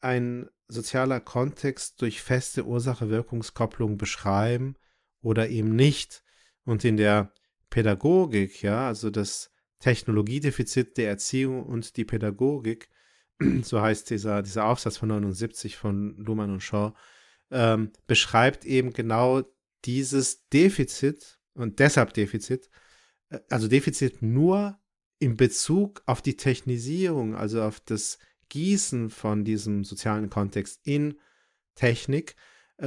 ein 0.00 0.48
sozialer 0.68 1.20
Kontext 1.20 2.00
durch 2.00 2.22
feste 2.22 2.64
Ursache-Wirkungskopplung 2.64 3.98
beschreiben 3.98 4.76
oder 5.20 5.48
eben 5.48 5.74
nicht. 5.74 6.22
Und 6.64 6.84
in 6.84 6.96
der 6.96 7.32
Pädagogik, 7.70 8.62
ja, 8.62 8.88
also 8.88 9.10
das 9.10 9.50
Technologiedefizit 9.78 10.96
der 10.96 11.08
Erziehung 11.08 11.64
und 11.64 11.96
die 11.96 12.04
Pädagogik, 12.04 12.88
so 13.62 13.80
heißt 13.80 14.10
dieser, 14.10 14.42
dieser 14.42 14.66
Aufsatz 14.66 14.98
von 14.98 15.08
79 15.08 15.76
von 15.76 16.16
Luhmann 16.18 16.50
und 16.50 16.62
Shaw, 16.62 16.92
ähm, 17.50 17.92
beschreibt 18.06 18.64
eben 18.64 18.92
genau 18.92 19.42
dieses 19.84 20.48
Defizit 20.48 21.38
und 21.54 21.78
deshalb 21.78 22.12
Defizit, 22.12 22.68
äh, 23.30 23.40
also 23.48 23.68
Defizit 23.68 24.22
nur 24.22 24.78
in 25.18 25.36
Bezug 25.36 26.02
auf 26.06 26.22
die 26.22 26.36
Technisierung, 26.36 27.34
also 27.34 27.62
auf 27.62 27.80
das 27.80 28.18
Gießen 28.48 29.10
von 29.10 29.44
diesem 29.44 29.84
sozialen 29.84 30.28
Kontext 30.28 30.80
in 30.84 31.18
Technik, 31.74 32.36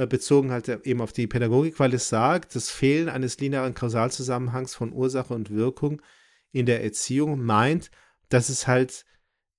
bezogen 0.08 0.50
halt 0.50 0.68
eben 0.68 1.00
auf 1.00 1.12
die 1.12 1.26
Pädagogik, 1.26 1.78
weil 1.78 1.94
es 1.94 2.08
sagt, 2.08 2.54
das 2.54 2.70
Fehlen 2.70 3.08
eines 3.08 3.38
linearen 3.38 3.74
Kausalzusammenhangs 3.74 4.74
von 4.74 4.92
Ursache 4.92 5.34
und 5.34 5.50
Wirkung 5.50 6.02
in 6.52 6.66
der 6.66 6.82
Erziehung 6.82 7.42
meint, 7.42 7.90
dass 8.28 8.48
es 8.48 8.66
halt 8.66 9.04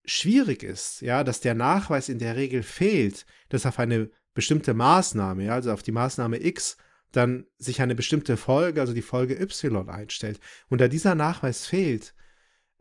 schwierig 0.06 0.64
ist, 0.64 1.02
ja, 1.02 1.24
dass 1.24 1.40
der 1.40 1.56
Nachweis 1.56 2.10
in 2.10 2.20
der 2.20 2.36
Regel 2.36 2.64
fehlt, 2.64 3.26
dass 3.50 3.66
auf 3.66 3.80
eine 3.80 4.10
bestimmte 4.34 4.74
Maßnahme, 4.74 5.46
ja, 5.46 5.54
also 5.54 5.72
auf 5.72 5.84
die 5.84 5.92
Maßnahme 5.92 6.44
X, 6.44 6.78
dann 7.12 7.46
sich 7.58 7.82
eine 7.82 7.96
bestimmte 7.96 8.38
Folge, 8.38 8.82
also 8.82 8.94
die 8.94 9.02
Folge 9.02 9.40
Y 9.42 9.90
einstellt. 9.90 10.40
Und 10.70 10.82
da 10.82 10.88
dieser 10.88 11.16
Nachweis 11.16 11.66
fehlt, 11.66 12.14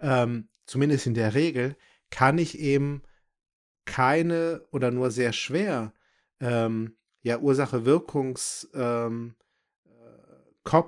ähm, 0.00 0.48
zumindest 0.66 1.07
in 1.07 1.14
der 1.14 1.34
Regel, 1.34 1.76
kann 2.11 2.38
ich 2.38 2.59
eben 2.59 3.02
keine 3.84 4.66
oder 4.70 4.90
nur 4.90 5.11
sehr 5.11 5.32
schwer 5.32 5.92
ähm, 6.40 6.96
ja, 7.24 7.38
Ursache-Wirkungs 7.38 8.68
ähm, 8.74 9.34
äh, 9.86 10.78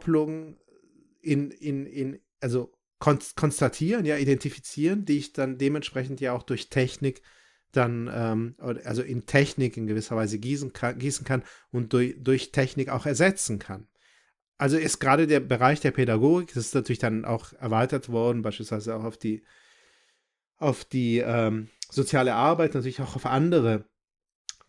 in, 1.23 1.51
in, 1.51 1.87
in, 1.87 2.21
also 2.41 2.73
kon 2.99 3.19
konstatieren, 3.35 4.05
ja, 4.05 4.19
identifizieren, 4.19 5.07
die 5.07 5.17
ich 5.17 5.33
dann 5.33 5.59
dementsprechend 5.59 6.21
ja 6.21 6.33
auch 6.35 6.43
durch 6.43 6.69
Technik 6.69 7.23
dann, 7.73 8.11
ähm, 8.13 8.55
also 8.85 9.03
in 9.03 9.25
Technik 9.25 9.79
in 9.79 9.87
gewisser 9.87 10.15
Weise 10.15 10.39
gießen 10.39 10.75
kann, 10.75 10.99
gießen 10.99 11.25
kann 11.25 11.43
und 11.71 11.95
durch, 11.95 12.17
durch 12.19 12.53
Technik 12.53 12.91
auch 12.91 13.07
ersetzen 13.07 13.59
kann. 13.59 13.89
Also 14.59 14.77
ist 14.77 14.99
gerade 14.99 15.27
der 15.27 15.41
Bereich 15.41 15.81
der 15.81 15.91
Pädagogik, 15.91 16.53
das 16.55 16.67
ist 16.67 16.75
natürlich 16.75 16.99
dann 16.99 17.25
auch 17.25 17.55
erweitert 17.55 18.11
worden, 18.11 18.43
beispielsweise 18.43 18.95
auch 18.95 19.05
auf 19.05 19.17
die, 19.17 19.43
auf 20.59 20.85
die 20.85 21.19
ähm, 21.19 21.71
soziale 21.91 22.35
Arbeit, 22.35 22.75
natürlich 22.75 23.01
auch 23.01 23.17
auf 23.17 23.25
andere 23.25 23.87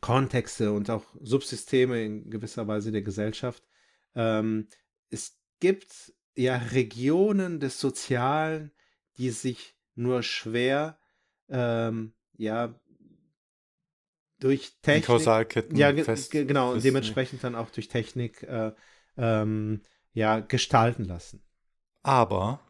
Kontexte 0.08 0.72
und 0.72 0.90
auch 0.90 1.04
Subsysteme 1.20 2.02
in 2.02 2.30
gewisser 2.30 2.66
Weise 2.66 2.94
der 2.94 3.02
Gesellschaft. 3.02 3.62
Ähm, 4.16 4.70
es 5.10 5.38
gibt 5.60 6.14
ja 6.34 6.56
Regionen 6.56 7.60
des 7.60 7.82
Sozialen, 7.82 8.72
die 9.18 9.32
sich 9.32 9.76
nur 9.96 10.24
schwer 10.24 10.98
ähm, 11.50 12.14
ja 12.38 12.80
durch 14.40 14.78
Technik 14.82 15.08
Kausalketten 15.08 15.76
ja, 15.76 15.94
fest. 15.94 16.32
ge 16.32 16.46
genau, 16.46 16.72
und 16.72 16.86
dementsprechend 16.86 17.44
dann 17.44 17.56
auch 17.56 17.70
durch 17.70 17.90
Technik 17.90 18.44
äh, 18.44 18.72
ähm, 19.18 19.82
ja, 20.14 20.40
gestalten 20.40 21.04
lassen. 21.04 21.44
Aber 22.02 22.62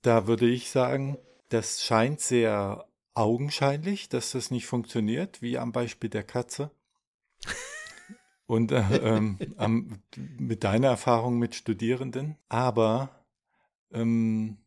da 0.00 0.26
würde 0.26 0.48
ich 0.48 0.70
sagen, 0.70 1.18
das 1.50 1.82
scheint 1.82 2.22
sehr 2.22 2.88
augenscheinlich, 3.14 4.08
dass 4.08 4.32
das 4.32 4.50
nicht 4.50 4.66
funktioniert, 4.66 5.40
wie 5.42 5.58
am 5.58 5.72
Beispiel 5.72 6.10
der 6.10 6.24
Katze. 6.24 6.70
Und 8.46 8.72
äh, 8.72 8.96
ähm, 8.98 9.38
am, 9.56 10.02
mit 10.38 10.64
deiner 10.64 10.88
Erfahrung 10.88 11.38
mit 11.38 11.54
Studierenden. 11.54 12.36
Aber 12.48 13.24
ähm, 13.92 14.58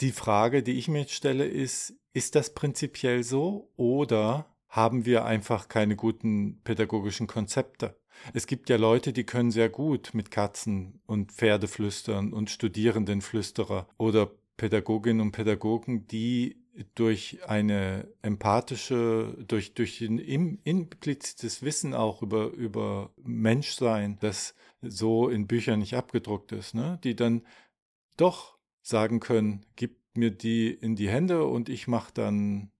die 0.00 0.12
Frage, 0.12 0.62
die 0.62 0.78
ich 0.78 0.88
mir 0.88 1.00
jetzt 1.00 1.14
stelle, 1.14 1.46
ist, 1.46 1.94
ist 2.12 2.34
das 2.34 2.54
prinzipiell 2.54 3.24
so 3.24 3.72
oder 3.76 4.46
haben 4.68 5.04
wir 5.04 5.24
einfach 5.24 5.68
keine 5.68 5.96
guten 5.96 6.60
pädagogischen 6.62 7.26
Konzepte? 7.26 7.98
Es 8.34 8.46
gibt 8.46 8.68
ja 8.68 8.76
Leute, 8.76 9.12
die 9.12 9.24
können 9.24 9.50
sehr 9.50 9.68
gut 9.68 10.10
mit 10.12 10.30
Katzen 10.30 11.00
und 11.06 11.32
Pferde 11.32 11.68
flüstern 11.68 12.32
und 12.32 12.50
Studierendenflüsterer 12.50 13.88
oder 13.96 14.30
Pädagoginnen 14.60 15.22
und 15.22 15.32
Pädagogen, 15.32 16.06
die 16.06 16.56
durch 16.94 17.38
eine 17.48 18.06
empathische, 18.20 19.34
durch, 19.48 19.72
durch 19.72 20.02
ein 20.02 20.18
im- 20.18 20.58
implizites 20.64 21.62
Wissen 21.62 21.94
auch 21.94 22.20
über, 22.20 22.48
über 22.50 23.10
Menschsein, 23.16 24.18
das 24.20 24.54
so 24.82 25.30
in 25.30 25.46
Büchern 25.46 25.78
nicht 25.78 25.94
abgedruckt 25.94 26.52
ist, 26.52 26.74
ne? 26.74 26.98
die 27.04 27.16
dann 27.16 27.40
doch 28.18 28.58
sagen 28.82 29.18
können, 29.20 29.64
gib 29.76 29.96
mir 30.14 30.30
die 30.30 30.70
in 30.70 30.94
die 30.94 31.08
Hände 31.08 31.46
und 31.46 31.70
ich 31.70 31.88
mache 31.88 32.12
dann 32.12 32.70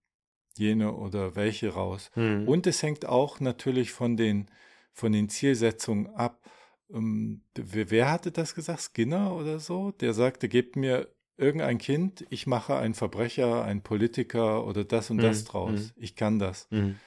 jene 0.55 0.93
oder 0.93 1.35
welche 1.35 1.69
raus. 1.69 2.11
Mhm. 2.15 2.47
Und 2.47 2.67
es 2.67 2.83
hängt 2.83 3.07
auch 3.07 3.39
natürlich 3.39 3.91
von 3.91 4.17
den, 4.17 4.51
von 4.93 5.13
den 5.13 5.29
Zielsetzungen 5.29 6.05
ab. 6.07 6.47
Ähm, 6.93 7.41
wer, 7.55 7.89
wer 7.89 8.11
hatte 8.11 8.31
das 8.31 8.53
gesagt? 8.53 8.81
Skinner 8.81 9.35
oder 9.35 9.59
so? 9.59 9.91
Der 9.93 10.13
sagte, 10.13 10.47
gebt 10.47 10.75
mir 10.75 11.07
irgendein 11.37 11.77
Kind, 11.77 12.25
ich 12.29 12.47
mache 12.47 12.75
einen 12.75 12.93
Verbrecher, 12.93 13.63
einen 13.63 13.81
Politiker 13.81 14.65
oder 14.65 14.83
das 14.83 15.09
und 15.09 15.17
das 15.19 15.43
Mhm, 15.43 15.47
draus. 15.47 15.79
mhm. 15.79 15.91
Ich 15.95 16.15
kann 16.15 16.39
das. 16.39 16.67
Mhm. 16.69 16.97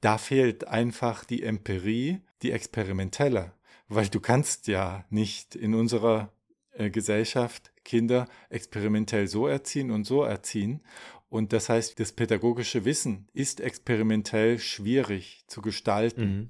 Da 0.00 0.18
fehlt 0.18 0.66
einfach 0.68 1.24
die 1.24 1.42
Empirie, 1.42 2.20
die 2.42 2.50
experimentelle. 2.50 3.52
Weil 3.88 4.08
du 4.08 4.20
kannst 4.20 4.66
ja 4.66 5.04
nicht 5.10 5.54
in 5.54 5.74
unserer 5.74 6.32
äh, 6.72 6.90
Gesellschaft 6.90 7.72
Kinder 7.84 8.26
experimentell 8.48 9.28
so 9.28 9.46
erziehen 9.46 9.90
und 9.90 10.04
so 10.04 10.22
erziehen. 10.22 10.82
Und 11.28 11.52
das 11.52 11.68
heißt, 11.68 11.98
das 12.00 12.12
pädagogische 12.12 12.84
Wissen 12.84 13.28
ist 13.32 13.60
experimentell 13.60 14.58
schwierig 14.58 15.44
zu 15.46 15.62
gestalten. 15.62 16.38
Mhm. 16.38 16.48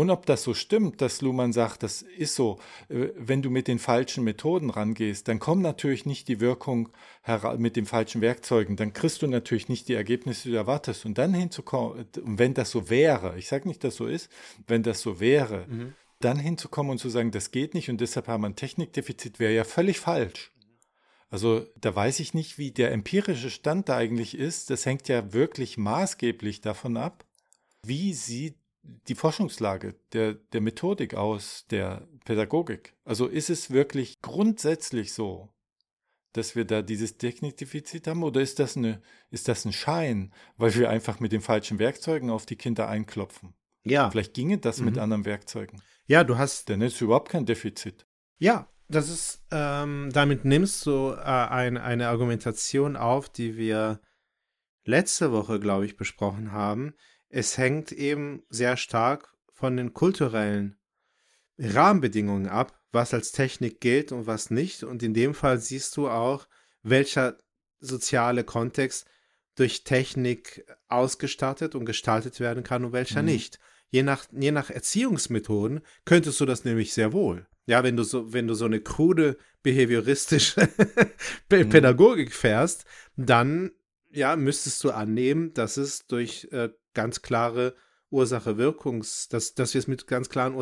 Und 0.00 0.08
ob 0.08 0.24
das 0.24 0.42
so 0.44 0.54
stimmt, 0.54 1.02
dass 1.02 1.20
Luhmann 1.20 1.52
sagt, 1.52 1.82
das 1.82 2.00
ist 2.00 2.34
so, 2.34 2.58
äh, 2.88 3.08
wenn 3.16 3.42
du 3.42 3.50
mit 3.50 3.68
den 3.68 3.78
falschen 3.78 4.24
Methoden 4.24 4.70
rangehst, 4.70 5.28
dann 5.28 5.38
kommt 5.38 5.60
natürlich 5.60 6.06
nicht 6.06 6.26
die 6.28 6.40
Wirkung 6.40 6.88
mit 7.58 7.76
den 7.76 7.84
falschen 7.84 8.22
Werkzeugen, 8.22 8.76
dann 8.76 8.94
kriegst 8.94 9.20
du 9.20 9.26
natürlich 9.26 9.68
nicht 9.68 9.88
die 9.88 9.92
Ergebnisse, 9.94 10.44
die 10.44 10.52
du 10.52 10.56
erwartest. 10.56 11.04
Und 11.04 11.18
dann 11.18 11.34
hinzukommen, 11.34 12.06
und 12.24 12.38
wenn 12.38 12.54
das 12.54 12.70
so 12.70 12.88
wäre, 12.88 13.38
ich 13.38 13.48
sage 13.48 13.68
nicht, 13.68 13.84
dass 13.84 13.96
so 13.96 14.06
ist, 14.06 14.30
wenn 14.66 14.82
das 14.82 15.02
so 15.02 15.20
wäre, 15.20 15.66
Mhm. 15.68 15.92
dann 16.20 16.38
hinzukommen 16.38 16.92
und 16.92 16.98
zu 16.98 17.10
sagen, 17.10 17.30
das 17.30 17.50
geht 17.50 17.74
nicht 17.74 17.90
und 17.90 18.00
deshalb 18.00 18.26
haben 18.26 18.42
wir 18.42 18.48
ein 18.48 18.56
Technikdefizit, 18.56 19.38
wäre 19.38 19.52
ja 19.52 19.64
völlig 19.64 20.00
falsch. 20.00 20.50
Also 21.28 21.66
da 21.78 21.94
weiß 21.94 22.20
ich 22.20 22.32
nicht, 22.32 22.56
wie 22.56 22.70
der 22.70 22.90
empirische 22.92 23.50
Stand 23.50 23.90
da 23.90 23.98
eigentlich 23.98 24.34
ist. 24.34 24.70
Das 24.70 24.86
hängt 24.86 25.08
ja 25.08 25.34
wirklich 25.34 25.76
maßgeblich 25.76 26.62
davon 26.62 26.96
ab, 26.96 27.26
wie 27.84 28.14
sieht 28.14 28.56
die 29.08 29.14
Forschungslage 29.14 29.94
der, 30.12 30.34
der 30.34 30.60
Methodik 30.60 31.14
aus, 31.14 31.66
der 31.70 32.06
Pädagogik. 32.24 32.94
Also 33.04 33.26
ist 33.26 33.50
es 33.50 33.70
wirklich 33.70 34.20
grundsätzlich 34.20 35.12
so, 35.12 35.48
dass 36.32 36.54
wir 36.54 36.64
da 36.64 36.82
dieses 36.82 37.18
Technikdefizit 37.18 38.06
haben 38.06 38.22
oder 38.22 38.40
ist 38.40 38.58
das, 38.58 38.76
eine, 38.76 39.02
ist 39.30 39.48
das 39.48 39.64
ein 39.64 39.72
Schein, 39.72 40.32
weil 40.56 40.74
wir 40.74 40.88
einfach 40.90 41.18
mit 41.20 41.32
den 41.32 41.40
falschen 41.40 41.78
Werkzeugen 41.78 42.30
auf 42.30 42.46
die 42.46 42.56
Kinder 42.56 42.88
einklopfen? 42.88 43.54
Ja. 43.84 44.10
Vielleicht 44.10 44.34
ginge 44.34 44.58
das 44.58 44.80
mit 44.80 44.94
Mhm. 44.96 45.00
anderen 45.02 45.24
Werkzeugen. 45.24 45.80
ja, 46.06 46.22
du 46.24 46.36
hast 46.38 46.68
Dann 46.68 46.82
ist 46.82 47.00
überhaupt 47.00 47.30
kein 47.30 47.46
Defizit. 47.46 48.06
Ja, 48.38 48.68
das 48.88 49.08
ist, 49.08 49.44
ähm, 49.50 50.10
damit 50.12 50.44
nimmst 50.44 50.84
du 50.86 51.12
äh, 51.12 51.20
ein, 51.22 51.76
eine 51.78 52.08
Argumentation 52.08 52.96
auf, 52.96 53.28
die 53.28 53.56
wir 53.56 54.00
letzte 54.84 55.30
Woche, 55.32 55.60
glaube 55.60 55.86
ich, 55.86 55.96
besprochen 55.96 56.52
haben. 56.52 56.94
Es 57.30 57.56
hängt 57.56 57.92
eben 57.92 58.42
sehr 58.50 58.76
stark 58.76 59.32
von 59.52 59.76
den 59.76 59.94
kulturellen 59.94 60.76
Rahmenbedingungen 61.58 62.48
ab, 62.48 62.78
was 62.92 63.14
als 63.14 63.32
Technik 63.32 63.80
gilt 63.80 64.12
und 64.12 64.26
was 64.26 64.50
nicht. 64.50 64.82
Und 64.82 65.02
in 65.02 65.14
dem 65.14 65.34
Fall 65.34 65.58
siehst 65.58 65.96
du 65.96 66.08
auch, 66.08 66.46
welcher 66.82 67.38
soziale 67.78 68.44
Kontext 68.44 69.06
durch 69.54 69.84
Technik 69.84 70.64
ausgestattet 70.88 71.74
und 71.74 71.84
gestaltet 71.84 72.40
werden 72.40 72.62
kann 72.64 72.84
und 72.84 72.92
welcher 72.92 73.20
Mhm. 73.22 73.28
nicht. 73.28 73.58
Je 73.90 74.02
nach, 74.02 74.24
je 74.32 74.52
nach 74.52 74.70
Erziehungsmethoden 74.70 75.80
könntest 76.04 76.40
du 76.40 76.46
das 76.46 76.64
nämlich 76.64 76.94
sehr 76.94 77.12
wohl. 77.12 77.46
Ja, 77.66 77.84
wenn 77.84 77.96
du 77.96 78.02
so, 78.02 78.32
wenn 78.32 78.48
du 78.48 78.54
so 78.54 78.64
eine 78.64 78.80
krude 78.80 79.36
behavioristische 79.62 80.68
Mhm. 81.50 81.68
Pädagogik 81.68 82.32
fährst, 82.32 82.84
dann 83.16 83.72
ja, 84.12 84.34
müsstest 84.34 84.82
du 84.82 84.90
annehmen, 84.90 85.52
dass 85.54 85.76
es 85.76 86.06
durch 86.06 86.48
äh, 86.50 86.70
ganz 86.94 87.22
klare 87.22 87.74
Ursache-Wirkungs, 88.10 89.28
dass, 89.28 89.54
dass 89.54 89.74
wir 89.74 89.78
es 89.78 89.86
mit 89.86 90.06
ganz 90.06 90.28
klaren 90.28 90.54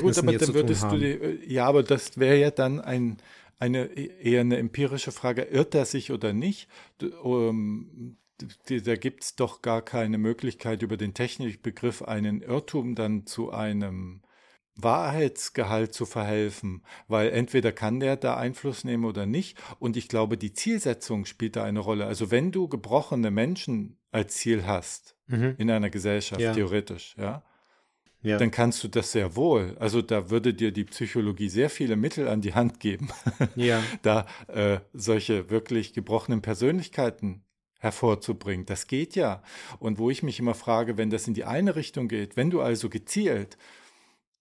Ursache-Wirkungsverhältnissen 0.00 0.26
dann 0.26 0.40
zu 0.40 0.52
tun 0.52 0.54
würdest 0.54 0.82
du 0.82 0.86
haben. 0.88 1.00
die, 1.00 1.06
äh, 1.06 1.52
ja, 1.52 1.66
aber 1.66 1.82
das 1.82 2.18
wäre 2.18 2.36
ja 2.38 2.50
dann 2.50 2.80
ein, 2.80 3.18
eine 3.58 3.86
eher 3.94 4.40
eine 4.40 4.58
empirische 4.58 5.12
Frage, 5.12 5.42
irrt 5.42 5.74
er 5.74 5.86
sich 5.86 6.10
oder 6.12 6.32
nicht? 6.32 6.68
Ähm, 7.00 8.18
Da 8.68 8.96
gibt 8.96 9.24
es 9.24 9.34
doch 9.36 9.62
gar 9.62 9.82
keine 9.82 10.18
Möglichkeit, 10.18 10.82
über 10.82 10.96
den 10.98 11.14
Technikbegriff 11.14 12.02
einen 12.02 12.42
Irrtum 12.42 12.94
dann 12.94 13.26
zu 13.26 13.50
einem 13.50 14.22
Wahrheitsgehalt 14.76 15.92
zu 15.94 16.06
verhelfen, 16.06 16.82
weil 17.08 17.30
entweder 17.30 17.72
kann 17.72 18.00
der 18.00 18.16
da 18.16 18.36
Einfluss 18.36 18.84
nehmen 18.84 19.04
oder 19.04 19.26
nicht. 19.26 19.58
Und 19.78 19.96
ich 19.96 20.08
glaube, 20.08 20.36
die 20.38 20.52
Zielsetzung 20.52 21.24
spielt 21.24 21.56
da 21.56 21.64
eine 21.64 21.80
Rolle. 21.80 22.06
Also 22.06 22.30
wenn 22.30 22.52
du 22.52 22.68
gebrochene 22.68 23.30
Menschen 23.30 23.96
als 24.12 24.36
Ziel 24.36 24.66
hast 24.66 25.16
Mhm. 25.28 25.54
in 25.58 25.70
einer 25.70 25.90
Gesellschaft, 25.90 26.40
Ja. 26.40 26.52
theoretisch, 26.52 27.14
ja, 27.18 27.42
Ja. 28.22 28.38
dann 28.38 28.50
kannst 28.50 28.82
du 28.84 28.88
das 28.88 29.12
sehr 29.12 29.34
wohl. 29.34 29.76
Also 29.80 30.02
da 30.02 30.30
würde 30.30 30.54
dir 30.54 30.70
die 30.72 30.84
Psychologie 30.84 31.48
sehr 31.48 31.68
viele 31.70 31.96
Mittel 31.96 32.28
an 32.28 32.40
die 32.40 32.54
Hand 32.54 32.78
geben, 32.80 33.08
ja. 33.56 33.82
da 34.02 34.26
äh, 34.48 34.78
solche 34.92 35.50
wirklich 35.50 35.92
gebrochenen 35.94 36.42
Persönlichkeiten 36.42 37.42
hervorzubringen. 37.78 38.66
Das 38.66 38.86
geht 38.86 39.16
ja. 39.16 39.42
Und 39.78 39.98
wo 39.98 40.10
ich 40.10 40.22
mich 40.22 40.38
immer 40.38 40.54
frage, 40.54 40.96
wenn 40.96 41.10
das 41.10 41.28
in 41.28 41.34
die 41.34 41.44
eine 41.44 41.76
Richtung 41.76 42.08
geht, 42.08 42.36
wenn 42.36 42.50
du 42.50 42.60
also 42.60 42.88
gezielt 42.88 43.56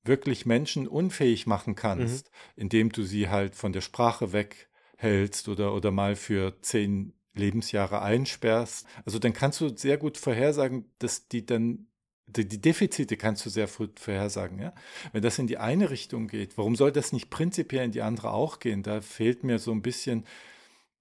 wirklich 0.07 0.45
Menschen 0.45 0.87
unfähig 0.87 1.47
machen 1.47 1.75
kannst, 1.75 2.31
indem 2.55 2.91
du 2.91 3.03
sie 3.03 3.29
halt 3.29 3.55
von 3.55 3.73
der 3.73 3.81
Sprache 3.81 4.33
weghältst 4.33 5.47
oder, 5.49 5.73
oder 5.73 5.91
mal 5.91 6.15
für 6.15 6.61
zehn 6.61 7.13
Lebensjahre 7.33 8.01
einsperrst, 8.01 8.87
also 9.05 9.19
dann 9.19 9.33
kannst 9.33 9.61
du 9.61 9.75
sehr 9.75 9.97
gut 9.97 10.17
vorhersagen, 10.17 10.85
dass 10.99 11.27
die 11.27 11.45
dann 11.45 11.87
die, 12.27 12.47
die 12.47 12.61
Defizite 12.61 13.17
kannst 13.17 13.45
du 13.45 13.49
sehr 13.49 13.67
früh 13.67 13.87
vorhersagen, 13.95 14.59
ja. 14.59 14.73
Wenn 15.11 15.21
das 15.21 15.37
in 15.37 15.47
die 15.47 15.57
eine 15.57 15.89
Richtung 15.89 16.27
geht, 16.27 16.57
warum 16.57 16.75
soll 16.75 16.91
das 16.91 17.13
nicht 17.13 17.29
prinzipiell 17.29 17.85
in 17.85 17.91
die 17.91 18.01
andere 18.01 18.31
auch 18.31 18.59
gehen? 18.59 18.83
Da 18.83 19.01
fehlt 19.01 19.43
mir 19.43 19.59
so 19.59 19.71
ein 19.71 19.81
bisschen 19.83 20.25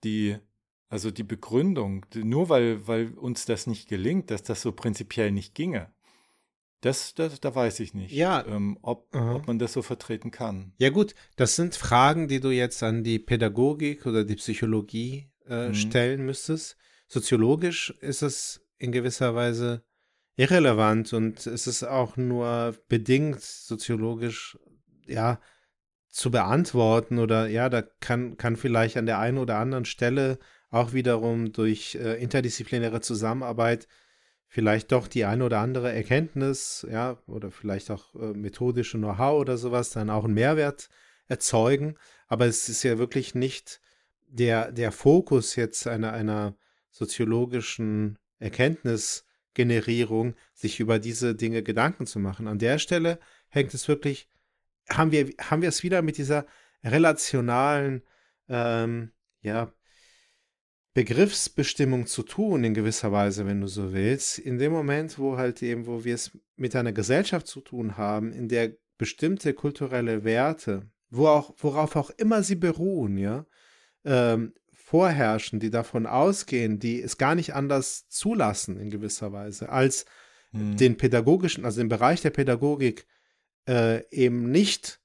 die, 0.04 0.36
also 0.88 1.10
die 1.10 1.22
Begründung, 1.22 2.04
nur 2.14 2.50
weil, 2.50 2.86
weil 2.86 3.14
uns 3.14 3.46
das 3.46 3.66
nicht 3.66 3.88
gelingt, 3.88 4.30
dass 4.30 4.42
das 4.42 4.60
so 4.60 4.72
prinzipiell 4.72 5.32
nicht 5.32 5.54
ginge. 5.54 5.93
Das, 6.80 7.14
das, 7.14 7.40
da 7.40 7.54
weiß 7.54 7.80
ich 7.80 7.94
nicht, 7.94 8.12
Ja. 8.12 8.44
ähm, 8.46 8.78
ob, 8.82 9.14
Aha. 9.14 9.36
ob 9.36 9.46
man 9.46 9.58
das 9.58 9.72
so 9.72 9.80
vertreten 9.82 10.30
kann. 10.30 10.72
Ja 10.78 10.90
gut, 10.90 11.14
das 11.36 11.56
sind 11.56 11.74
Fragen, 11.76 12.28
die 12.28 12.40
du 12.40 12.50
jetzt 12.50 12.82
an 12.82 13.02
die 13.04 13.18
Pädagogik 13.18 14.04
oder 14.06 14.24
die 14.24 14.36
Psychologie 14.36 15.30
äh, 15.48 15.68
Mhm. 15.68 15.74
stellen 15.74 16.26
müsstest. 16.26 16.76
Soziologisch 17.06 17.90
ist 18.00 18.22
es 18.22 18.60
in 18.78 18.92
gewisser 18.92 19.34
Weise 19.34 19.82
irrelevant 20.36 21.12
und 21.12 21.46
es 21.46 21.66
ist 21.66 21.84
auch 21.84 22.16
nur 22.16 22.76
bedingt 22.88 23.40
soziologisch 23.40 24.58
ja 25.06 25.40
zu 26.10 26.30
beantworten 26.30 27.18
oder 27.18 27.46
ja, 27.48 27.68
da 27.68 27.82
kann, 27.82 28.36
kann 28.36 28.56
vielleicht 28.56 28.96
an 28.96 29.06
der 29.06 29.18
einen 29.18 29.38
oder 29.38 29.58
anderen 29.58 29.84
Stelle 29.84 30.38
auch 30.70 30.92
wiederum 30.92 31.52
durch 31.52 31.94
äh, 31.96 32.20
interdisziplinäre 32.22 33.00
Zusammenarbeit 33.00 33.86
vielleicht 34.54 34.92
doch 34.92 35.08
die 35.08 35.24
eine 35.24 35.44
oder 35.44 35.58
andere 35.58 35.92
Erkenntnis, 35.92 36.86
ja, 36.88 37.18
oder 37.26 37.50
vielleicht 37.50 37.90
auch 37.90 38.14
äh, 38.14 38.34
methodische 38.34 38.98
Know-how 38.98 39.40
oder 39.40 39.56
sowas 39.56 39.90
dann 39.90 40.10
auch 40.10 40.24
einen 40.24 40.34
Mehrwert 40.34 40.90
erzeugen. 41.26 41.96
Aber 42.28 42.46
es 42.46 42.68
ist 42.68 42.84
ja 42.84 42.96
wirklich 42.96 43.34
nicht 43.34 43.80
der, 44.28 44.70
der 44.70 44.92
Fokus 44.92 45.56
jetzt 45.56 45.88
einer, 45.88 46.12
einer 46.12 46.54
soziologischen 46.92 48.16
Erkenntnisgenerierung, 48.38 50.36
sich 50.52 50.78
über 50.78 51.00
diese 51.00 51.34
Dinge 51.34 51.64
Gedanken 51.64 52.06
zu 52.06 52.20
machen. 52.20 52.46
An 52.46 52.60
der 52.60 52.78
Stelle 52.78 53.18
hängt 53.48 53.74
es 53.74 53.88
wirklich, 53.88 54.28
haben 54.88 55.10
wir, 55.10 55.30
haben 55.40 55.62
wir 55.62 55.68
es 55.68 55.82
wieder 55.82 56.00
mit 56.00 56.16
dieser 56.16 56.46
relationalen, 56.84 58.04
ähm, 58.48 59.10
ja, 59.40 59.72
Begriffsbestimmung 60.94 62.06
zu 62.06 62.22
tun, 62.22 62.64
in 62.64 62.72
gewisser 62.72 63.12
Weise, 63.12 63.46
wenn 63.46 63.60
du 63.60 63.66
so 63.66 63.92
willst, 63.92 64.38
in 64.38 64.58
dem 64.58 64.72
Moment, 64.72 65.18
wo 65.18 65.36
halt 65.36 65.62
eben, 65.62 65.86
wo 65.86 66.04
wir 66.04 66.14
es 66.14 66.38
mit 66.56 66.76
einer 66.76 66.92
Gesellschaft 66.92 67.46
zu 67.46 67.60
tun 67.60 67.96
haben, 67.96 68.32
in 68.32 68.48
der 68.48 68.76
bestimmte 68.96 69.54
kulturelle 69.54 70.24
Werte, 70.24 70.88
wo 71.10 71.26
auch, 71.26 71.54
worauf 71.58 71.96
auch 71.96 72.10
immer 72.10 72.42
sie 72.42 72.54
beruhen, 72.54 73.18
ja, 73.18 73.44
ähm, 74.04 74.54
vorherrschen, 74.72 75.58
die 75.60 75.70
davon 75.70 76.06
ausgehen, 76.06 76.78
die 76.78 77.02
es 77.02 77.18
gar 77.18 77.34
nicht 77.34 77.54
anders 77.54 78.08
zulassen, 78.08 78.78
in 78.78 78.90
gewisser 78.90 79.32
Weise, 79.32 79.68
als 79.70 80.06
Hm. 80.54 80.76
den 80.76 80.96
pädagogischen, 80.96 81.64
also 81.64 81.80
den 81.80 81.88
Bereich 81.88 82.22
der 82.22 82.30
Pädagogik 82.30 83.06
äh, 83.68 84.08
eben 84.10 84.50
nicht 84.50 85.00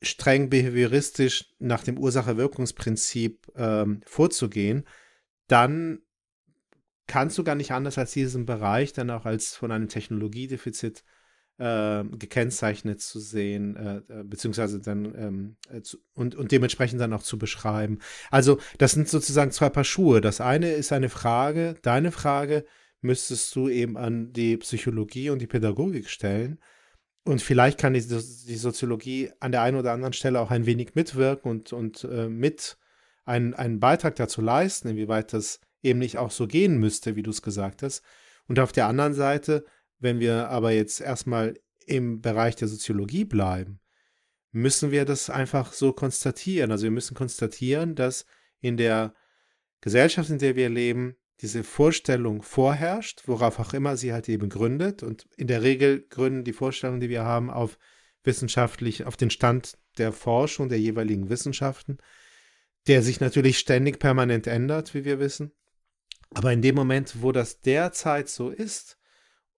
streng 0.00 0.48
behavioristisch 0.48 1.54
nach 1.58 1.84
dem 1.84 1.98
Ursache-Wirkungsprinzip 1.98 3.52
ähm, 3.56 4.00
vorzugehen, 4.06 4.86
dann 5.48 6.00
kannst 7.06 7.38
du 7.38 7.44
gar 7.44 7.54
nicht 7.54 7.72
anders 7.72 7.98
als 7.98 8.12
diesen 8.12 8.46
Bereich 8.46 8.92
dann 8.92 9.10
auch 9.10 9.24
als 9.24 9.56
von 9.56 9.72
einem 9.72 9.88
Technologiedefizit 9.88 11.02
äh, 11.58 12.04
gekennzeichnet 12.04 13.00
zu 13.00 13.18
sehen, 13.18 13.74
äh, 13.76 13.96
äh, 14.20 14.24
beziehungsweise 14.24 14.80
dann 14.80 15.04
ähm, 15.16 15.56
äh, 15.70 15.80
zu, 15.80 15.98
und, 16.14 16.36
und 16.36 16.52
dementsprechend 16.52 17.00
dann 17.00 17.12
auch 17.12 17.22
zu 17.22 17.38
beschreiben. 17.38 17.98
Also 18.30 18.58
das 18.78 18.92
sind 18.92 19.08
sozusagen 19.08 19.50
zwei 19.50 19.68
Paar 19.68 19.84
Schuhe. 19.84 20.20
Das 20.20 20.40
eine 20.40 20.70
ist 20.70 20.92
eine 20.92 21.08
Frage, 21.08 21.74
deine 21.82 22.12
Frage 22.12 22.64
müsstest 23.00 23.54
du 23.56 23.68
eben 23.68 23.96
an 23.96 24.32
die 24.32 24.56
Psychologie 24.58 25.30
und 25.30 25.40
die 25.40 25.46
Pädagogik 25.46 26.08
stellen. 26.08 26.60
Und 27.24 27.42
vielleicht 27.42 27.78
kann 27.78 27.94
die, 27.94 28.00
die 28.00 28.56
Soziologie 28.56 29.30
an 29.40 29.52
der 29.52 29.62
einen 29.62 29.76
oder 29.76 29.92
anderen 29.92 30.14
Stelle 30.14 30.40
auch 30.40 30.50
ein 30.50 30.66
wenig 30.66 30.94
mitwirken 30.94 31.50
und, 31.50 31.72
und 31.72 32.04
äh, 32.04 32.28
mit 32.28 32.78
einen, 33.28 33.54
einen 33.54 33.78
Beitrag 33.78 34.16
dazu 34.16 34.40
leisten, 34.40 34.88
inwieweit 34.88 35.32
das 35.32 35.60
eben 35.82 35.98
nicht 35.98 36.18
auch 36.18 36.30
so 36.30 36.46
gehen 36.46 36.78
müsste, 36.78 37.14
wie 37.14 37.22
du 37.22 37.30
es 37.30 37.42
gesagt 37.42 37.82
hast. 37.82 38.02
Und 38.46 38.58
auf 38.58 38.72
der 38.72 38.86
anderen 38.86 39.14
Seite, 39.14 39.64
wenn 39.98 40.18
wir 40.18 40.48
aber 40.48 40.72
jetzt 40.72 41.00
erstmal 41.00 41.54
im 41.86 42.20
Bereich 42.20 42.56
der 42.56 42.68
Soziologie 42.68 43.24
bleiben, 43.24 43.80
müssen 44.50 44.90
wir 44.90 45.04
das 45.04 45.30
einfach 45.30 45.72
so 45.72 45.92
konstatieren. 45.92 46.70
Also 46.70 46.84
wir 46.84 46.90
müssen 46.90 47.14
konstatieren, 47.14 47.94
dass 47.94 48.24
in 48.60 48.76
der 48.76 49.14
Gesellschaft, 49.80 50.30
in 50.30 50.38
der 50.38 50.56
wir 50.56 50.68
leben, 50.70 51.16
diese 51.40 51.62
Vorstellung 51.62 52.42
vorherrscht, 52.42 53.22
worauf 53.26 53.60
auch 53.60 53.74
immer 53.74 53.96
sie 53.96 54.12
halt 54.12 54.28
eben 54.28 54.48
gründet. 54.48 55.02
Und 55.02 55.26
in 55.36 55.46
der 55.46 55.62
Regel 55.62 56.04
gründen 56.08 56.44
die 56.44 56.52
Vorstellungen, 56.52 57.00
die 57.00 57.10
wir 57.10 57.24
haben, 57.24 57.50
auf 57.50 57.78
wissenschaftlich, 58.24 59.04
auf 59.04 59.16
den 59.16 59.30
Stand 59.30 59.78
der 59.98 60.12
Forschung 60.12 60.68
der 60.68 60.80
jeweiligen 60.80 61.28
Wissenschaften, 61.28 61.98
der 62.86 63.02
sich 63.02 63.20
natürlich 63.20 63.58
ständig 63.58 63.98
permanent 63.98 64.46
ändert, 64.46 64.94
wie 64.94 65.04
wir 65.04 65.18
wissen. 65.18 65.52
Aber 66.34 66.52
in 66.52 66.62
dem 66.62 66.74
Moment, 66.74 67.22
wo 67.22 67.32
das 67.32 67.60
derzeit 67.60 68.28
so 68.28 68.50
ist, 68.50 68.98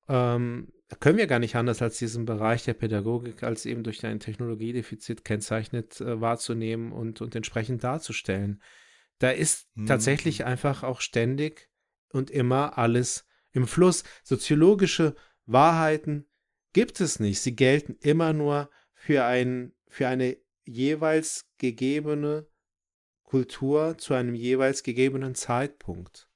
ähm, 0.08 0.72
können 0.98 1.18
wir 1.18 1.26
gar 1.28 1.38
nicht 1.38 1.54
anders 1.54 1.82
als 1.82 1.98
diesen 1.98 2.24
Bereich 2.24 2.64
der 2.64 2.74
Pädagogik 2.74 3.44
als 3.44 3.64
eben 3.64 3.84
durch 3.84 4.04
ein 4.04 4.18
Technologiedefizit 4.18 5.24
kennzeichnet 5.24 6.00
äh, 6.00 6.20
wahrzunehmen 6.20 6.90
und, 6.92 7.20
und 7.20 7.34
entsprechend 7.36 7.84
darzustellen. 7.84 8.60
Da 9.18 9.30
ist 9.30 9.68
Hm. 9.76 9.86
tatsächlich 9.86 10.44
einfach 10.44 10.82
auch 10.82 11.00
ständig 11.00 11.68
und 12.12 12.30
immer 12.30 12.78
alles 12.78 13.26
im 13.52 13.66
Fluss. 13.66 14.02
Soziologische 14.24 15.14
Wahrheiten 15.46 16.26
gibt 16.72 17.00
es 17.00 17.20
nicht. 17.20 17.40
Sie 17.40 17.54
gelten 17.54 17.96
immer 18.00 18.32
nur 18.32 18.70
für, 18.94 19.24
ein, 19.24 19.72
für 19.88 20.08
eine 20.08 20.36
jeweils 20.64 21.46
gegebene 21.58 22.46
Kultur 23.30 23.96
zu 23.96 24.14
einem 24.14 24.34
jeweils 24.34 24.82
gegebenen 24.82 25.36
Zeitpunkt. 25.36 26.28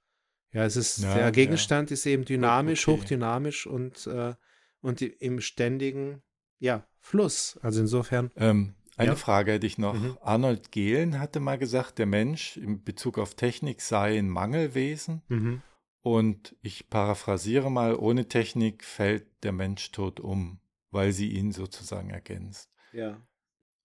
Ja, 0.52 0.64
es 0.64 0.76
ist, 0.76 0.98
Ja, 0.98 1.14
der 1.14 1.24
ja. 1.24 1.30
Gegenstand 1.30 1.90
ist 1.90 2.06
eben 2.06 2.24
dynamisch, 2.24 2.86
okay. 2.86 3.00
hochdynamisch 3.00 3.66
und, 3.66 4.06
äh, 4.06 4.34
und 4.80 5.02
im 5.02 5.40
ständigen, 5.40 6.22
ja, 6.60 6.86
Fluss. 7.00 7.58
Also 7.62 7.80
insofern, 7.80 8.30
Ähm, 8.36 8.76
eine 8.96 9.08
Ja. 9.10 9.16
Frage 9.16 9.50
hätte 9.54 9.66
ich 9.66 9.76
noch. 9.76 9.94
Mhm. 9.94 10.16
Arnold 10.22 10.70
Gehlen 10.70 11.18
hatte 11.18 11.40
mal 11.40 11.58
gesagt, 11.58 11.98
der 11.98 12.06
Mensch 12.06 12.56
in 12.58 12.84
Bezug 12.84 13.18
auf 13.18 13.34
Technik 13.34 13.80
sei 13.80 14.16
ein 14.16 14.28
Mangelwesen. 14.28 15.22
mhm. 15.28 15.62
Und 16.02 16.54
ich 16.62 16.90
paraphrasiere 16.90 17.72
mal, 17.72 17.96
ohne 17.96 18.28
Technik 18.28 18.84
fällt 18.84 19.26
der 19.42 19.52
Mensch 19.52 19.90
tot 19.90 20.20
um, 20.20 20.60
weil 20.92 21.10
sie 21.12 21.30
ihn 21.30 21.50
sozusagen 21.50 22.10
ergänzt. 22.10 22.70
ja. 22.92 23.20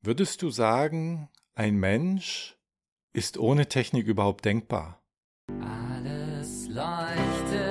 Würdest 0.01 0.43
du 0.43 0.49
sagen, 0.51 1.30
ein 1.55 1.76
Mensch 1.78 2.59
ist 3.14 3.38
ohne 3.38 3.68
Technik 3.68 4.07
überhaupt 4.07 4.45
denkbar? 4.45 5.01
Alles 5.62 6.68
leuchtet. 6.68 7.68